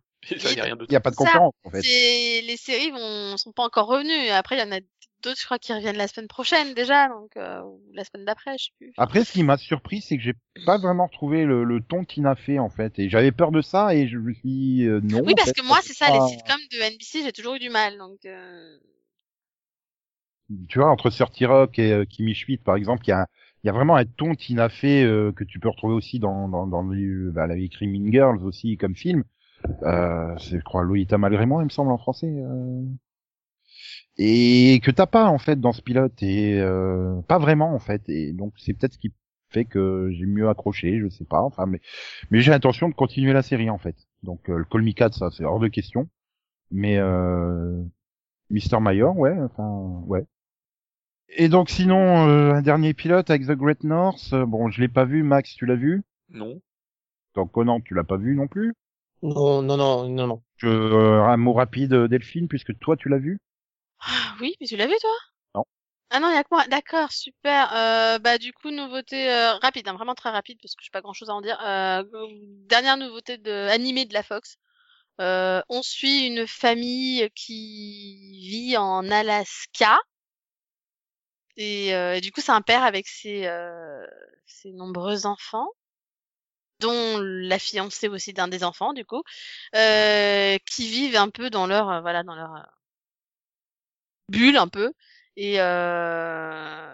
a 0.94 0.98
a 0.98 1.00
pas 1.00 1.10
de 1.12 1.16
Ça, 1.16 1.24
concurrence 1.26 1.54
en 1.64 1.70
fait. 1.70 1.82
Les 1.82 2.58
séries 2.58 2.92
vont 2.92 3.38
sont 3.38 3.52
pas 3.52 3.64
encore 3.64 3.88
revenues. 3.88 4.30
Après, 4.30 4.56
il 4.56 4.60
y 4.60 4.64
en 4.64 4.72
a 4.72 4.80
d'autres, 5.24 5.40
je 5.40 5.46
crois, 5.46 5.60
qui 5.60 5.74
reviennent 5.74 5.98
la 5.98 6.08
semaine 6.08 6.28
prochaine 6.28 6.74
déjà, 6.74 7.08
donc 7.10 7.36
euh, 7.38 7.62
ou 7.64 7.82
la 7.94 8.04
semaine 8.04 8.26
d'après, 8.26 8.58
je 8.58 8.66
sais 8.66 8.72
plus. 8.78 8.94
Après, 8.98 9.24
ce 9.24 9.32
qui 9.32 9.44
m'a 9.44 9.58
surpris, 9.58 10.02
c'est 10.02 10.18
que 10.18 10.24
j'ai 10.24 10.36
pas 10.66 10.78
vraiment 10.78 11.08
retrouvé 11.08 11.44
le, 11.46 11.64
le 11.64 11.82
ton 11.82 12.06
Tina 12.06 12.36
fait 12.36 12.60
en 12.60 12.70
fait, 12.70 12.98
et 13.00 13.10
j'avais 13.10 13.32
peur 13.32 13.52
de 13.52 13.62
ça, 13.62 13.96
et 13.96 14.08
je 14.08 14.18
me 14.18 14.34
suis 14.34 14.42
dit, 14.50 14.84
euh, 14.86 15.00
non. 15.02 15.22
Oui, 15.26 15.34
en 15.34 15.36
parce 15.36 15.50
fait, 15.50 15.62
que 15.62 15.66
moi, 15.66 15.80
c'est 15.84 15.94
ça, 15.94 16.08
pas- 16.08 16.14
les 16.14 16.28
sitcoms 16.28 16.62
de 16.72 16.78
NBC, 16.94 17.24
j'ai 17.24 17.32
toujours 17.32 17.56
eu 17.56 17.60
du 17.60 17.70
mal, 17.70 17.98
donc. 17.98 18.20
Euh... 18.26 18.78
Tu 20.70 20.78
vois, 20.78 20.92
entre 20.92 21.10
30 21.10 21.36
Rock 21.42 21.80
et 21.80 21.92
euh, 21.92 22.06
Kimi 22.06 22.36
Schmidt, 22.36 22.64
par 22.64 22.76
exemple, 22.76 23.04
il 23.08 23.10
y 23.10 23.14
a, 23.14 23.26
il 23.66 23.68
y 23.68 23.70
a 23.70 23.74
vraiment 23.74 23.96
un 23.96 24.06
ton 24.06 24.36
Tina 24.36 24.70
fait 24.70 25.04
euh, 25.04 25.32
que 25.32 25.44
tu 25.44 25.60
peux 25.60 25.70
retrouver 25.70 25.96
aussi 25.96 26.20
dans 26.20 26.48
dans 26.48 26.68
dans 26.68 26.84
le, 26.84 27.32
bah, 27.32 27.48
Mean 27.48 28.12
Girls 28.12 28.44
aussi 28.44 28.78
comme 28.78 28.96
film. 28.96 29.24
Euh, 29.84 30.36
c'est 30.38 30.60
je 30.60 30.64
crois 30.64 30.84
Lolita 30.84 31.18
malgré 31.18 31.48
moi, 31.48 31.64
il 31.64 31.66
me 31.66 31.70
semble 31.70 31.92
en 31.92 31.98
français. 31.98 32.28
euh. 32.30 32.84
Et 34.18 34.80
que 34.84 34.92
t'as 34.92 35.08
pas 35.08 35.26
en 35.30 35.38
fait 35.40 35.60
dans 35.60 35.72
ce 35.74 35.82
pilote 35.82 36.22
et 36.24 36.60
euh, 36.62 37.20
pas 37.28 37.40
vraiment 37.40 37.74
en 37.74 37.80
fait. 37.80 38.08
Et 38.10 38.34
donc 38.34 38.54
c'est 38.58 38.74
peut-être 38.74 38.94
ce 38.94 39.00
qui 39.00 39.14
fait 39.50 39.66
que 39.66 40.10
j'ai 40.12 40.26
mieux 40.26 40.48
accroché, 40.50 41.00
je 41.00 41.10
sais 41.10 41.26
pas. 41.26 41.42
Enfin, 41.42 41.66
mais 41.66 41.82
mais 42.32 42.42
j'ai 42.42 42.52
l'intention 42.52 42.88
de 42.90 42.94
continuer 42.94 43.34
la 43.34 43.42
série 43.42 43.70
en 43.70 43.78
fait. 43.80 43.96
Donc 44.24 44.50
euh, 44.50 44.58
le 44.60 44.66
Call 44.66 44.84
Me 44.84 44.92
Cat, 44.94 45.12
ça 45.12 45.30
c'est 45.32 45.44
hors 45.46 45.60
de 45.60 45.68
question. 45.68 46.08
Mais 46.72 46.98
euh, 47.00 47.82
Mr. 48.52 48.80
Mayor, 48.82 49.18
ouais, 49.18 49.38
enfin 49.42 49.68
ouais. 50.08 50.26
Et 51.30 51.50
donc 51.50 51.70
sinon 51.70 52.28
euh, 52.30 52.54
un 52.54 52.62
dernier 52.62 52.94
pilote 52.94 53.30
avec 53.30 53.46
The 53.46 53.52
Great 53.52 53.84
North. 53.84 54.32
euh, 54.34 54.46
bon, 54.46 54.70
je 54.70 54.82
l'ai 54.82 54.88
pas 54.88 55.06
vu. 55.06 55.24
Max, 55.24 55.54
tu 55.56 55.66
l'as 55.66 55.76
vu? 55.76 56.04
Non. 56.30 56.62
Donc 57.36 57.52
Conan, 57.52 57.82
tu 57.82 57.94
l'as 57.94 58.04
pas 58.04 58.18
vu 58.18 58.36
non 58.36 58.48
plus? 58.48 58.74
Non, 59.22 59.62
non, 59.62 59.78
non, 59.78 60.08
non, 60.08 60.28
non. 60.28 60.44
Je, 60.58 60.68
euh, 60.68 61.24
un 61.24 61.38
mot 61.38 61.54
rapide, 61.54 61.94
euh, 61.94 62.08
Delphine, 62.08 62.48
puisque 62.48 62.78
toi 62.80 62.96
tu 62.96 63.10
l'as 63.10 63.18
vu? 63.18 63.40
Ah, 64.00 64.36
oui, 64.40 64.56
mais 64.60 64.68
tu 64.68 64.78
l'as 64.78 64.88
vu 64.88 64.94
toi? 65.02 65.10
Non. 65.56 65.66
Ah 66.12 66.20
non, 66.20 66.30
il 66.30 66.36
y 66.36 66.38
a 66.38 66.44
que 66.44 66.50
moi. 66.52 66.66
D'accord, 66.68 67.12
super. 67.12 67.74
Euh, 67.76 68.20
bah 68.20 68.38
du 68.38 68.54
coup, 68.54 68.70
nouveauté 68.72 69.30
euh, 69.30 69.56
rapide, 69.56 69.88
hein, 69.88 69.94
vraiment 69.94 70.16
très 70.16 70.30
rapide 70.30 70.60
parce 70.62 70.76
que 70.76 70.84
j'ai 70.84 70.92
pas 70.92 71.02
grand-chose 71.02 71.30
à 71.30 71.34
en 71.34 71.42
dire. 71.42 71.60
Euh, 71.66 72.04
dernière 72.70 72.98
nouveauté 72.98 73.38
de 73.38 73.68
animée 73.70 74.06
de 74.06 74.14
la 74.14 74.24
Fox. 74.24 74.58
Euh, 75.22 75.62
on 75.70 75.82
suit 75.82 76.28
une 76.28 76.46
famille 76.46 77.30
qui 77.36 78.48
vit 78.50 78.78
en 78.78 79.10
Alaska. 79.10 79.98
Et, 81.58 81.94
euh, 81.96 82.16
et 82.16 82.22
du 82.22 82.32
coup, 82.32 82.42
c'est 82.42 82.52
un 82.52 82.62
père 82.62 82.84
avec 82.84 83.08
ses, 83.08 83.46
euh, 83.48 84.06
ses 84.46 84.72
nombreux 84.72 85.26
enfants, 85.26 85.68
dont 86.80 87.20
la 87.20 87.58
fiancée 87.60 88.08
aussi 88.10 88.34
d'un 88.34 88.48
des 88.48 88.64
enfants, 88.64 88.94
du 88.94 89.06
coup, 89.06 89.24
euh, 89.76 90.58
qui 90.66 90.90
vivent 90.90 91.16
un 91.16 91.30
peu 91.30 91.50
dans 91.50 91.68
leur, 91.68 91.90
euh, 91.90 92.02
voilà, 92.02 92.24
dans 92.24 92.36
leur 92.36 92.56
euh, 92.56 92.62
bulle 94.30 94.58
un 94.58 94.68
peu. 94.68 94.92
Et 95.38 95.60
euh, 95.62 96.94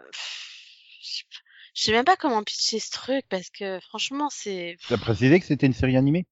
je 1.73 1.83
sais 1.83 1.91
même 1.91 2.05
pas 2.05 2.15
comment 2.15 2.43
pitcher 2.43 2.79
ce 2.79 2.91
truc 2.91 3.25
parce 3.29 3.49
que 3.49 3.79
franchement, 3.81 4.29
c'est 4.29 4.77
Tu 4.87 4.93
as 4.93 4.97
précisé 4.97 5.39
que 5.39 5.45
c'était 5.45 5.67
une 5.67 5.73
série 5.73 5.97
animée? 5.97 6.25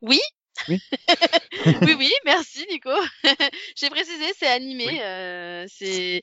oui. 0.00 0.20
Oui. 0.68 0.80
oui, 1.82 1.94
oui, 1.98 2.12
merci 2.24 2.66
Nico. 2.70 2.90
J'ai 3.76 3.90
précisé, 3.90 4.32
c'est 4.38 4.48
animé. 4.48 4.86
Oui. 4.86 5.00
euh, 5.00 5.66
c'est, 5.68 6.22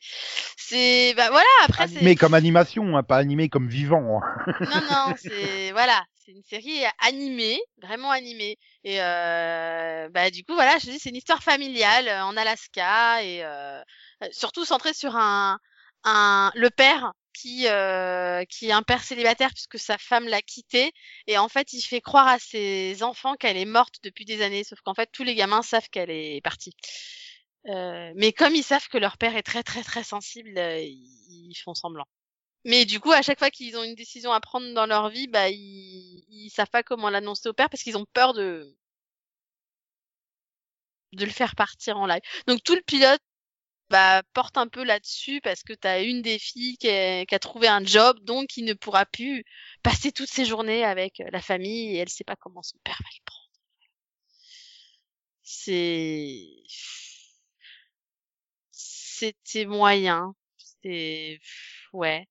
c'est, 0.57 1.13
bah 1.15 1.29
voilà. 1.29 1.47
Après, 1.63 1.87
c'est 1.87 1.97
Animé 1.97 2.15
comme 2.15 2.33
animation, 2.33 2.97
hein, 2.97 3.03
pas 3.03 3.17
animé 3.17 3.49
comme 3.49 3.67
vivant. 3.67 4.21
hein. 4.21 4.53
non, 4.61 4.81
non, 4.89 5.15
c'est 5.17 5.71
voilà, 5.71 6.03
c'est 6.25 6.31
une 6.31 6.43
série 6.43 6.83
animée, 6.99 7.59
vraiment 7.81 8.11
animée. 8.11 8.57
Et 8.83 9.01
euh, 9.01 10.09
bah 10.09 10.29
du 10.31 10.43
coup 10.43 10.53
voilà, 10.53 10.77
je 10.79 10.89
dis 10.89 10.99
c'est 10.99 11.09
une 11.09 11.15
histoire 11.15 11.43
familiale 11.43 12.07
euh, 12.07 12.23
en 12.23 12.35
Alaska 12.35 13.23
et 13.23 13.43
euh, 13.43 13.81
surtout 14.31 14.65
centrée 14.65 14.93
sur 14.93 15.15
un 15.15 15.59
un 16.03 16.51
le 16.55 16.69
père 16.69 17.13
qui 17.35 17.67
euh, 17.67 18.45
qui 18.45 18.67
est 18.69 18.71
un 18.71 18.83
père 18.83 19.03
célibataire 19.03 19.51
puisque 19.53 19.79
sa 19.79 19.97
femme 19.97 20.27
l'a 20.27 20.41
quitté 20.41 20.91
et 21.27 21.37
en 21.37 21.49
fait 21.49 21.73
il 21.73 21.81
fait 21.81 22.01
croire 22.01 22.27
à 22.27 22.39
ses 22.39 23.03
enfants 23.03 23.35
qu'elle 23.35 23.57
est 23.57 23.65
morte 23.65 23.95
depuis 24.03 24.25
des 24.25 24.41
années, 24.41 24.63
sauf 24.63 24.79
qu'en 24.81 24.93
fait 24.95 25.09
tous 25.11 25.23
les 25.23 25.35
gamins 25.35 25.61
savent 25.61 25.89
qu'elle 25.89 26.11
est 26.11 26.41
partie. 26.43 26.73
Euh, 27.67 28.11
mais 28.15 28.31
comme 28.33 28.55
ils 28.55 28.63
savent 28.63 28.87
que 28.89 28.97
leur 28.97 29.17
père 29.17 29.35
est 29.35 29.43
très 29.43 29.63
très 29.63 29.83
très 29.83 30.03
sensible, 30.03 30.57
euh, 30.57 30.79
ils, 30.81 31.49
ils 31.51 31.55
font 31.63 31.73
semblant. 31.75 32.05
Mais 32.65 32.85
du 32.85 32.99
coup, 32.99 33.11
à 33.11 33.21
chaque 33.21 33.39
fois 33.39 33.51
qu'ils 33.51 33.77
ont 33.77 33.83
une 33.83 33.95
décision 33.95 34.31
à 34.33 34.39
prendre 34.41 34.73
dans 34.73 34.87
leur 34.87 35.09
vie, 35.09 35.27
bah 35.27 35.49
ils, 35.49 36.25
ils 36.29 36.49
savent 36.51 36.69
pas 36.69 36.83
comment 36.83 37.09
l'annoncer 37.09 37.49
au 37.49 37.53
père 37.53 37.69
parce 37.69 37.83
qu'ils 37.83 37.97
ont 37.97 38.05
peur 38.13 38.33
de 38.33 38.75
de 41.13 41.25
le 41.25 41.31
faire 41.31 41.55
partir 41.55 41.97
en 41.97 42.05
live. 42.07 42.21
Donc 42.47 42.63
tout 42.63 42.75
le 42.75 42.81
pilote 42.81 43.21
bah, 43.89 44.23
porte 44.33 44.57
un 44.57 44.67
peu 44.67 44.83
là-dessus 44.83 45.41
parce 45.41 45.63
que 45.63 45.73
t'as 45.73 46.03
une 46.03 46.21
des 46.21 46.39
filles 46.39 46.77
qui, 46.77 46.87
qui 47.27 47.35
a 47.35 47.39
trouvé 47.39 47.67
un 47.67 47.83
job, 47.85 48.19
donc 48.23 48.47
qui 48.47 48.63
ne 48.63 48.73
pourra 48.73 49.05
plus 49.05 49.43
passer 49.83 50.11
toutes 50.11 50.29
ses 50.29 50.45
journées 50.45 50.83
avec 50.83 51.19
euh, 51.19 51.29
la 51.31 51.41
famille 51.41 51.95
et 51.95 51.97
elle 51.99 52.09
sait 52.09 52.23
pas 52.23 52.35
comment 52.35 52.63
son 52.63 52.77
père 52.83 52.99
va 53.03 53.09
le 53.11 53.23
prendre. 53.25 53.41
C'est 55.43 56.45
c'était 58.71 59.65
moyen. 59.65 60.35
C'est 60.83 61.39
ouais. 61.93 62.27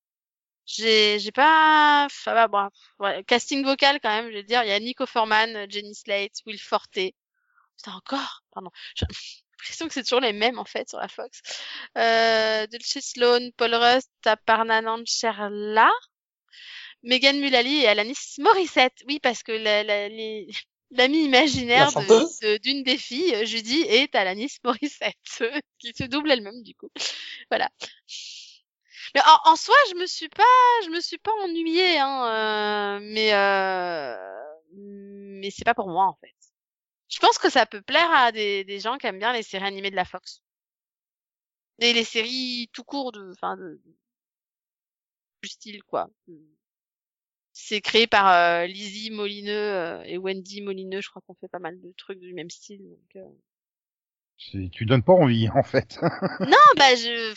J'ai 0.67 1.19
j'ai 1.21 1.33
pas 1.33 2.09
va 2.27 2.49
bon, 2.49 2.69
casting 3.27 3.65
vocal 3.65 4.01
quand 4.01 4.11
même, 4.11 4.31
je 4.33 4.39
veux 4.39 4.43
dire, 4.45 4.63
il 4.65 4.69
y 4.69 4.73
a 4.73 4.81
Nico 4.81 5.07
Forman, 5.07 5.67
Jenny 5.71 5.95
Slate, 5.95 6.41
Will 6.47 6.61
Forte. 6.61 6.99
Putain 7.77 7.93
encore, 7.95 8.43
pardon. 8.53 8.71
L'impression 9.65 9.89
que 9.89 9.95
c'est 9.95 10.03
toujours 10.03 10.21
les 10.21 10.33
mêmes 10.33 10.59
en 10.59 10.65
fait 10.65 10.89
sur 10.89 10.99
la 10.99 11.09
Fox. 11.09 11.41
Euh, 11.99 12.67
Dulce 12.67 12.99
Sloan, 13.01 13.51
Paul 13.57 13.75
Rust, 13.75 14.11
Aparna 14.25 14.81
Cherla, 15.07 15.91
Megan 17.03 17.39
Mullally 17.41 17.83
et 17.83 17.89
Alanis 17.89 18.37
Morissette. 18.39 19.03
Oui, 19.09 19.21
parce 19.21 19.43
que 19.43 19.53
la, 19.53 19.83
la, 19.83 20.09
les- 20.09 20.49
l'ami 20.91 21.25
imaginaire 21.25 21.87
La 21.87 21.91
chanteuse 21.91 22.39
de- 22.41 22.53
de- 22.55 22.59
d'une 22.59 22.83
des 22.83 22.99
filles, 22.99 23.35
euh, 23.35 23.45
Judy, 23.45 23.81
est 23.83 24.15
Alanis 24.15 24.59
Morissette, 24.65 25.15
qui 25.79 25.93
se 25.97 26.05
double 26.05 26.31
elle-même 26.31 26.62
du 26.62 26.75
coup. 26.75 26.91
Voilà. 27.51 27.69
Mais 29.15 29.21
en, 29.23 29.53
en 29.53 29.57
soi, 29.57 29.75
je 29.91 29.97
me 29.97 30.07
suis 30.07 30.29
pas, 30.29 30.43
je 30.85 30.91
me 30.91 31.01
suis 31.01 31.19
pas 31.19 31.33
ennuyée, 31.45 31.99
hein, 31.99 32.27
euh, 32.27 32.99
mais 33.03 33.33
euh, 33.35 34.17
mais 34.73 35.51
c'est 35.51 35.65
pas 35.65 35.75
pour 35.75 35.89
moi 35.89 36.07
en 36.07 36.15
fait. 36.21 36.34
Je 37.09 37.19
pense 37.19 37.39
que 37.39 37.51
ça 37.51 37.67
peut 37.67 37.83
plaire 37.83 38.11
à 38.11 38.33
des, 38.33 38.65
des 38.65 38.81
gens 38.81 38.97
qui 38.99 39.07
aiment 39.07 39.19
bien 39.19 39.33
les 39.33 39.43
séries 39.43 39.67
animées 39.67 39.91
de 39.91 39.97
la 39.97 40.05
Fox. 40.05 40.43
Et 41.81 41.93
les 41.93 42.05
séries 42.05 42.71
tout 42.73 42.85
court 42.85 43.13
de, 43.13 43.33
enfin, 43.33 43.57
de, 43.57 43.81
du 45.43 45.49
style, 45.49 45.83
quoi. 45.83 46.09
C'est 47.53 47.81
créé 47.81 48.07
par 48.07 48.29
euh, 48.29 48.67
Lizzie 48.67 49.11
Molineux 49.11 49.53
euh, 49.53 50.03
et 50.05 50.19
Wendy 50.19 50.61
Molineux, 50.63 51.01
je 51.01 51.09
crois 51.09 51.23
qu'on 51.27 51.35
fait 51.35 51.49
pas 51.49 51.59
mal 51.59 51.81
de 51.81 51.93
trucs 51.97 52.19
du 52.19 52.33
même 52.35 52.51
style. 52.51 52.83
Donc, 52.83 53.17
euh. 53.17 54.69
Tu 54.73 54.85
donnes 54.85 55.03
pas 55.03 55.13
envie, 55.13 55.49
en 55.51 55.63
fait. 55.63 55.99
Non, 56.41 56.57
bah 56.77 56.95
je... 56.97 57.33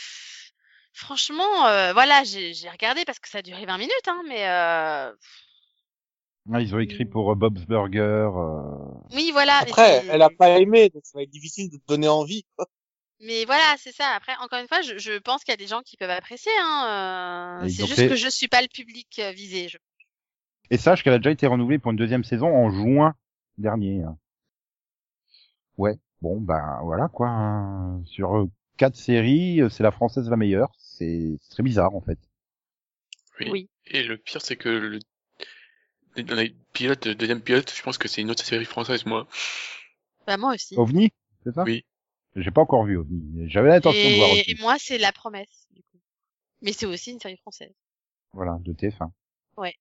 Franchement, 0.93 1.93
voilà, 1.93 2.23
j'ai 2.23 2.55
j'ai 2.55 2.69
regardé 2.69 3.05
parce 3.05 3.19
que 3.19 3.29
ça 3.29 3.37
a 3.37 3.41
duré 3.43 3.67
20 3.67 3.77
minutes, 3.77 4.07
hein, 4.07 4.23
mais 4.27 4.49
euh... 4.49 5.13
Ah, 6.53 6.61
Ils 6.61 6.73
ont 6.75 6.79
écrit 6.79 7.05
pour 7.05 7.31
euh, 7.31 7.35
Bob's 7.35 7.65
Burger. 7.65 7.99
euh, 8.35 8.61
oui, 9.13 9.31
voilà. 9.33 9.57
Après, 9.59 10.03
elle 10.09 10.21
a 10.21 10.29
pas 10.29 10.59
aimé, 10.59 10.89
donc 10.89 11.03
ça 11.05 11.17
va 11.17 11.23
être 11.23 11.29
difficile 11.29 11.69
de 11.69 11.77
te 11.77 11.85
donner 11.87 12.07
envie. 12.07 12.45
quoi. 12.55 12.67
Mais 13.19 13.45
voilà, 13.45 13.75
c'est 13.79 13.91
ça. 13.91 14.05
Après, 14.15 14.33
encore 14.41 14.59
une 14.59 14.67
fois, 14.67 14.81
je, 14.81 14.97
je 14.97 15.17
pense 15.19 15.43
qu'il 15.43 15.51
y 15.51 15.55
a 15.55 15.57
des 15.57 15.67
gens 15.67 15.81
qui 15.81 15.97
peuvent 15.97 16.09
apprécier. 16.09 16.51
Hein. 16.61 17.61
euh, 17.63 17.67
C'est 17.69 17.85
juste 17.87 18.07
que 18.07 18.15
je 18.15 18.29
suis 18.29 18.47
pas 18.47 18.61
le 18.61 18.67
public 18.67 19.07
euh, 19.19 19.31
visé. 19.31 19.67
Je... 19.69 19.77
Et 20.69 20.77
sache 20.77 21.03
qu'elle 21.03 21.13
a 21.13 21.17
déjà 21.17 21.31
été 21.31 21.47
renouvelée 21.47 21.79
pour 21.79 21.91
une 21.91 21.97
deuxième 21.97 22.23
saison 22.23 22.47
en 22.55 22.69
juin 22.69 23.15
dernier. 23.57 24.03
hein. 24.03 24.17
Ouais, 25.77 25.97
bon, 26.21 26.39
ben 26.39 26.79
voilà 26.83 27.07
quoi. 27.07 27.27
hein. 27.29 28.03
Sur 28.05 28.47
quatre 28.77 28.95
séries, 28.95 29.61
c'est 29.69 29.83
la 29.83 29.91
française 29.91 30.29
la 30.29 30.37
meilleure. 30.37 30.71
C'est 30.77 31.37
c'est 31.41 31.49
très 31.49 31.63
bizarre 31.63 31.95
en 31.95 32.01
fait. 32.01 32.19
Oui. 33.39 33.49
Oui. 33.51 33.69
Et 33.87 34.03
le 34.03 34.17
pire, 34.17 34.41
c'est 34.41 34.55
que 34.57 34.69
le... 34.69 34.99
dans 36.23 36.35
les 36.35 36.55
pilotes, 36.73 37.05
le 37.05 37.15
deuxième 37.15 37.41
pilote, 37.41 37.73
je 37.75 37.81
pense 37.81 37.97
que 37.97 38.07
c'est 38.07 38.21
une 38.21 38.31
autre 38.31 38.43
série 38.43 38.65
française, 38.65 39.05
moi. 39.05 39.27
Bah, 40.25 40.37
moi 40.37 40.53
aussi. 40.53 40.75
OVNI, 40.77 41.11
c'est 41.43 41.53
ça? 41.53 41.63
Oui. 41.63 41.85
J'ai 42.35 42.51
pas 42.51 42.61
encore 42.61 42.85
vu 42.85 42.97
OVNI. 42.97 43.49
J'avais 43.49 43.69
l'intention 43.69 44.09
de 44.09 44.15
voir 44.15 44.29
Et, 44.29 44.41
aussi. 44.41 44.51
et 44.51 44.55
moi, 44.59 44.75
c'est 44.79 44.97
La 44.97 45.11
Promesse, 45.11 45.67
du 45.71 45.81
coup. 45.83 45.99
Mais 46.61 46.71
c'est 46.73 46.85
aussi 46.85 47.11
une 47.11 47.19
série 47.19 47.37
française. 47.37 47.73
Voilà, 48.33 48.57
de 48.61 48.73
TF1. 48.73 49.09
Ouais. 49.57 49.73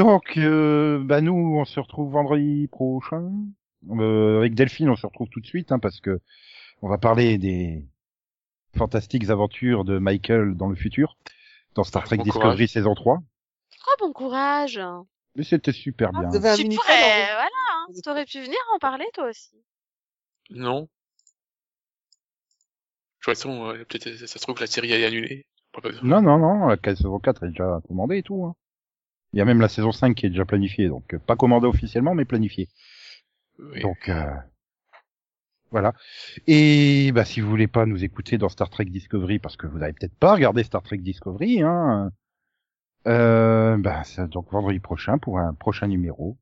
Donc, 0.00 0.38
euh, 0.38 0.98
bah 1.04 1.20
nous, 1.20 1.34
on 1.34 1.64
se 1.66 1.78
retrouve 1.78 2.10
vendredi 2.12 2.68
prochain. 2.68 3.30
Euh, 3.90 4.38
avec 4.38 4.54
Delphine, 4.54 4.88
on 4.88 4.96
se 4.96 5.06
retrouve 5.06 5.28
tout 5.28 5.40
de 5.40 5.46
suite, 5.46 5.72
hein, 5.72 5.78
parce 5.78 6.00
que 6.00 6.20
on 6.80 6.88
va 6.88 6.96
parler 6.96 7.36
des 7.36 7.84
fantastiques 8.76 9.28
aventures 9.28 9.84
de 9.84 9.98
Michael 9.98 10.54
dans 10.56 10.68
le 10.68 10.74
futur, 10.74 11.18
dans 11.74 11.84
Star 11.84 12.02
Ah, 12.02 12.06
Trek 12.06 12.16
bon 12.16 12.22
Discovery 12.22 12.54
courage. 12.56 12.68
saison 12.68 12.94
3. 12.94 13.18
Oh, 13.18 13.94
bon 14.00 14.12
courage. 14.14 14.80
Mais 15.36 15.44
c'était 15.44 15.72
super 15.72 16.12
bien. 16.12 16.30
Avez 16.30 16.48
un 16.48 16.56
Tu 16.56 16.64
pourrais, 16.68 17.26
voilà, 17.34 17.48
hein, 17.74 17.86
t'aurais 18.02 18.24
pu 18.24 18.40
venir 18.40 18.58
en 18.74 18.78
parler, 18.78 19.04
toi 19.12 19.28
aussi. 19.28 19.54
Non. 20.48 20.80
De 20.80 20.86
toute 23.22 23.34
façon, 23.34 23.66
euh, 23.66 23.84
peut-être 23.84 24.16
ça 24.16 24.26
se 24.26 24.38
trouve 24.38 24.54
que 24.54 24.62
la 24.62 24.66
série 24.66 24.92
est 24.92 25.04
annulée. 25.04 25.44
Non, 26.02 26.22
non, 26.22 26.38
non, 26.38 26.68
la 26.68 26.78
saison 26.82 27.18
4 27.18 27.44
est 27.44 27.48
déjà 27.50 27.80
commandée 27.86 28.18
et 28.18 28.22
tout. 28.22 28.44
Hein. 28.46 28.54
Il 29.32 29.38
y 29.38 29.42
a 29.42 29.44
même 29.44 29.60
la 29.60 29.68
saison 29.68 29.92
5 29.92 30.14
qui 30.14 30.26
est 30.26 30.30
déjà 30.30 30.44
planifiée, 30.44 30.88
donc 30.88 31.14
euh, 31.14 31.18
pas 31.18 31.36
commandée 31.36 31.66
officiellement, 31.66 32.14
mais 32.14 32.24
planifiée. 32.24 32.68
Oui. 33.58 33.80
Donc 33.82 34.08
euh, 34.08 34.24
voilà. 35.70 35.92
Et 36.48 37.12
bah 37.12 37.24
si 37.24 37.40
vous 37.40 37.48
voulez 37.48 37.68
pas 37.68 37.86
nous 37.86 38.02
écouter 38.02 38.38
dans 38.38 38.48
Star 38.48 38.70
Trek 38.70 38.86
Discovery 38.86 39.38
parce 39.38 39.56
que 39.56 39.66
vous 39.66 39.78
n'avez 39.78 39.92
peut-être 39.92 40.14
pas 40.16 40.32
regardé 40.34 40.64
Star 40.64 40.82
Trek 40.82 40.98
Discovery, 40.98 41.62
hein, 41.62 42.10
euh, 43.06 43.76
bah 43.78 44.02
c'est 44.04 44.28
donc 44.28 44.50
vendredi 44.50 44.80
prochain 44.80 45.18
pour 45.18 45.38
un 45.38 45.54
prochain 45.54 45.86
numéro. 45.86 46.36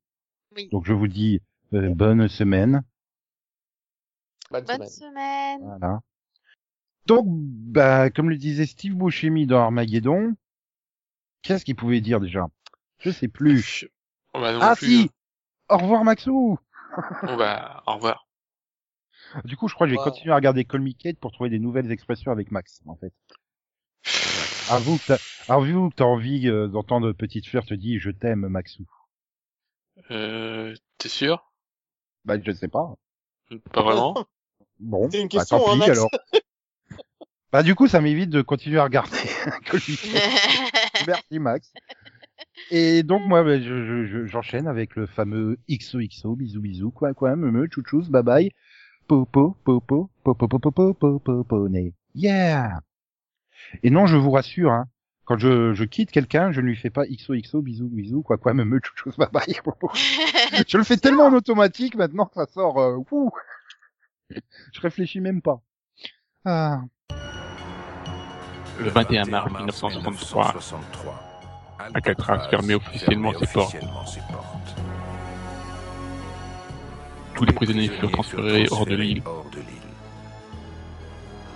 Oui. 0.57 0.68
Donc 0.72 0.86
je 0.86 0.93
vous 0.95 1.09
dis 1.09 1.41
euh, 1.74 1.91
bonne 1.95 2.26
semaine. 2.28 2.82
Bonne 4.51 4.64
Bonne 4.64 4.86
semaine. 4.86 4.89
semaine. 4.89 5.61
Voilà. 5.62 6.01
Donc 7.07 7.26
bah 7.28 8.09
comme 8.11 8.30
le 8.30 8.36
disait 8.36 8.66
Steve 8.66 8.95
Buscemi 8.95 9.47
dans 9.47 9.61
Armageddon, 9.61 10.34
qu'est-ce 11.43 11.64
qu'il 11.64 11.76
pouvait 11.76 12.01
dire 12.01 12.20
déjà? 12.20 12.47
Je 13.01 13.11
sais 13.11 13.28
plus. 13.28 13.88
Oh, 14.34 14.40
bah, 14.40 14.53
non 14.53 14.61
Ah 14.62 14.76
plus, 14.76 14.86
si. 14.86 15.11
Au 15.68 15.78
revoir 15.78 16.05
Maxou. 16.05 16.59
Bon, 17.22 17.36
bah, 17.36 17.82
au 17.86 17.94
revoir. 17.94 18.26
Du 19.44 19.57
coup, 19.57 19.68
je 19.68 19.74
crois 19.74 19.86
que 19.86 19.90
je 19.90 19.94
vais 19.96 19.99
Wow. 19.99 20.11
continuer 20.11 20.32
à 20.32 20.36
regarder 20.36 20.64
Call 20.64 20.80
Me 20.80 20.92
Kate 20.92 21.18
pour 21.18 21.32
trouver 21.32 21.51
des 21.51 21.59
nouvelles 21.59 21.90
expressions 21.92 22.32
avec 22.32 22.51
Max, 22.51 22.80
en 22.86 22.96
fait. 22.96 23.12
Avoue 24.70 24.96
que 24.99 25.07
t'as, 25.07 25.18
avoue 25.49 25.90
que 25.90 25.96
t'as 25.96 26.05
envie 26.05 26.49
euh, 26.49 26.68
d'entendre 26.68 27.12
Petite 27.12 27.46
Fleur 27.46 27.64
te 27.64 27.74
dire 27.74 28.01
je 28.01 28.11
t'aime, 28.11 28.49
Maxou. 28.49 28.84
Euh, 30.11 30.74
t'es 30.99 31.09
sûr? 31.09 31.51
Bah, 32.24 32.36
je 32.42 32.53
sais 32.53 32.68
pas. 32.68 32.94
Pas 33.72 33.82
vraiment? 33.82 34.14
Bon. 34.80 35.11
C'est 35.11 35.20
une 35.20 35.28
bah, 35.28 35.38
question, 35.40 35.59
tant 35.59 35.72
hein, 35.72 35.80
pis, 35.80 35.90
alors. 35.90 36.09
Bah, 37.51 37.62
du 37.62 37.74
coup, 37.74 37.88
ça 37.88 38.01
m'évite 38.01 38.30
de 38.30 38.42
continuer 38.42 38.78
à 38.78 38.84
regarder 38.84 39.16
Call 39.64 39.80
Me 39.80 39.96
Kate. 39.96 41.07
Merci, 41.07 41.38
Max. 41.38 41.72
Et 42.70 43.02
donc, 43.02 43.22
moi, 43.26 43.42
bah, 43.44 43.58
je, 43.60 43.84
je- 43.86 44.04
je- 44.06 44.26
j'enchaîne 44.26 44.66
avec 44.66 44.94
le 44.96 45.06
fameux 45.06 45.58
XOXO, 45.70 46.36
bisous, 46.36 46.60
bisous, 46.60 46.90
quoi, 46.90 47.14
quoi, 47.14 47.34
me, 47.36 47.50
me, 47.50 47.66
chouchous, 47.70 48.10
bye 48.10 48.22
bye, 48.22 48.50
popo, 49.06 49.56
popo, 49.64 50.10
popo, 50.22 50.48
popo, 50.48 50.70
popo, 50.70 51.18
popo, 51.18 51.68
né. 51.68 51.94
Yeah! 52.14 52.80
Et 53.82 53.90
non, 53.90 54.06
je 54.06 54.16
vous 54.16 54.30
rassure, 54.30 54.70
hein, 54.72 54.86
quand 55.24 55.38
je, 55.38 55.72
je 55.72 55.84
quitte 55.84 56.10
quelqu'un, 56.10 56.52
je 56.52 56.60
ne 56.60 56.66
lui 56.66 56.76
fais 56.76 56.90
pas 56.90 57.06
XOXO, 57.06 57.62
bisous, 57.62 57.88
bisous, 57.88 58.22
quoi, 58.22 58.36
quoi, 58.36 58.52
me, 58.52 58.64
me, 58.64 58.80
chouchous, 58.82 59.12
bye 59.16 59.28
bye. 59.32 59.44
je 60.68 60.76
le 60.76 60.84
fais 60.84 60.96
tellement 60.98 61.24
en 61.26 61.32
automatique 61.32 61.94
maintenant 61.96 62.26
que 62.26 62.34
ça 62.34 62.46
sort, 62.46 62.78
euh, 62.78 62.98
ouh. 63.10 63.30
Je 64.30 64.80
réfléchis 64.82 65.20
même 65.20 65.40
pas. 65.40 65.62
Ah. 66.44 66.82
Le 68.78 68.90
21 68.90 69.24
mars 69.24 69.50
1963, 69.50 71.28
Alcatraz 71.79 72.49
fermait 72.51 72.74
officiellement 72.74 73.33
ses 73.39 73.47
portes. 73.47 73.76
Tous 77.35 77.45
les 77.45 77.53
prisonniers 77.53 77.89
furent 77.89 78.11
transférés 78.11 78.66
hors 78.70 78.85
de 78.87 78.97
l'île. 78.97 79.22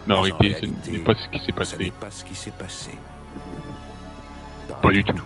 Mais 0.07 0.15
en 0.15 0.21
réalité, 0.21 0.57
ce 0.85 0.91
n'est 0.91 0.99
pas 0.99 1.15
ce 1.15 1.29
qui 1.29 1.39
s'est 1.39 1.47
Ce 1.47 1.53
passé. 1.53 1.77
n'est 1.79 1.91
pas 1.91 2.11
ce 2.11 2.25
qui 2.25 2.35
s'est 2.35 2.51
passé. 2.53 2.91
Pas 4.81 4.91
du 4.91 5.05
tout. 5.05 5.23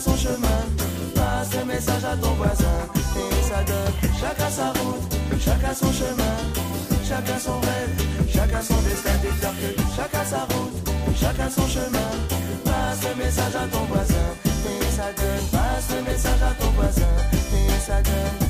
Son 0.00 0.16
chemin. 0.16 0.60
Passe 1.14 1.50
le 1.58 1.64
message 1.66 2.04
à 2.04 2.16
ton 2.16 2.32
voisin 2.34 2.78
et 3.16 3.42
ça 3.48 3.62
donne. 3.64 3.92
Chacun 4.20 4.50
sa 4.50 4.68
route, 4.72 5.12
chacun 5.38 5.74
son 5.74 5.92
chemin, 5.92 6.36
chacun 7.06 7.38
son 7.38 7.60
rêve, 7.60 7.94
chacun 8.28 8.62
son 8.62 8.80
destin 8.82 9.16
déclaré. 9.22 9.76
Chacun 9.96 10.24
sa 10.24 10.40
route, 10.52 10.90
chacun 11.14 11.50
son 11.50 11.66
chemin. 11.68 12.10
Passe 12.64 13.02
le 13.08 13.22
message 13.22 13.54
à 13.54 13.66
ton 13.68 13.84
voisin 13.92 14.28
et 14.66 14.84
ça 14.96 15.08
donne. 15.16 15.46
Passe 15.52 15.88
le 15.94 16.10
message 16.10 16.42
à 16.42 16.52
ton 16.62 16.70
voisin 16.70 17.12
et 17.52 17.80
ça 17.80 18.00
donne. 18.02 18.49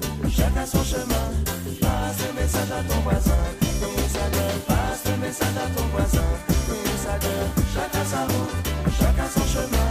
chacun 0.61 0.77
son 0.77 0.83
chemin. 0.83 1.27
Passe 1.81 2.17
le 2.27 2.41
message 2.41 2.71
à 2.71 2.83
ton 2.83 2.99
voisin, 3.01 3.37
donne. 3.81 4.61
Passe 4.67 5.03
le 5.05 5.17
message 5.17 5.57
à 5.57 5.67
ton 5.75 5.85
voisin, 5.87 6.27
donne. 6.67 7.49
Chacun 7.73 8.05
sa 8.05 8.21
route, 8.25 8.53
chacun 8.99 9.27
son 9.33 9.45
chemin, 9.53 9.89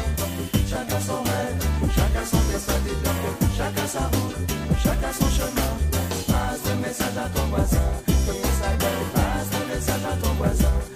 chacun 0.68 1.00
son 1.00 1.22
rêve, 1.22 1.58
chacun 1.94 2.24
son 2.24 2.40
destin 2.52 2.78
fait 2.84 3.46
Chacun 3.56 3.86
sa 3.86 4.00
route, 4.00 4.36
chacun 4.82 5.12
son 5.12 5.28
chemin. 5.28 5.72
Passe 6.28 6.62
le 6.68 6.74
message 6.82 7.16
à 7.18 7.28
ton 7.28 7.46
voisin, 7.48 7.86
et 8.08 8.12
ça 8.60 8.70
donne. 8.78 9.06
Passe 9.14 9.50
le 9.52 9.74
message 9.74 10.04
à 10.04 10.16
ton 10.16 10.34
voisin, 10.34 10.34
et 10.34 10.34
ça 10.34 10.34
donne. 10.34 10.34
Passe 10.34 10.34
le 10.34 10.34
message 10.34 10.34
à 10.34 10.34
ton 10.34 10.34
voisin, 10.34 10.89